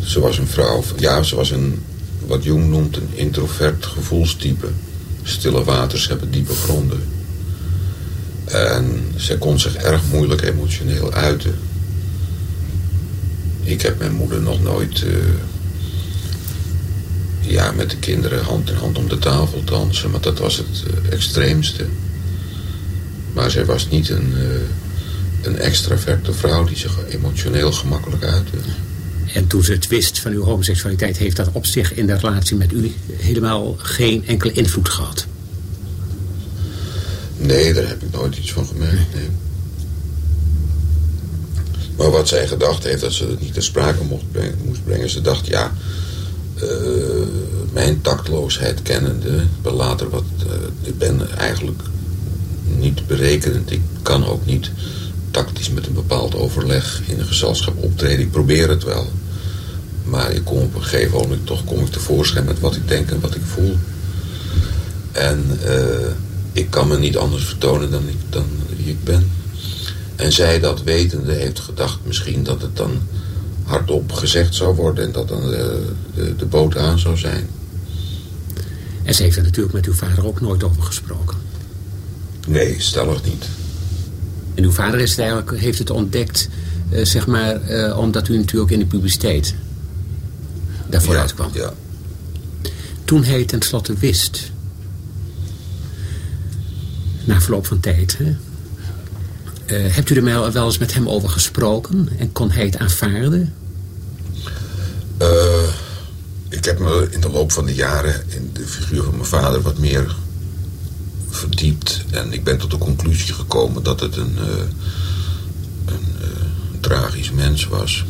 ze 0.00 0.20
was 0.20 0.38
een 0.38 0.46
vrouw, 0.46 0.84
ja, 0.96 1.22
ze 1.22 1.36
was 1.36 1.50
een, 1.50 1.82
wat 2.26 2.44
Jung 2.44 2.68
noemt, 2.68 2.96
een 2.96 3.08
introvert 3.12 3.86
gevoelstype. 3.86 4.66
Stille 5.22 5.64
waters 5.64 6.08
hebben 6.08 6.30
diepe 6.30 6.54
gronden. 6.54 7.02
En 8.44 9.12
zij 9.16 9.36
kon 9.36 9.60
zich 9.60 9.74
erg 9.74 10.00
moeilijk 10.10 10.42
emotioneel 10.42 11.12
uiten. 11.12 11.54
Ik 13.64 13.82
heb 13.82 13.98
mijn 13.98 14.12
moeder 14.12 14.40
nog 14.40 14.62
nooit 14.62 15.02
uh, 15.02 15.14
ja, 17.40 17.72
met 17.72 17.90
de 17.90 17.96
kinderen 17.96 18.44
hand 18.44 18.70
in 18.70 18.76
hand 18.76 18.98
om 18.98 19.08
de 19.08 19.18
tafel 19.18 19.64
dansen. 19.64 20.10
Maar 20.10 20.20
dat 20.20 20.38
was 20.38 20.56
het 20.56 20.84
uh, 20.86 21.12
extreemste. 21.12 21.86
Maar 23.32 23.50
zij 23.50 23.64
was 23.64 23.88
niet 23.88 24.08
een, 24.08 24.32
uh, 24.36 24.44
een 25.42 25.58
extraverte 25.58 26.32
vrouw 26.32 26.64
die 26.64 26.76
zich 26.76 26.98
emotioneel 27.08 27.72
gemakkelijk 27.72 28.24
uitte. 28.24 28.56
En 29.32 29.46
toen 29.46 29.64
ze 29.64 29.72
het 29.72 29.86
wist 29.86 30.18
van 30.18 30.32
uw 30.32 30.42
homoseksualiteit... 30.42 31.16
heeft 31.16 31.36
dat 31.36 31.48
op 31.52 31.66
zich 31.66 31.94
in 31.94 32.06
de 32.06 32.14
relatie 32.14 32.56
met 32.56 32.72
u 32.72 32.92
helemaal 33.12 33.76
geen 33.78 34.26
enkele 34.26 34.52
invloed 34.52 34.88
gehad? 34.88 35.26
Nee, 37.36 37.72
daar 37.72 37.88
heb 37.88 38.02
ik 38.02 38.12
nooit 38.12 38.36
iets 38.36 38.52
van 38.52 38.66
gemerkt, 38.66 39.14
nee. 39.14 39.28
Maar 41.96 42.10
wat 42.10 42.28
zij 42.28 42.46
gedacht 42.46 42.84
heeft 42.84 43.00
dat 43.00 43.12
ze 43.12 43.26
het 43.26 43.40
niet 43.40 43.54
ter 43.54 43.62
sprake 43.62 44.04
mocht 44.04 44.32
brengen, 44.32 44.58
moest 44.64 44.84
brengen... 44.84 45.10
ze 45.10 45.20
dacht, 45.20 45.46
ja, 45.46 45.72
uh, 46.62 46.68
mijn 47.72 48.00
taktloosheid 48.00 48.82
kennende... 48.82 49.42
later 49.62 50.10
wat, 50.10 50.24
uh, 50.46 50.52
ik 50.82 50.98
ben 50.98 51.36
eigenlijk 51.38 51.82
niet 52.64 53.06
berekenend. 53.06 53.70
Ik 53.70 53.82
kan 54.02 54.26
ook 54.26 54.46
niet 54.46 54.70
tactisch 55.30 55.70
met 55.70 55.86
een 55.86 55.94
bepaald 55.94 56.34
overleg 56.34 57.02
in 57.06 57.18
een 57.18 57.26
gezelschap 57.26 57.82
optreden. 57.82 58.20
Ik 58.20 58.30
probeer 58.30 58.68
het 58.68 58.84
wel. 58.84 59.08
Maar 60.04 60.32
ik 60.32 60.44
kom 60.44 60.58
op 60.58 60.74
een 60.74 60.82
gegeven 60.82 61.18
moment 61.18 61.46
toch 61.46 61.64
kom 61.64 61.80
ik 61.80 61.92
tevoorschijn 61.92 62.44
met 62.44 62.60
wat 62.60 62.76
ik 62.76 62.88
denk 62.88 63.10
en 63.10 63.20
wat 63.20 63.34
ik 63.34 63.42
voel. 63.44 63.76
En 65.12 65.58
uh, 65.64 66.10
ik 66.52 66.70
kan 66.70 66.88
me 66.88 66.98
niet 66.98 67.16
anders 67.16 67.44
vertonen 67.44 67.90
dan, 67.90 68.08
ik, 68.08 68.16
dan 68.28 68.46
wie 68.76 68.88
ik 68.88 69.04
ben. 69.04 69.30
En 70.16 70.32
zij 70.32 70.60
dat 70.60 70.82
wetende 70.82 71.32
heeft 71.32 71.60
gedacht 71.60 71.98
misschien 72.06 72.42
dat 72.42 72.62
het 72.62 72.76
dan 72.76 73.02
hardop 73.64 74.12
gezegd 74.12 74.54
zou 74.54 74.74
worden... 74.74 75.04
en 75.04 75.12
dat 75.12 75.28
dan 75.28 75.40
de, 75.40 75.92
de, 76.14 76.36
de 76.36 76.46
boot 76.46 76.76
aan 76.76 76.98
zou 76.98 77.16
zijn. 77.16 77.48
En 79.02 79.14
ze 79.14 79.22
heeft 79.22 79.36
er 79.36 79.42
natuurlijk 79.42 79.74
met 79.74 79.86
uw 79.86 79.92
vader 79.92 80.26
ook 80.26 80.40
nooit 80.40 80.64
over 80.64 80.82
gesproken. 80.82 81.36
Nee, 82.48 82.80
stellig 82.80 83.24
niet. 83.24 83.44
En 84.54 84.64
uw 84.64 84.70
vader 84.70 85.00
is 85.00 85.10
het 85.10 85.18
eigenlijk, 85.18 85.58
heeft 85.58 85.78
het 85.78 85.90
ontdekt, 85.90 86.48
uh, 86.92 87.04
zeg 87.04 87.26
maar, 87.26 87.70
uh, 87.70 87.98
omdat 87.98 88.28
u 88.28 88.36
natuurlijk 88.36 88.70
in 88.70 88.78
de 88.78 88.86
publiciteit 88.86 89.54
daarvoor 90.86 91.14
ja, 91.14 91.20
uitkwam. 91.20 91.50
Ja. 91.52 91.72
Toen 93.04 93.24
hij 93.24 93.44
tenslotte 93.44 93.94
wist, 93.94 94.50
na 97.24 97.40
verloop 97.40 97.66
van 97.66 97.80
tijd, 97.80 98.18
hè, 98.18 98.36
uh, 99.66 99.94
hebt 99.94 100.10
u 100.10 100.16
er 100.16 100.52
wel 100.52 100.66
eens 100.66 100.78
met 100.78 100.94
hem 100.94 101.08
over 101.08 101.28
gesproken 101.28 102.08
en 102.18 102.32
kon 102.32 102.50
hij 102.50 102.64
het 102.64 102.78
aanvaarden? 102.78 103.54
ik 106.48 106.64
heb 106.64 106.78
me 106.78 107.08
in 107.10 107.20
de 107.20 107.30
loop 107.30 107.52
van 107.52 107.66
de 107.66 107.74
jaren 107.74 108.22
in 108.28 108.50
de 108.52 108.66
figuur 108.66 109.02
van 109.02 109.14
mijn 109.14 109.24
vader 109.24 109.62
wat 109.62 109.78
meer 109.78 110.14
verdiept. 111.30 112.04
En 112.10 112.32
ik 112.32 112.44
ben 112.44 112.58
tot 112.58 112.70
de 112.70 112.78
conclusie 112.78 113.34
gekomen 113.34 113.82
dat 113.82 114.00
het 114.00 114.16
een, 114.16 114.38
uh, 114.38 114.62
een 115.84 116.80
tragisch 116.80 117.30
mens 117.30 117.66
was. 117.66 118.04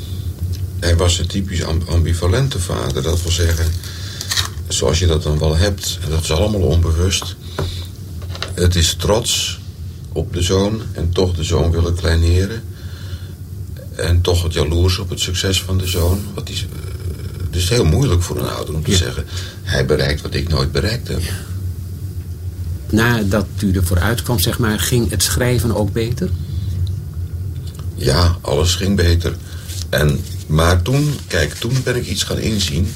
Hij 0.80 0.96
was 0.96 1.18
een 1.18 1.26
typisch 1.26 1.64
ambivalente 1.86 2.58
vader. 2.58 3.02
Dat 3.02 3.22
wil 3.22 3.32
zeggen, 3.32 3.66
zoals 4.68 4.98
je 4.98 5.06
dat 5.06 5.22
dan 5.22 5.38
wel 5.38 5.56
hebt. 5.56 5.98
En 6.02 6.10
dat 6.10 6.22
is 6.22 6.30
allemaal 6.30 6.60
onbewust. 6.60 7.36
Het 8.54 8.74
is 8.74 8.94
trots 8.94 9.60
op 10.14 10.32
de 10.32 10.42
zoon 10.42 10.82
en 10.92 11.10
toch 11.12 11.34
de 11.34 11.44
zoon 11.44 11.70
willen 11.70 11.94
kleineren. 11.94 12.62
En 13.96 14.20
toch 14.20 14.42
het 14.42 14.52
jaloers 14.52 14.98
op 14.98 15.10
het 15.10 15.20
succes 15.20 15.62
van 15.62 15.78
de 15.78 15.86
zoon. 15.86 16.20
Wat 16.34 16.46
die, 16.46 16.66
het 17.46 17.56
is 17.56 17.68
heel 17.68 17.84
moeilijk 17.84 18.22
voor 18.22 18.38
een 18.38 18.48
ouder 18.48 18.74
om 18.74 18.84
te 18.84 18.90
ja. 18.90 18.96
zeggen... 18.96 19.24
hij 19.62 19.86
bereikt 19.86 20.22
wat 20.22 20.34
ik 20.34 20.48
nooit 20.48 20.72
bereikt 20.72 21.08
heb. 21.08 21.20
Ja 21.20 21.52
nadat 22.94 23.46
u 23.60 23.72
ervoor 23.72 23.98
uitkwam, 23.98 24.38
zeg 24.38 24.58
maar, 24.58 24.80
ging 24.80 25.10
het 25.10 25.22
schrijven 25.22 25.76
ook 25.76 25.92
beter? 25.92 26.30
Ja, 27.94 28.36
alles 28.40 28.74
ging 28.74 28.96
beter. 28.96 29.36
En, 29.88 30.20
maar 30.46 30.82
toen, 30.82 31.14
kijk, 31.26 31.54
toen 31.54 31.82
ben 31.84 31.96
ik 31.96 32.06
iets 32.06 32.22
gaan 32.22 32.38
inzien. 32.38 32.92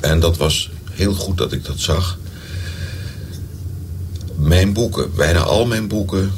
En 0.00 0.20
dat 0.20 0.36
was 0.36 0.70
heel 0.90 1.14
goed 1.14 1.38
dat 1.38 1.52
ik 1.52 1.64
dat 1.64 1.78
zag. 1.78 2.18
Mijn 4.44 4.72
boeken, 4.72 5.10
bijna 5.14 5.38
al 5.40 5.66
mijn 5.66 5.88
boeken... 5.88 6.32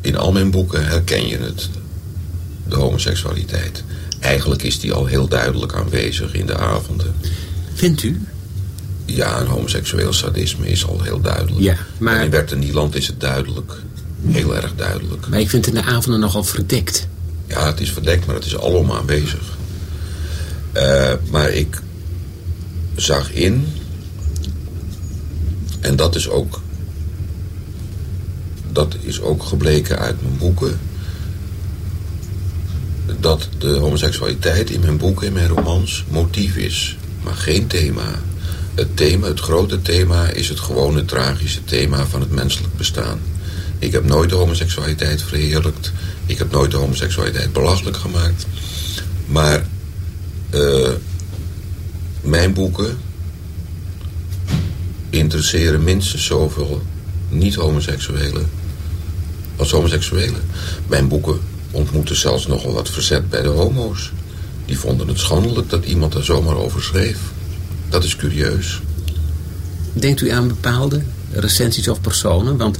in 0.00 0.16
al 0.16 0.32
mijn 0.32 0.50
boeken 0.50 0.86
herken 0.86 1.26
je 1.28 1.36
het. 1.38 1.68
De 2.68 2.74
homoseksualiteit. 2.74 3.84
Eigenlijk 4.20 4.62
is 4.62 4.80
die 4.80 4.92
al 4.92 5.06
heel 5.06 5.28
duidelijk 5.28 5.74
aanwezig 5.74 6.34
in 6.34 6.46
de 6.46 6.56
avonden. 6.56 7.14
Vindt 7.74 8.02
u? 8.02 8.20
Ja, 9.04 9.40
een 9.40 9.46
homoseksueel 9.46 10.12
sadisme 10.12 10.68
is 10.68 10.86
al 10.86 11.02
heel 11.02 11.20
duidelijk. 11.20 11.60
Ja, 11.60 11.76
maar- 11.98 12.16
En 12.16 12.24
in 12.24 12.30
Bert 12.30 12.52
en 12.52 12.58
Nieland 12.58 12.94
is 12.94 13.06
het 13.06 13.20
duidelijk. 13.20 13.72
Heel 14.26 14.56
erg 14.56 14.74
duidelijk. 14.76 15.28
Maar 15.28 15.40
ik 15.40 15.50
vind 15.50 15.64
het 15.66 15.74
in 15.74 15.80
de 15.82 15.86
avonden 15.88 16.20
nogal 16.20 16.44
verdekt. 16.44 17.08
Ja, 17.46 17.66
het 17.66 17.80
is 17.80 17.90
verdekt, 17.92 18.26
maar 18.26 18.34
het 18.34 18.44
is 18.44 18.58
alom 18.58 18.92
aanwezig. 18.92 19.56
Eh, 20.72 21.12
maar 21.30 21.50
ik 21.50 21.80
zag 22.94 23.32
in... 23.32 23.66
En 25.80 25.96
dat 25.96 26.14
is 26.14 26.28
ook... 26.28 26.60
Dat 28.72 28.96
is 29.00 29.20
ook 29.20 29.42
gebleken 29.42 29.98
uit 29.98 30.22
mijn 30.22 30.38
boeken... 30.38 30.78
Dat 33.20 33.48
de 33.58 33.68
homoseksualiteit 33.68 34.70
in 34.70 34.80
mijn 34.80 34.96
boeken, 34.96 35.26
in 35.26 35.32
mijn 35.32 35.48
romans, 35.48 36.04
motief 36.08 36.56
is. 36.56 36.96
Maar 37.22 37.34
geen 37.34 37.66
thema. 37.66 38.22
Het 38.74 38.96
thema, 38.96 39.26
het 39.26 39.40
grote 39.40 39.82
thema, 39.82 40.28
is 40.28 40.48
het 40.48 40.60
gewone 40.60 41.04
tragische 41.04 41.64
thema 41.64 42.06
van 42.06 42.20
het 42.20 42.30
menselijk 42.30 42.76
bestaan. 42.76 43.18
Ik 43.78 43.92
heb 43.92 44.04
nooit 44.04 44.30
de 44.30 44.36
homoseksualiteit 44.36 45.22
verheerlijkt. 45.22 45.92
Ik 46.26 46.38
heb 46.38 46.50
nooit 46.50 46.70
de 46.70 46.76
homoseksualiteit 46.76 47.52
belachelijk 47.52 47.96
gemaakt. 47.96 48.46
Maar 49.26 49.64
eh, 50.50 50.90
mijn 52.20 52.52
boeken 52.52 52.98
interesseren 55.10 55.84
minstens 55.84 56.24
zoveel 56.24 56.82
niet-homoseksuelen 57.28 58.50
als 59.58 59.70
homoseksuelen. 59.70 60.40
Mijn 60.86 61.08
boeken 61.08 61.38
ontmoeten 61.70 62.16
zelfs 62.16 62.46
nogal 62.46 62.72
wat 62.72 62.90
verzet 62.90 63.30
bij 63.30 63.42
de 63.42 63.48
homo's. 63.48 64.12
Die 64.66 64.78
vonden 64.78 65.08
het 65.08 65.18
schandelijk 65.18 65.70
dat 65.70 65.84
iemand 65.84 66.14
er 66.14 66.24
zomaar 66.24 66.56
over 66.56 66.82
schreef. 66.82 67.18
Dat 67.88 68.04
is 68.04 68.16
curieus. 68.16 68.80
Denkt 69.92 70.20
u 70.20 70.30
aan 70.30 70.48
bepaalde 70.48 71.02
recensies 71.32 71.88
of 71.88 72.00
personen? 72.00 72.56
Want 72.56 72.78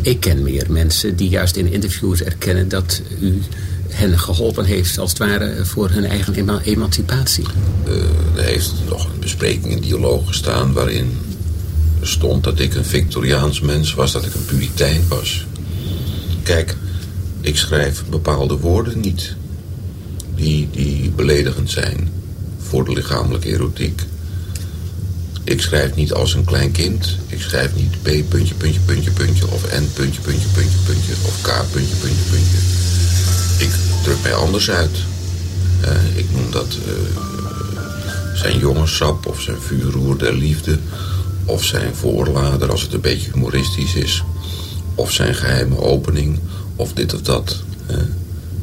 ik 0.00 0.20
ken 0.20 0.42
meer 0.42 0.66
mensen 0.68 1.16
die 1.16 1.28
juist 1.28 1.56
in 1.56 1.72
interviews 1.72 2.22
erkennen 2.22 2.68
dat 2.68 3.02
u 3.20 3.42
hen 3.88 4.18
geholpen 4.18 4.64
heeft, 4.64 4.98
als 4.98 5.10
het 5.10 5.18
ware, 5.18 5.64
voor 5.64 5.90
hun 5.90 6.04
eigen 6.04 6.34
ema- 6.34 6.60
emancipatie. 6.64 7.44
Eh, 7.86 7.92
er 8.36 8.42
heeft 8.44 8.72
nog 8.88 9.04
een 9.04 9.20
bespreking 9.20 9.72
in 9.72 9.80
Dialoog 9.80 10.26
gestaan 10.26 10.72
waarin 10.72 11.18
stond 12.00 12.44
dat 12.44 12.60
ik 12.60 12.74
een 12.74 12.84
Victoriaans 12.84 13.60
mens 13.60 13.94
was, 13.94 14.12
dat 14.12 14.24
ik 14.24 14.34
een 14.34 14.44
puritein 14.44 15.02
was. 15.08 15.46
Kijk, 16.44 16.76
ik 17.40 17.56
schrijf 17.56 18.04
bepaalde 18.10 18.56
woorden 18.56 19.00
niet 19.00 19.34
die, 20.34 20.68
die 20.70 21.10
beledigend 21.10 21.70
zijn 21.70 22.12
voor 22.58 22.84
de 22.84 22.92
lichamelijke 22.92 23.48
erotiek. 23.48 24.02
Ik 25.44 25.60
schrijf 25.60 25.94
niet 25.94 26.12
als 26.12 26.34
een 26.34 26.44
klein 26.44 26.72
kind. 26.72 27.16
Ik 27.26 27.40
schrijf 27.40 27.74
niet 27.74 28.02
P 28.02 28.28
puntje, 28.28 28.54
puntje, 28.54 28.80
puntje, 28.80 29.10
puntje. 29.10 29.46
Of 29.50 29.62
N 29.62 29.88
puntje, 29.94 30.20
puntje, 30.20 30.48
puntje, 30.48 30.78
puntje. 30.86 31.12
Of 31.26 31.40
K 31.42 31.64
puntje, 31.72 31.96
puntje, 31.96 32.24
puntje. 32.30 32.58
Ik 33.58 33.70
druk 34.02 34.22
mij 34.22 34.34
anders 34.34 34.70
uit. 34.70 34.96
Eh, 35.80 36.16
ik 36.16 36.26
noem 36.30 36.50
dat 36.50 36.76
eh, 36.86 36.92
zijn 38.34 38.58
jongenssap 38.58 39.26
of 39.26 39.40
zijn 39.40 39.60
vuurroer 39.60 40.18
der 40.18 40.34
liefde. 40.34 40.78
Of 41.44 41.64
zijn 41.64 41.94
voorlader 41.94 42.70
als 42.70 42.82
het 42.82 42.92
een 42.92 43.00
beetje 43.00 43.30
humoristisch 43.32 43.94
is. 43.94 44.24
Of 44.94 45.12
zijn 45.12 45.34
geheime 45.34 45.78
opening. 45.78 46.38
Of 46.76 46.92
dit 46.92 47.14
of 47.14 47.20
dat. 47.22 47.62
eh. 47.86 47.96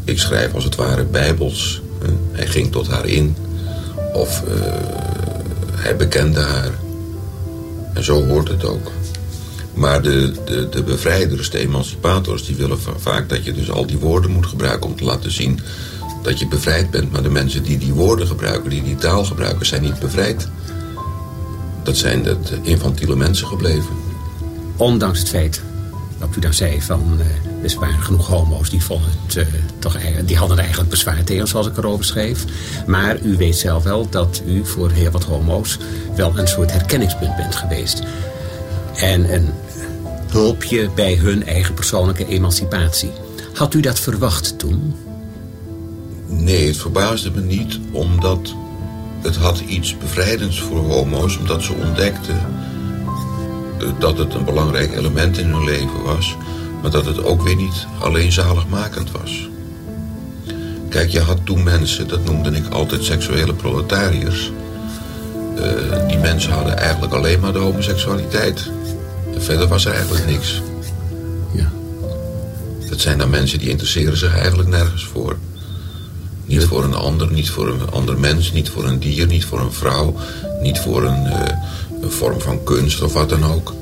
ik 0.03 0.19
schrijf 0.19 0.53
als 0.53 0.63
het 0.63 0.75
ware 0.75 1.03
bijbels. 1.03 1.81
eh. 2.01 2.09
hij 2.31 2.47
ging 2.47 2.71
tot 2.71 2.87
haar 2.87 3.05
in. 3.05 3.35
Of 4.13 4.43
eh, 4.47 4.53
hij 5.71 5.95
bekende 5.95 6.39
haar. 6.39 6.71
En 7.93 8.03
zo 8.03 8.25
hoort 8.25 8.47
het 8.47 8.65
ook. 8.65 8.91
Maar 9.73 10.01
de, 10.01 10.31
de, 10.45 10.69
de 10.69 10.83
bevrijders, 10.83 11.49
de 11.49 11.57
emancipators, 11.57 12.45
die 12.45 12.55
willen 12.55 12.79
va- 12.81 12.91
vaak 12.97 13.29
dat 13.29 13.45
je 13.45 13.53
dus 13.53 13.71
al 13.71 13.85
die 13.85 13.97
woorden 13.97 14.31
moet 14.31 14.45
gebruiken 14.45 14.89
om 14.89 14.95
te 14.95 15.03
laten 15.03 15.31
zien 15.31 15.59
dat 16.23 16.39
je 16.39 16.47
bevrijd 16.47 16.89
bent. 16.91 17.11
Maar 17.11 17.23
de 17.23 17.29
mensen 17.29 17.63
die 17.63 17.77
die 17.77 17.93
woorden 17.93 18.27
gebruiken, 18.27 18.69
die 18.69 18.83
die 18.83 18.95
taal 18.95 19.23
gebruiken, 19.25 19.65
zijn 19.65 19.81
niet 19.81 19.99
bevrijd. 19.99 20.47
Dat 21.83 21.97
zijn 21.97 22.23
de 22.23 22.35
infantiele 22.61 23.15
mensen 23.15 23.47
gebleven. 23.47 23.95
Ondanks 24.75 25.19
het 25.19 25.29
feit 25.29 25.61
dat 26.21 26.35
u 26.35 26.39
daar 26.39 26.53
zei 26.53 26.81
van... 26.81 27.19
eh, 27.19 27.71
er 27.71 27.79
waren 27.79 28.01
genoeg 28.03 28.27
homo's 28.27 28.69
die, 28.69 28.83
vonden 28.83 29.09
het, 29.25 29.35
eh, 29.35 29.45
toch, 29.79 29.97
die 30.25 30.37
hadden 30.37 30.55
er 30.55 30.61
eigenlijk 30.63 30.91
bezwaar 30.91 31.23
tegen, 31.23 31.47
zoals 31.47 31.67
ik 31.67 31.77
erover 31.77 32.05
schreef. 32.05 32.45
Maar 32.85 33.21
u 33.21 33.37
weet 33.37 33.55
zelf 33.55 33.83
wel 33.83 34.09
dat 34.09 34.41
u 34.45 34.65
voor 34.65 34.91
heel 34.91 35.11
wat 35.11 35.23
homo's... 35.23 35.77
wel 36.15 36.37
een 36.37 36.47
soort 36.47 36.71
herkenningspunt 36.71 37.35
bent 37.35 37.55
geweest. 37.55 38.03
En 38.95 39.33
een 39.33 39.49
hulpje 40.31 40.89
bij 40.95 41.15
hun 41.15 41.45
eigen 41.45 41.73
persoonlijke 41.73 42.27
emancipatie. 42.27 43.11
Had 43.53 43.73
u 43.73 43.79
dat 43.79 43.99
verwacht 43.99 44.59
toen? 44.59 44.95
Nee, 46.27 46.67
het 46.67 46.77
verbaasde 46.77 47.31
me 47.31 47.41
niet, 47.41 47.79
omdat 47.91 48.53
het 49.21 49.35
had 49.35 49.59
iets 49.59 49.97
bevrijdends 49.97 50.61
voor 50.61 50.79
homo's, 50.79 51.37
omdat 51.37 51.63
ze 51.63 51.73
ontdekten 51.73 52.39
dat 53.99 54.17
het 54.17 54.33
een 54.33 54.45
belangrijk 54.45 54.95
element 54.95 55.37
in 55.37 55.49
hun 55.49 55.63
leven 55.63 56.03
was, 56.03 56.35
maar 56.81 56.91
dat 56.91 57.05
het 57.05 57.23
ook 57.23 57.41
weer 57.41 57.55
niet 57.55 57.85
alleen 57.99 58.31
zaligmakend 58.31 59.11
was. 59.11 59.49
Kijk, 60.89 61.09
je 61.09 61.19
had 61.19 61.37
toen 61.43 61.63
mensen, 61.63 62.07
dat 62.07 62.25
noemde 62.25 62.51
ik 62.51 62.69
altijd 62.69 63.03
seksuele 63.03 63.53
proletariërs. 63.53 64.51
Eh, 65.55 66.07
die 66.07 66.17
mensen 66.17 66.51
hadden 66.51 66.77
eigenlijk 66.77 67.13
alleen 67.13 67.39
maar 67.39 67.53
de 67.53 67.59
homoseksualiteit. 67.59 68.69
En 69.33 69.41
verder 69.41 69.67
was 69.67 69.85
er 69.85 69.93
eigenlijk 69.93 70.25
niks. 70.25 70.61
Ja. 71.51 71.71
Dat 72.89 72.99
zijn 72.99 73.17
dan 73.17 73.29
mensen 73.29 73.59
die 73.59 73.69
interesseren 73.69 74.17
zich 74.17 74.37
eigenlijk 74.37 74.69
nergens 74.69 75.05
voor. 75.05 75.37
Niet 76.45 76.63
voor 76.63 76.83
een 76.83 76.95
ander, 76.95 77.31
niet 77.31 77.49
voor 77.49 77.67
een 77.67 77.89
ander 77.91 78.19
mens, 78.19 78.51
niet 78.51 78.69
voor 78.69 78.85
een 78.85 78.99
dier, 78.99 79.27
niet 79.27 79.45
voor 79.45 79.59
een 79.59 79.73
vrouw, 79.73 80.15
niet 80.61 80.79
voor 80.79 81.03
een, 81.03 81.25
eh, 81.25 81.57
een 82.01 82.11
vorm 82.11 82.39
van 82.41 82.63
kunst 82.63 83.01
of 83.01 83.13
wat 83.13 83.29
dan 83.29 83.43
ook. 83.45 83.73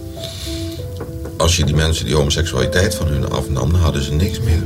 Als 1.38 1.58
je 1.58 1.66
die 1.66 1.76
mensen 1.76 2.06
die 2.06 2.16
homoseksualiteit 2.16 2.96
van 2.96 3.08
hun 3.08 3.30
afnam, 3.30 3.72
dan 3.72 3.80
hadden 3.82 4.04
ze 4.04 4.14
niks 4.14 4.40
meer. 4.40 4.64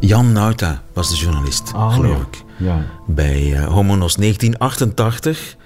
Jan 0.00 0.32
Nauta 0.32 0.82
was 0.92 1.10
de 1.10 1.16
journalist, 1.16 1.72
Ah, 1.74 1.94
geloof 1.94 2.16
ja. 2.16 2.26
ik. 2.30 2.44
Ja. 2.58 2.84
Bij 3.06 3.52
eh, 3.54 3.64
Homonos 3.66 4.14
1988. 4.14 5.56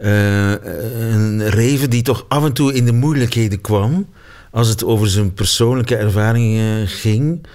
Eh, 0.00 0.52
een 1.10 1.48
reven 1.48 1.90
die 1.90 2.02
toch 2.02 2.24
af 2.28 2.44
en 2.44 2.52
toe 2.52 2.74
in 2.74 2.84
de 2.84 2.92
moeilijkheden 2.92 3.60
kwam. 3.60 4.06
Als 4.50 4.68
het 4.68 4.84
over 4.84 5.08
zijn 5.08 5.34
persoonlijke 5.34 5.96
ervaringen 5.96 6.88
ging. 6.88 7.46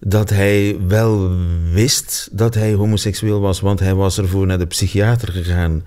Dat 0.00 0.30
hij 0.30 0.76
wel 0.88 1.30
wist 1.72 2.28
dat 2.32 2.54
hij 2.54 2.72
homoseksueel 2.72 3.40
was. 3.40 3.60
Want 3.60 3.80
hij 3.80 3.94
was 3.94 4.18
ervoor 4.18 4.46
naar 4.46 4.58
de 4.58 4.66
psychiater 4.66 5.32
gegaan 5.32 5.84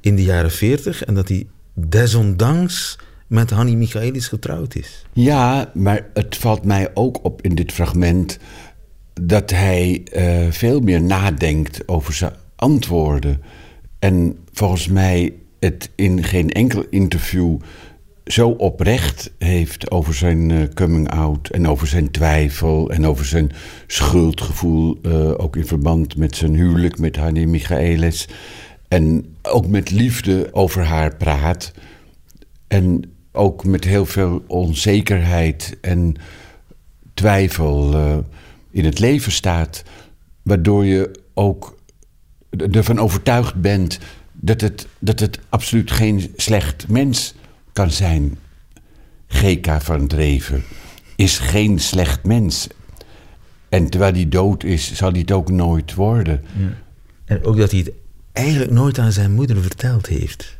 in 0.00 0.16
de 0.16 0.22
jaren 0.22 0.50
40. 0.50 1.04
En 1.04 1.14
dat 1.14 1.28
hij 1.28 1.46
desondanks 1.74 2.98
met 3.26 3.50
Hanni 3.50 3.76
Michaelis 3.76 4.28
getrouwd 4.28 4.74
is. 4.74 5.04
Ja, 5.12 5.70
maar 5.74 6.06
het 6.14 6.36
valt 6.36 6.64
mij 6.64 6.90
ook 6.94 7.24
op 7.24 7.42
in 7.42 7.54
dit 7.54 7.72
fragment 7.72 8.38
dat 9.12 9.50
hij 9.50 10.02
eh, 10.04 10.46
veel 10.50 10.80
meer 10.80 11.02
nadenkt 11.02 11.88
over 11.88 12.12
zijn 12.12 12.34
antwoorden. 12.56 13.42
En 13.98 14.38
volgens 14.52 14.88
mij 14.88 15.32
het 15.64 15.90
in 15.94 16.24
geen 16.24 16.50
enkel 16.50 16.84
interview 16.90 17.56
zo 18.24 18.48
oprecht 18.48 19.32
heeft 19.38 19.90
over 19.90 20.14
zijn 20.14 20.50
eh, 20.50 20.68
coming 20.74 21.10
out 21.10 21.48
en 21.48 21.68
over 21.68 21.86
zijn 21.86 22.10
twijfel 22.10 22.90
en 22.90 23.06
over 23.06 23.24
zijn 23.24 23.50
schuldgevoel, 23.86 24.98
eh, 25.02 25.28
ook 25.36 25.56
in 25.56 25.66
verband 25.66 26.16
met 26.16 26.36
zijn 26.36 26.54
huwelijk 26.54 26.98
met 26.98 27.16
Hanni 27.16 27.46
Michaelis. 27.46 28.28
En 28.88 29.36
ook 29.42 29.66
met 29.66 29.90
liefde 29.90 30.48
over 30.52 30.84
haar 30.84 31.16
praat. 31.16 31.72
En 32.68 33.12
ook 33.32 33.64
met 33.64 33.84
heel 33.84 34.06
veel 34.06 34.44
onzekerheid 34.46 35.76
en 35.80 36.14
twijfel 37.14 37.94
eh, 37.94 38.18
in 38.70 38.84
het 38.84 38.98
leven 38.98 39.32
staat. 39.32 39.82
Waardoor 40.42 40.84
je 40.84 41.10
ook 41.34 41.76
ervan 42.72 42.98
overtuigd 42.98 43.60
bent 43.60 43.98
dat 44.44 44.60
het, 44.60 44.86
dat 44.98 45.20
het 45.20 45.38
absoluut 45.48 45.90
geen 45.90 46.32
slecht 46.36 46.88
mens 46.88 47.34
kan 47.72 47.90
zijn. 47.90 48.38
GK 49.26 49.82
van 49.82 50.06
Dreven 50.06 50.62
is 51.16 51.38
geen 51.38 51.78
slecht 51.78 52.24
mens. 52.24 52.66
En 53.68 53.90
terwijl 53.90 54.12
hij 54.12 54.28
dood 54.28 54.64
is, 54.64 54.94
zal 54.94 55.10
hij 55.10 55.20
het 55.20 55.32
ook 55.32 55.50
nooit 55.50 55.94
worden. 55.94 56.44
Ja. 56.58 56.76
En 57.24 57.44
ook 57.44 57.56
dat 57.56 57.70
hij 57.70 57.80
het 57.80 57.92
eigenlijk 58.32 58.70
nooit 58.70 58.98
aan 58.98 59.12
zijn 59.12 59.34
moeder 59.34 59.62
verteld 59.62 60.06
heeft. 60.06 60.58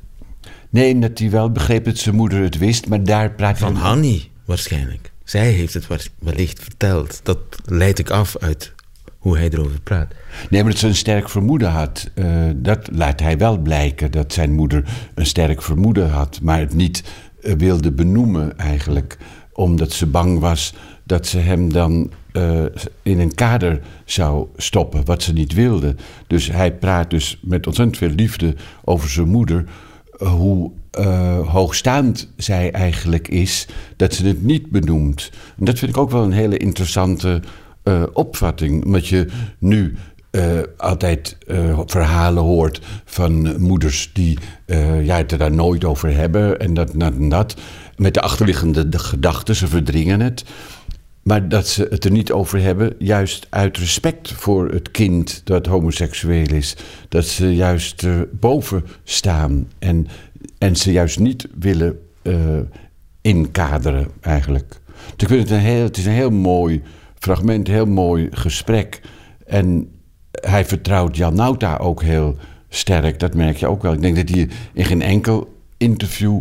Nee, 0.70 0.98
dat 0.98 1.18
hij 1.18 1.30
wel 1.30 1.52
begreep 1.52 1.84
dat 1.84 1.98
zijn 1.98 2.14
moeder 2.14 2.42
het 2.42 2.58
wist, 2.58 2.88
maar 2.88 3.04
daar 3.04 3.30
praat 3.30 3.58
Van 3.58 3.74
hij... 3.74 3.82
Hanny, 3.82 4.30
waarschijnlijk. 4.44 5.12
Zij 5.24 5.50
heeft 5.50 5.74
het 5.74 5.86
wellicht 6.18 6.62
verteld. 6.62 7.20
Dat 7.22 7.38
leid 7.64 7.98
ik 7.98 8.10
af 8.10 8.36
uit 8.36 8.72
hoe 9.22 9.38
hij 9.38 9.50
erover 9.50 9.80
praat. 9.80 10.14
Nee, 10.50 10.62
maar 10.62 10.70
dat 10.70 10.80
ze 10.80 10.86
een 10.86 10.94
sterk 10.94 11.28
vermoeden 11.28 11.70
had. 11.70 12.10
eh, 12.14 12.26
dat 12.56 12.88
laat 12.92 13.20
hij 13.20 13.38
wel 13.38 13.58
blijken, 13.58 14.10
dat 14.10 14.32
zijn 14.32 14.52
moeder 14.52 14.84
een 15.14 15.26
sterk 15.26 15.62
vermoeden 15.62 16.10
had. 16.10 16.40
Maar 16.42 16.58
het 16.58 16.74
niet 16.74 17.04
eh, 17.42 17.52
wilde 17.52 17.92
benoemen 17.92 18.58
eigenlijk. 18.58 19.18
Omdat 19.52 19.92
ze 19.92 20.06
bang 20.06 20.38
was 20.38 20.74
dat 21.04 21.26
ze 21.26 21.38
hem 21.38 21.72
dan 21.72 22.10
eh, 22.32 22.64
in 23.02 23.18
een 23.18 23.34
kader 23.34 23.80
zou 24.04 24.46
stoppen. 24.56 25.04
Wat 25.04 25.22
ze 25.22 25.32
niet 25.32 25.52
wilde. 25.52 25.94
Dus 26.26 26.50
hij 26.50 26.74
praat 26.74 27.10
dus 27.10 27.40
met 27.42 27.66
ontzettend 27.66 27.98
veel 27.98 28.10
liefde 28.16 28.54
over 28.84 29.08
zijn 29.08 29.28
moeder. 29.28 29.64
hoe 30.18 30.70
hoogstaand 31.46 32.32
zij 32.36 32.72
eigenlijk 32.72 33.28
is, 33.28 33.68
dat 33.96 34.14
ze 34.14 34.26
het 34.26 34.42
niet 34.42 34.70
benoemt. 34.70 35.30
En 35.58 35.64
dat 35.64 35.78
vind 35.78 35.90
ik 35.90 35.96
ook 35.96 36.10
wel 36.10 36.22
een 36.22 36.32
hele 36.32 36.56
interessante 36.56 37.42
eh, 37.82 38.02
opvatting. 38.12 38.84
Omdat 38.84 39.06
je 39.06 39.26
nu 39.58 39.94
eh, 40.30 40.58
altijd 40.76 41.36
eh, 41.46 41.80
verhalen 41.86 42.42
hoort 42.42 42.80
van 43.04 43.60
moeders 43.60 44.10
die 44.12 44.38
ja, 45.02 45.16
het 45.16 45.32
er 45.32 45.38
daar 45.38 45.52
nooit 45.52 45.84
over 45.84 46.14
hebben 46.14 46.60
en 46.60 46.74
dat, 46.74 46.92
dat 46.94 47.12
en 47.12 47.28
dat. 47.28 47.56
Met 47.96 48.14
de 48.14 48.20
achterliggende 48.20 48.88
de 48.88 48.98
gedachten, 48.98 49.56
ze 49.56 49.66
verdringen 49.66 50.20
het. 50.20 50.44
Maar 51.22 51.48
dat 51.48 51.68
ze 51.68 51.86
het 51.90 52.04
er 52.04 52.10
niet 52.10 52.32
over 52.32 52.60
hebben, 52.60 52.94
juist 52.98 53.46
uit 53.50 53.78
respect 53.78 54.32
voor 54.32 54.68
het 54.68 54.90
kind 54.90 55.40
dat 55.44 55.66
homoseksueel 55.66 56.52
is. 56.52 56.76
Dat 57.08 57.24
ze 57.24 57.54
juist 57.54 58.06
boven 58.40 58.84
staan 59.04 59.68
en, 59.78 60.06
en 60.58 60.76
ze 60.76 60.92
juist 60.92 61.18
niet 61.18 61.48
willen 61.58 61.98
inkaderen 63.20 64.08
eigenlijk. 64.20 64.80
Ik 65.16 65.28
vind 65.28 65.40
het, 65.40 65.50
een 65.50 65.64
heel, 65.64 65.82
het 65.82 65.96
is 65.96 66.06
een 66.06 66.12
heel 66.12 66.30
mooi 66.30 66.82
fragment, 67.22 67.66
heel 67.66 67.86
mooi 67.86 68.28
gesprek. 68.30 69.00
En 69.46 69.88
hij 70.30 70.64
vertrouwt 70.64 71.16
Jan 71.16 71.34
Nauta 71.34 71.76
ook 71.76 72.02
heel 72.02 72.36
sterk, 72.68 73.18
dat 73.20 73.34
merk 73.34 73.56
je 73.56 73.66
ook 73.66 73.82
wel. 73.82 73.92
Ik 73.92 74.02
denk 74.02 74.16
dat 74.16 74.28
hij 74.28 74.48
in 74.72 74.84
geen 74.84 75.02
enkel 75.02 75.56
interview 75.76 76.40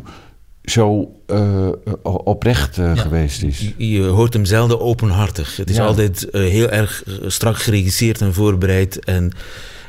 zo 0.63 1.11
eh, 1.27 1.69
oprecht 2.03 2.77
eh, 2.77 2.97
geweest 2.97 3.43
is. 3.43 3.73
Je, 3.77 3.89
je 3.91 4.03
hoort 4.03 4.33
hem 4.33 4.45
zelden 4.45 4.79
openhartig. 4.81 5.57
Het 5.57 5.69
is 5.69 5.75
Ja. 5.75 5.85
altijd 5.85 6.29
eh, 6.29 6.41
heel 6.41 6.69
erg 6.69 7.03
strak 7.25 7.57
geregisseerd 7.57 8.21
en 8.21 8.33
voorbereid. 8.33 9.05
En, 9.05 9.31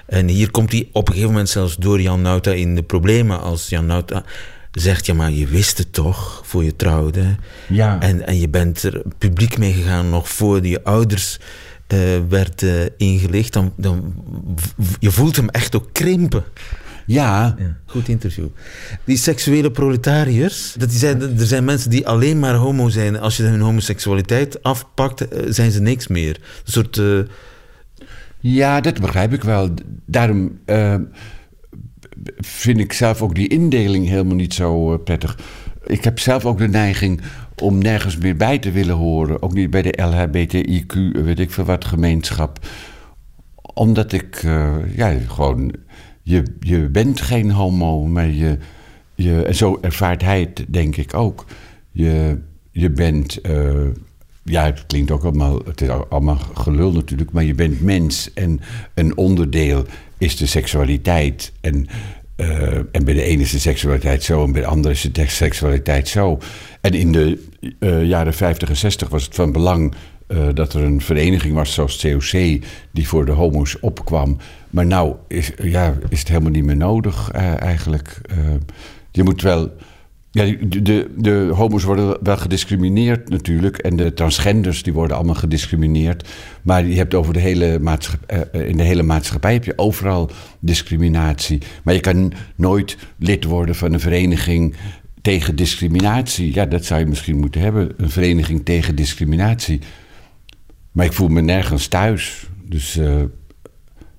en 0.06 0.28
hier 0.28 0.50
komt 0.50 0.72
hij 0.72 0.88
op 0.92 1.06
een 1.06 1.12
gegeven 1.12 1.32
moment 1.32 1.48
zelfs 1.50 1.76
door 1.76 2.00
Jan 2.00 2.22
Nauta 2.22 2.50
in 2.50 2.74
de 2.74 2.82
problemen. 2.82 3.40
Als 3.40 3.68
Jan 3.68 3.86
Nauta 3.86 4.24
zegt, 4.72 5.06
ja 5.06 5.14
maar 5.14 5.30
je 5.30 5.46
wist 5.46 5.78
het 5.78 5.92
toch 5.92 6.42
voor 6.44 6.64
je 6.64 6.76
trouwde. 6.76 7.36
Ja. 7.68 8.00
En, 8.00 8.26
en 8.26 8.40
je 8.40 8.48
bent 8.48 8.82
er 8.82 9.02
publiek 9.18 9.58
mee 9.58 9.72
gegaan 9.72 10.10
nog 10.10 10.28
voor 10.28 10.66
je 10.66 10.84
ouders 10.84 11.38
eh 11.86 11.98
werd 12.28 12.64
ingelicht. 12.96 13.52
Dan, 13.52 13.72
dan, 13.76 14.14
je 14.98 15.10
voelt 15.10 15.36
hem 15.36 15.48
echt 15.48 15.76
ook 15.76 15.88
krimpen. 15.92 16.44
Ja. 17.06 17.56
Goed 17.86 18.08
interview. 18.08 18.46
Die 19.04 19.16
seksuele 19.16 19.70
proletariërs, 19.70 20.74
dat 20.78 20.88
die 20.90 20.98
zijn, 20.98 21.20
er 21.38 21.46
zijn 21.46 21.64
mensen 21.64 21.90
die 21.90 22.06
alleen 22.06 22.38
maar 22.38 22.54
homo 22.54 22.88
zijn. 22.88 23.18
Als 23.20 23.36
je 23.36 23.42
hun 23.42 23.60
homoseksualiteit 23.60 24.62
afpakt, 24.62 25.28
eh, 25.28 25.42
zijn 25.48 25.70
ze 25.70 25.80
niks 25.80 26.06
meer. 26.06 26.36
Een 26.64 26.72
soort... 26.72 26.98
eh, 26.98 27.18
Ja, 28.40 28.80
dat 28.80 29.00
begrijp 29.00 29.32
ik 29.32 29.42
wel. 29.42 29.74
Daarom 30.06 30.58
vind 32.36 32.78
ik 32.78 32.92
zelf 32.92 33.22
ook 33.22 33.34
die 33.34 33.48
indeling 33.48 34.08
helemaal 34.08 34.34
niet 34.34 34.54
zo 34.54 34.92
eh, 34.92 35.02
prettig. 35.04 35.38
Ik 35.86 36.04
heb 36.04 36.18
zelf 36.18 36.44
ook 36.44 36.58
de 36.58 36.68
neiging 36.68 37.20
om 37.56 37.78
nergens 37.78 38.16
meer 38.16 38.36
bij 38.36 38.58
te 38.58 38.70
willen 38.70 38.94
horen. 38.94 39.42
Ook 39.42 39.54
niet 39.54 39.70
bij 39.70 39.82
de 39.82 39.98
LHBTIQ, 40.02 41.22
weet 41.24 41.38
ik 41.38 41.50
veel 41.50 41.64
wat, 41.64 41.84
gemeenschap. 41.84 42.58
Omdat 43.74 44.12
ik, 44.12 44.42
eh, 44.42 44.96
ja, 44.96 45.18
gewoon... 45.28 45.74
Je, 46.24 46.42
je 46.60 46.88
bent 46.88 47.20
geen 47.20 47.50
homo, 47.50 48.06
maar 48.06 48.28
je, 48.28 48.58
je... 49.14 49.42
En 49.44 49.54
zo 49.54 49.78
ervaart 49.80 50.22
hij 50.22 50.40
het, 50.40 50.64
denk 50.68 50.96
ik 50.96 51.14
ook. 51.14 51.44
Je, 51.90 52.38
je 52.70 52.90
bent... 52.90 53.40
eh, 53.40 53.86
ja, 54.44 54.64
het 54.64 54.86
klinkt 54.86 55.10
ook 55.10 55.24
allemaal, 55.24 55.58
het 55.64 55.80
is 55.80 55.88
allemaal 55.88 56.38
gelul 56.54 56.92
natuurlijk, 56.92 57.32
maar 57.32 57.44
je 57.44 57.54
bent 57.54 57.80
mens 57.80 58.32
en 58.34 58.60
een 58.94 59.16
onderdeel 59.16 59.84
is 60.22 60.36
de 60.36 60.46
seksualiteit. 60.46 61.52
En, 61.60 61.86
eh, 62.36 62.76
en 62.76 63.04
bij 63.04 63.14
de 63.14 63.22
ene 63.22 63.42
is 63.42 63.50
de 63.50 63.58
seksualiteit 63.58 64.22
zo 64.22 64.44
en 64.44 64.52
bij 64.52 64.60
de 64.60 64.66
andere 64.66 64.94
is 64.94 65.08
de 65.12 65.26
seksualiteit 65.26 66.08
zo. 66.08 66.38
En 66.80 66.92
in 66.92 67.12
de 67.12 67.46
eh, 67.78 68.04
jaren 68.04 68.34
50 68.34 68.68
en 68.68 68.76
60 68.76 69.08
was 69.08 69.24
het 69.24 69.34
van 69.34 69.52
belang 69.52 69.94
eh, 70.26 70.48
dat 70.54 70.74
er 70.74 70.82
een 70.82 71.00
vereniging 71.00 71.54
was 71.54 71.74
zoals 71.74 72.00
COC 72.00 72.60
die 72.92 73.08
voor 73.08 73.24
de 73.24 73.32
homo's 73.32 73.76
opkwam. 73.80 74.36
Maar 74.70 74.86
nou 74.86 75.14
is, 75.28 75.50
ja, 75.62 75.94
is 76.08 76.18
het 76.18 76.28
helemaal 76.28 76.50
niet 76.50 76.64
meer 76.64 76.76
nodig 76.76 77.30
eigenlijk. 77.30 78.20
Je 79.10 79.22
moet 79.22 79.42
wel 79.42 79.72
ja, 80.34 80.56
de, 80.68 81.10
de, 81.16 81.50
homo's 81.54 81.84
worden 81.84 82.18
wel 82.22 82.36
gediscrimineerd 82.36 83.28
natuurlijk. 83.28 83.76
En 83.76 83.96
de 83.96 84.14
transgenders 84.14 84.82
die 84.82 84.92
worden 84.92 85.16
allemaal 85.16 85.34
gediscrimineerd. 85.34 86.28
Maar 86.62 86.86
je 86.86 86.96
hebt 86.96 87.14
over 87.14 87.32
de 87.32 87.40
hele 87.40 87.78
maatschappij, 87.78 88.48
in 88.52 88.76
de 88.76 88.82
hele 88.82 89.02
maatschappij 89.02 89.52
heb 89.52 89.64
je 89.64 89.78
overal 89.78 90.30
discriminatie. 90.58 91.62
Maar 91.84 91.94
je 91.94 92.00
kan 92.00 92.32
nooit 92.56 92.96
lid 93.18 93.44
worden 93.44 93.74
van 93.74 93.92
een 93.92 94.00
vereniging 94.00 94.74
tegen 95.22 95.56
discriminatie. 95.56 96.54
Ja, 96.54 96.66
dat 96.66 96.84
zou 96.84 97.00
je 97.00 97.06
misschien 97.06 97.38
moeten 97.38 97.60
hebben. 97.60 97.92
Een 97.96 98.10
vereniging 98.10 98.64
tegen 98.64 98.96
discriminatie. 98.96 99.80
Maar 100.92 101.06
ik 101.06 101.12
voel 101.12 101.28
me 101.28 101.40
nergens 101.40 101.86
thuis. 101.86 102.48
Dus 102.68 102.96
eh, 102.96 103.22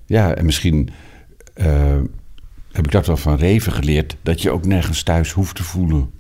ja, 0.06 0.36
en 0.36 0.46
misschien 0.46 0.90
eh, 1.54 1.98
heb 2.74 2.86
ik 2.86 2.92
dat 2.92 3.08
wel 3.08 3.18
van 3.18 3.36
Reven 3.36 3.72
geleerd, 3.72 4.16
dat 4.22 4.42
je 4.42 4.52
ook 4.52 4.66
nergens 4.66 5.04
thuis 5.04 5.32
hoeft 5.32 5.56
te 5.56 5.64
voelen. 5.64 6.12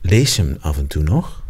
lees 0.00 0.36
je 0.36 0.42
hem 0.42 0.56
af 0.60 0.78
en 0.78 0.86
toe 0.86 1.02
nog? 1.02 1.44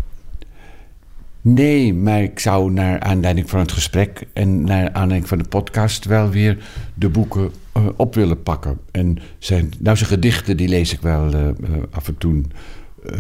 Nee, 1.41 1.95
maar 1.95 2.23
ik 2.23 2.39
zou 2.39 2.73
naar 2.73 3.01
aanleiding 3.01 3.51
van 3.51 3.61
het 3.61 3.73
gesprek 3.73 4.27
en 4.33 4.65
naar 4.65 4.93
aanleiding 4.93 5.29
van 5.29 5.39
de 5.39 5.49
podcast 5.49 6.05
wel 6.05 6.31
weer 6.31 6.59
de 6.95 7.09
boeken 7.09 7.51
eh, 7.73 7.87
op 7.97 8.15
willen 8.15 8.43
pakken. 8.43 8.79
En 8.91 9.19
zijn, 9.39 9.73
nou, 9.79 9.97
zijn 9.97 10.09
gedichten, 10.09 10.57
die 10.57 10.69
lees 10.69 10.93
ik 10.93 11.01
wel 11.01 11.33
eh, 11.33 11.49
eh, 11.49 11.55
af 11.91 12.09
en 12.09 12.19
toe 12.19 12.43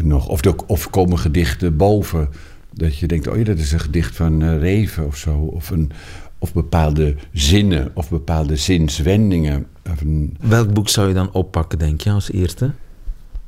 nog. 0.02 0.28
Of, 0.28 0.40
de, 0.40 0.66
of 0.66 0.90
komen 0.90 1.18
gedichten 1.18 1.76
boven. 1.76 2.28
Dat 2.72 2.98
je 2.98 3.06
denkt, 3.06 3.26
oh 3.26 3.36
ja, 3.36 3.44
dat 3.44 3.58
is 3.58 3.72
een 3.72 3.80
gedicht 3.80 4.16
van 4.16 4.58
Reven 4.58 5.06
of 5.06 5.16
zo. 5.16 5.36
Of, 5.36 5.70
een, 5.70 5.90
of 6.46 6.52
bepaalde 6.52 7.14
zinnen 7.32 7.90
of 7.94 8.08
bepaalde 8.08 8.56
zinswendingen. 8.56 9.66
Welk 10.40 10.72
boek 10.72 10.88
zou 10.88 11.08
je 11.08 11.14
dan 11.14 11.32
oppakken, 11.32 11.78
denk 11.78 12.00
je, 12.00 12.10
als 12.10 12.32
eerste? 12.32 12.70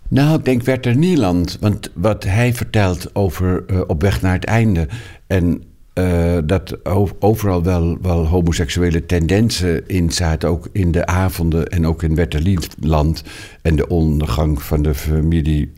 Nou, 0.08 0.38
ik 0.38 0.44
denk 0.44 0.62
Werther 0.62 0.96
Nieland. 0.96 1.56
Want 1.60 1.90
wat 1.94 2.24
hij 2.24 2.54
vertelt 2.54 3.14
over 3.14 3.64
eh, 3.66 3.80
Op 3.86 4.02
weg 4.02 4.22
naar 4.22 4.34
het 4.34 4.44
einde... 4.44 4.88
en 5.26 5.62
eh, 5.92 6.38
dat 6.44 6.76
overal 7.18 7.62
wel, 7.62 7.98
wel 8.02 8.26
homoseksuele 8.26 9.06
tendensen 9.06 9.88
in 9.88 10.12
zaten... 10.12 10.48
ook 10.48 10.68
in 10.72 10.92
de 10.92 11.06
avonden 11.06 11.66
en 11.66 11.86
ook 11.86 12.02
in 12.02 12.14
Werther 12.14 12.42
Nieland... 12.42 13.22
en 13.62 13.76
de 13.76 13.88
ondergang 13.88 14.62
van 14.62 14.82
de 14.82 14.94
familie 14.94 15.72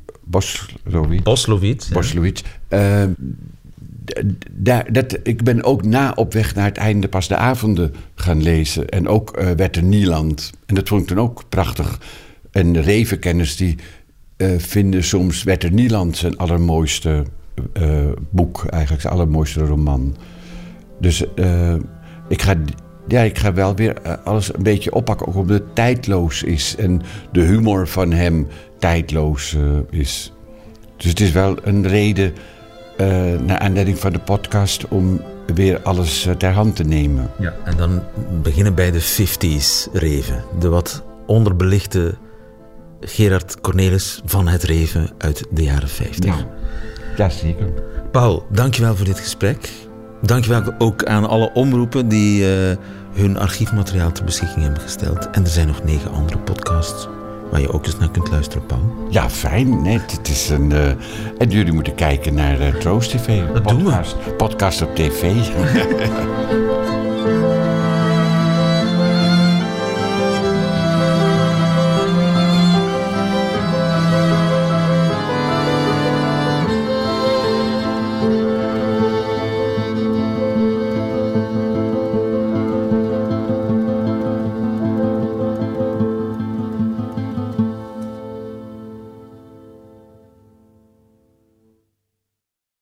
ja. 1.89 1.93
Boslowitz. 1.93 2.43
Dat, 4.91 5.19
ik 5.23 5.43
ben 5.43 5.65
ook 5.65 5.85
na 5.85 6.13
op 6.15 6.33
weg 6.33 6.55
naar 6.55 6.65
het 6.65 6.77
einde 6.77 7.09
pas 7.09 7.29
de 7.29 7.37
avonden 7.37 7.95
gaan 8.15 8.43
lezen. 8.43 8.89
En 8.89 9.09
ook 9.09 9.31
eh 9.31 9.51
Werther 9.51 9.83
Nieland. 9.83 10.51
En 10.67 10.75
dat 10.75 10.89
vond 10.89 11.01
ik 11.03 11.07
toen 11.07 11.21
ook 11.21 11.43
prachtig. 11.49 12.01
En 12.51 12.73
de 12.73 13.05
die 13.57 13.77
eh, 14.37 14.49
vinden 14.59 15.05
soms 15.05 15.43
Werther 15.43 15.73
Nieland 15.73 16.17
zijn 16.17 16.37
allermooiste 16.37 17.25
eh, 17.73 18.09
boek. 18.31 18.65
Eigenlijk 18.69 19.03
zijn 19.03 19.15
allermooiste 19.15 19.61
roman. 19.61 20.17
Dus 21.01 21.25
ik, 22.29 22.43
ga, 22.43 22.55
ja, 23.09 23.21
ik 23.21 23.39
ga 23.39 23.53
wel 23.53 23.75
weer 23.75 24.19
alles 24.25 24.55
een 24.55 24.63
beetje 24.63 24.95
oppakken. 24.95 25.27
Ook 25.27 25.35
omdat 25.35 25.59
het 25.59 25.75
tijdloos 25.75 26.43
is. 26.43 26.77
En 26.79 27.03
de 27.33 27.41
humor 27.41 27.89
van 27.89 28.13
hem 28.13 28.47
tijdloos 28.79 29.57
is. 29.91 30.33
Dus 31.01 31.11
het 31.11 31.21
is 31.21 31.33
wel 31.33 31.57
een 31.63 31.89
reden, 31.89 32.33
naar 33.45 33.59
aanleiding 33.59 33.99
van 33.99 34.13
de 34.13 34.19
podcast, 34.19 34.89
om 34.89 35.21
weer 35.55 35.81
alles 35.83 36.27
eh, 36.27 36.35
ter 36.35 36.53
hand 36.53 36.77
te 36.77 36.85
nemen. 36.85 37.31
Ja. 37.39 37.55
En 37.65 37.77
dan 37.77 38.03
beginnen 38.43 38.75
bij 38.75 38.91
de 38.91 39.03
50s 39.03 39.93
Reven. 39.93 40.45
De 40.59 40.69
wat 40.69 41.03
onderbelichte 41.27 42.15
Gerard 43.01 43.61
Cornelis 43.61 44.21
van 44.25 44.49
het 44.49 44.63
Reven 44.63 45.11
uit 45.19 45.47
de 45.51 45.63
jaren 45.63 45.89
50. 45.89 46.25
Ja, 46.25 46.47
ja 47.17 47.29
zeker. 47.29 47.67
Paul, 48.13 48.47
dankjewel 48.51 48.97
voor 48.97 49.07
dit 49.07 49.19
gesprek. 49.19 49.71
Dankjewel 50.23 50.75
ook 50.79 51.05
aan 51.05 51.29
alle 51.29 51.51
omroepen 51.53 52.09
die 52.09 52.41
uh, 52.41 52.77
hun 53.13 53.39
archiefmateriaal 53.39 54.13
ter 54.13 54.25
beschikking 54.25 54.63
hebben 54.63 54.83
gesteld. 54.83 55.31
En 55.31 55.43
er 55.43 55.51
zijn 55.51 55.67
nog 55.67 55.85
negen 55.85 56.13
andere 56.13 56.39
podcasts 56.39 57.09
waar 57.51 57.61
je 57.61 57.73
ook 57.73 57.87
eens 57.87 57.99
naar 57.99 58.11
kunt 58.11 58.31
luisteren, 58.31 58.67
Paul. 58.67 58.81
Ja, 59.09 59.31
fijn. 59.31 59.83
Nee, 59.83 59.99
het 59.99 60.29
is 60.29 60.49
een, 60.49 60.71
uh, 60.71 60.87
en 61.39 61.49
jullie 61.49 61.73
moeten 61.73 61.95
kijken 61.95 62.35
naar 62.35 62.61
uh, 62.61 62.75
Troost 62.75 63.11
TV. 63.11 63.47
Dat 63.53 63.63
podcast, 63.63 64.15
doen 64.15 64.25
we. 64.25 64.33
Podcast 64.37 64.83
op 64.83 64.95
tv. 64.95 65.33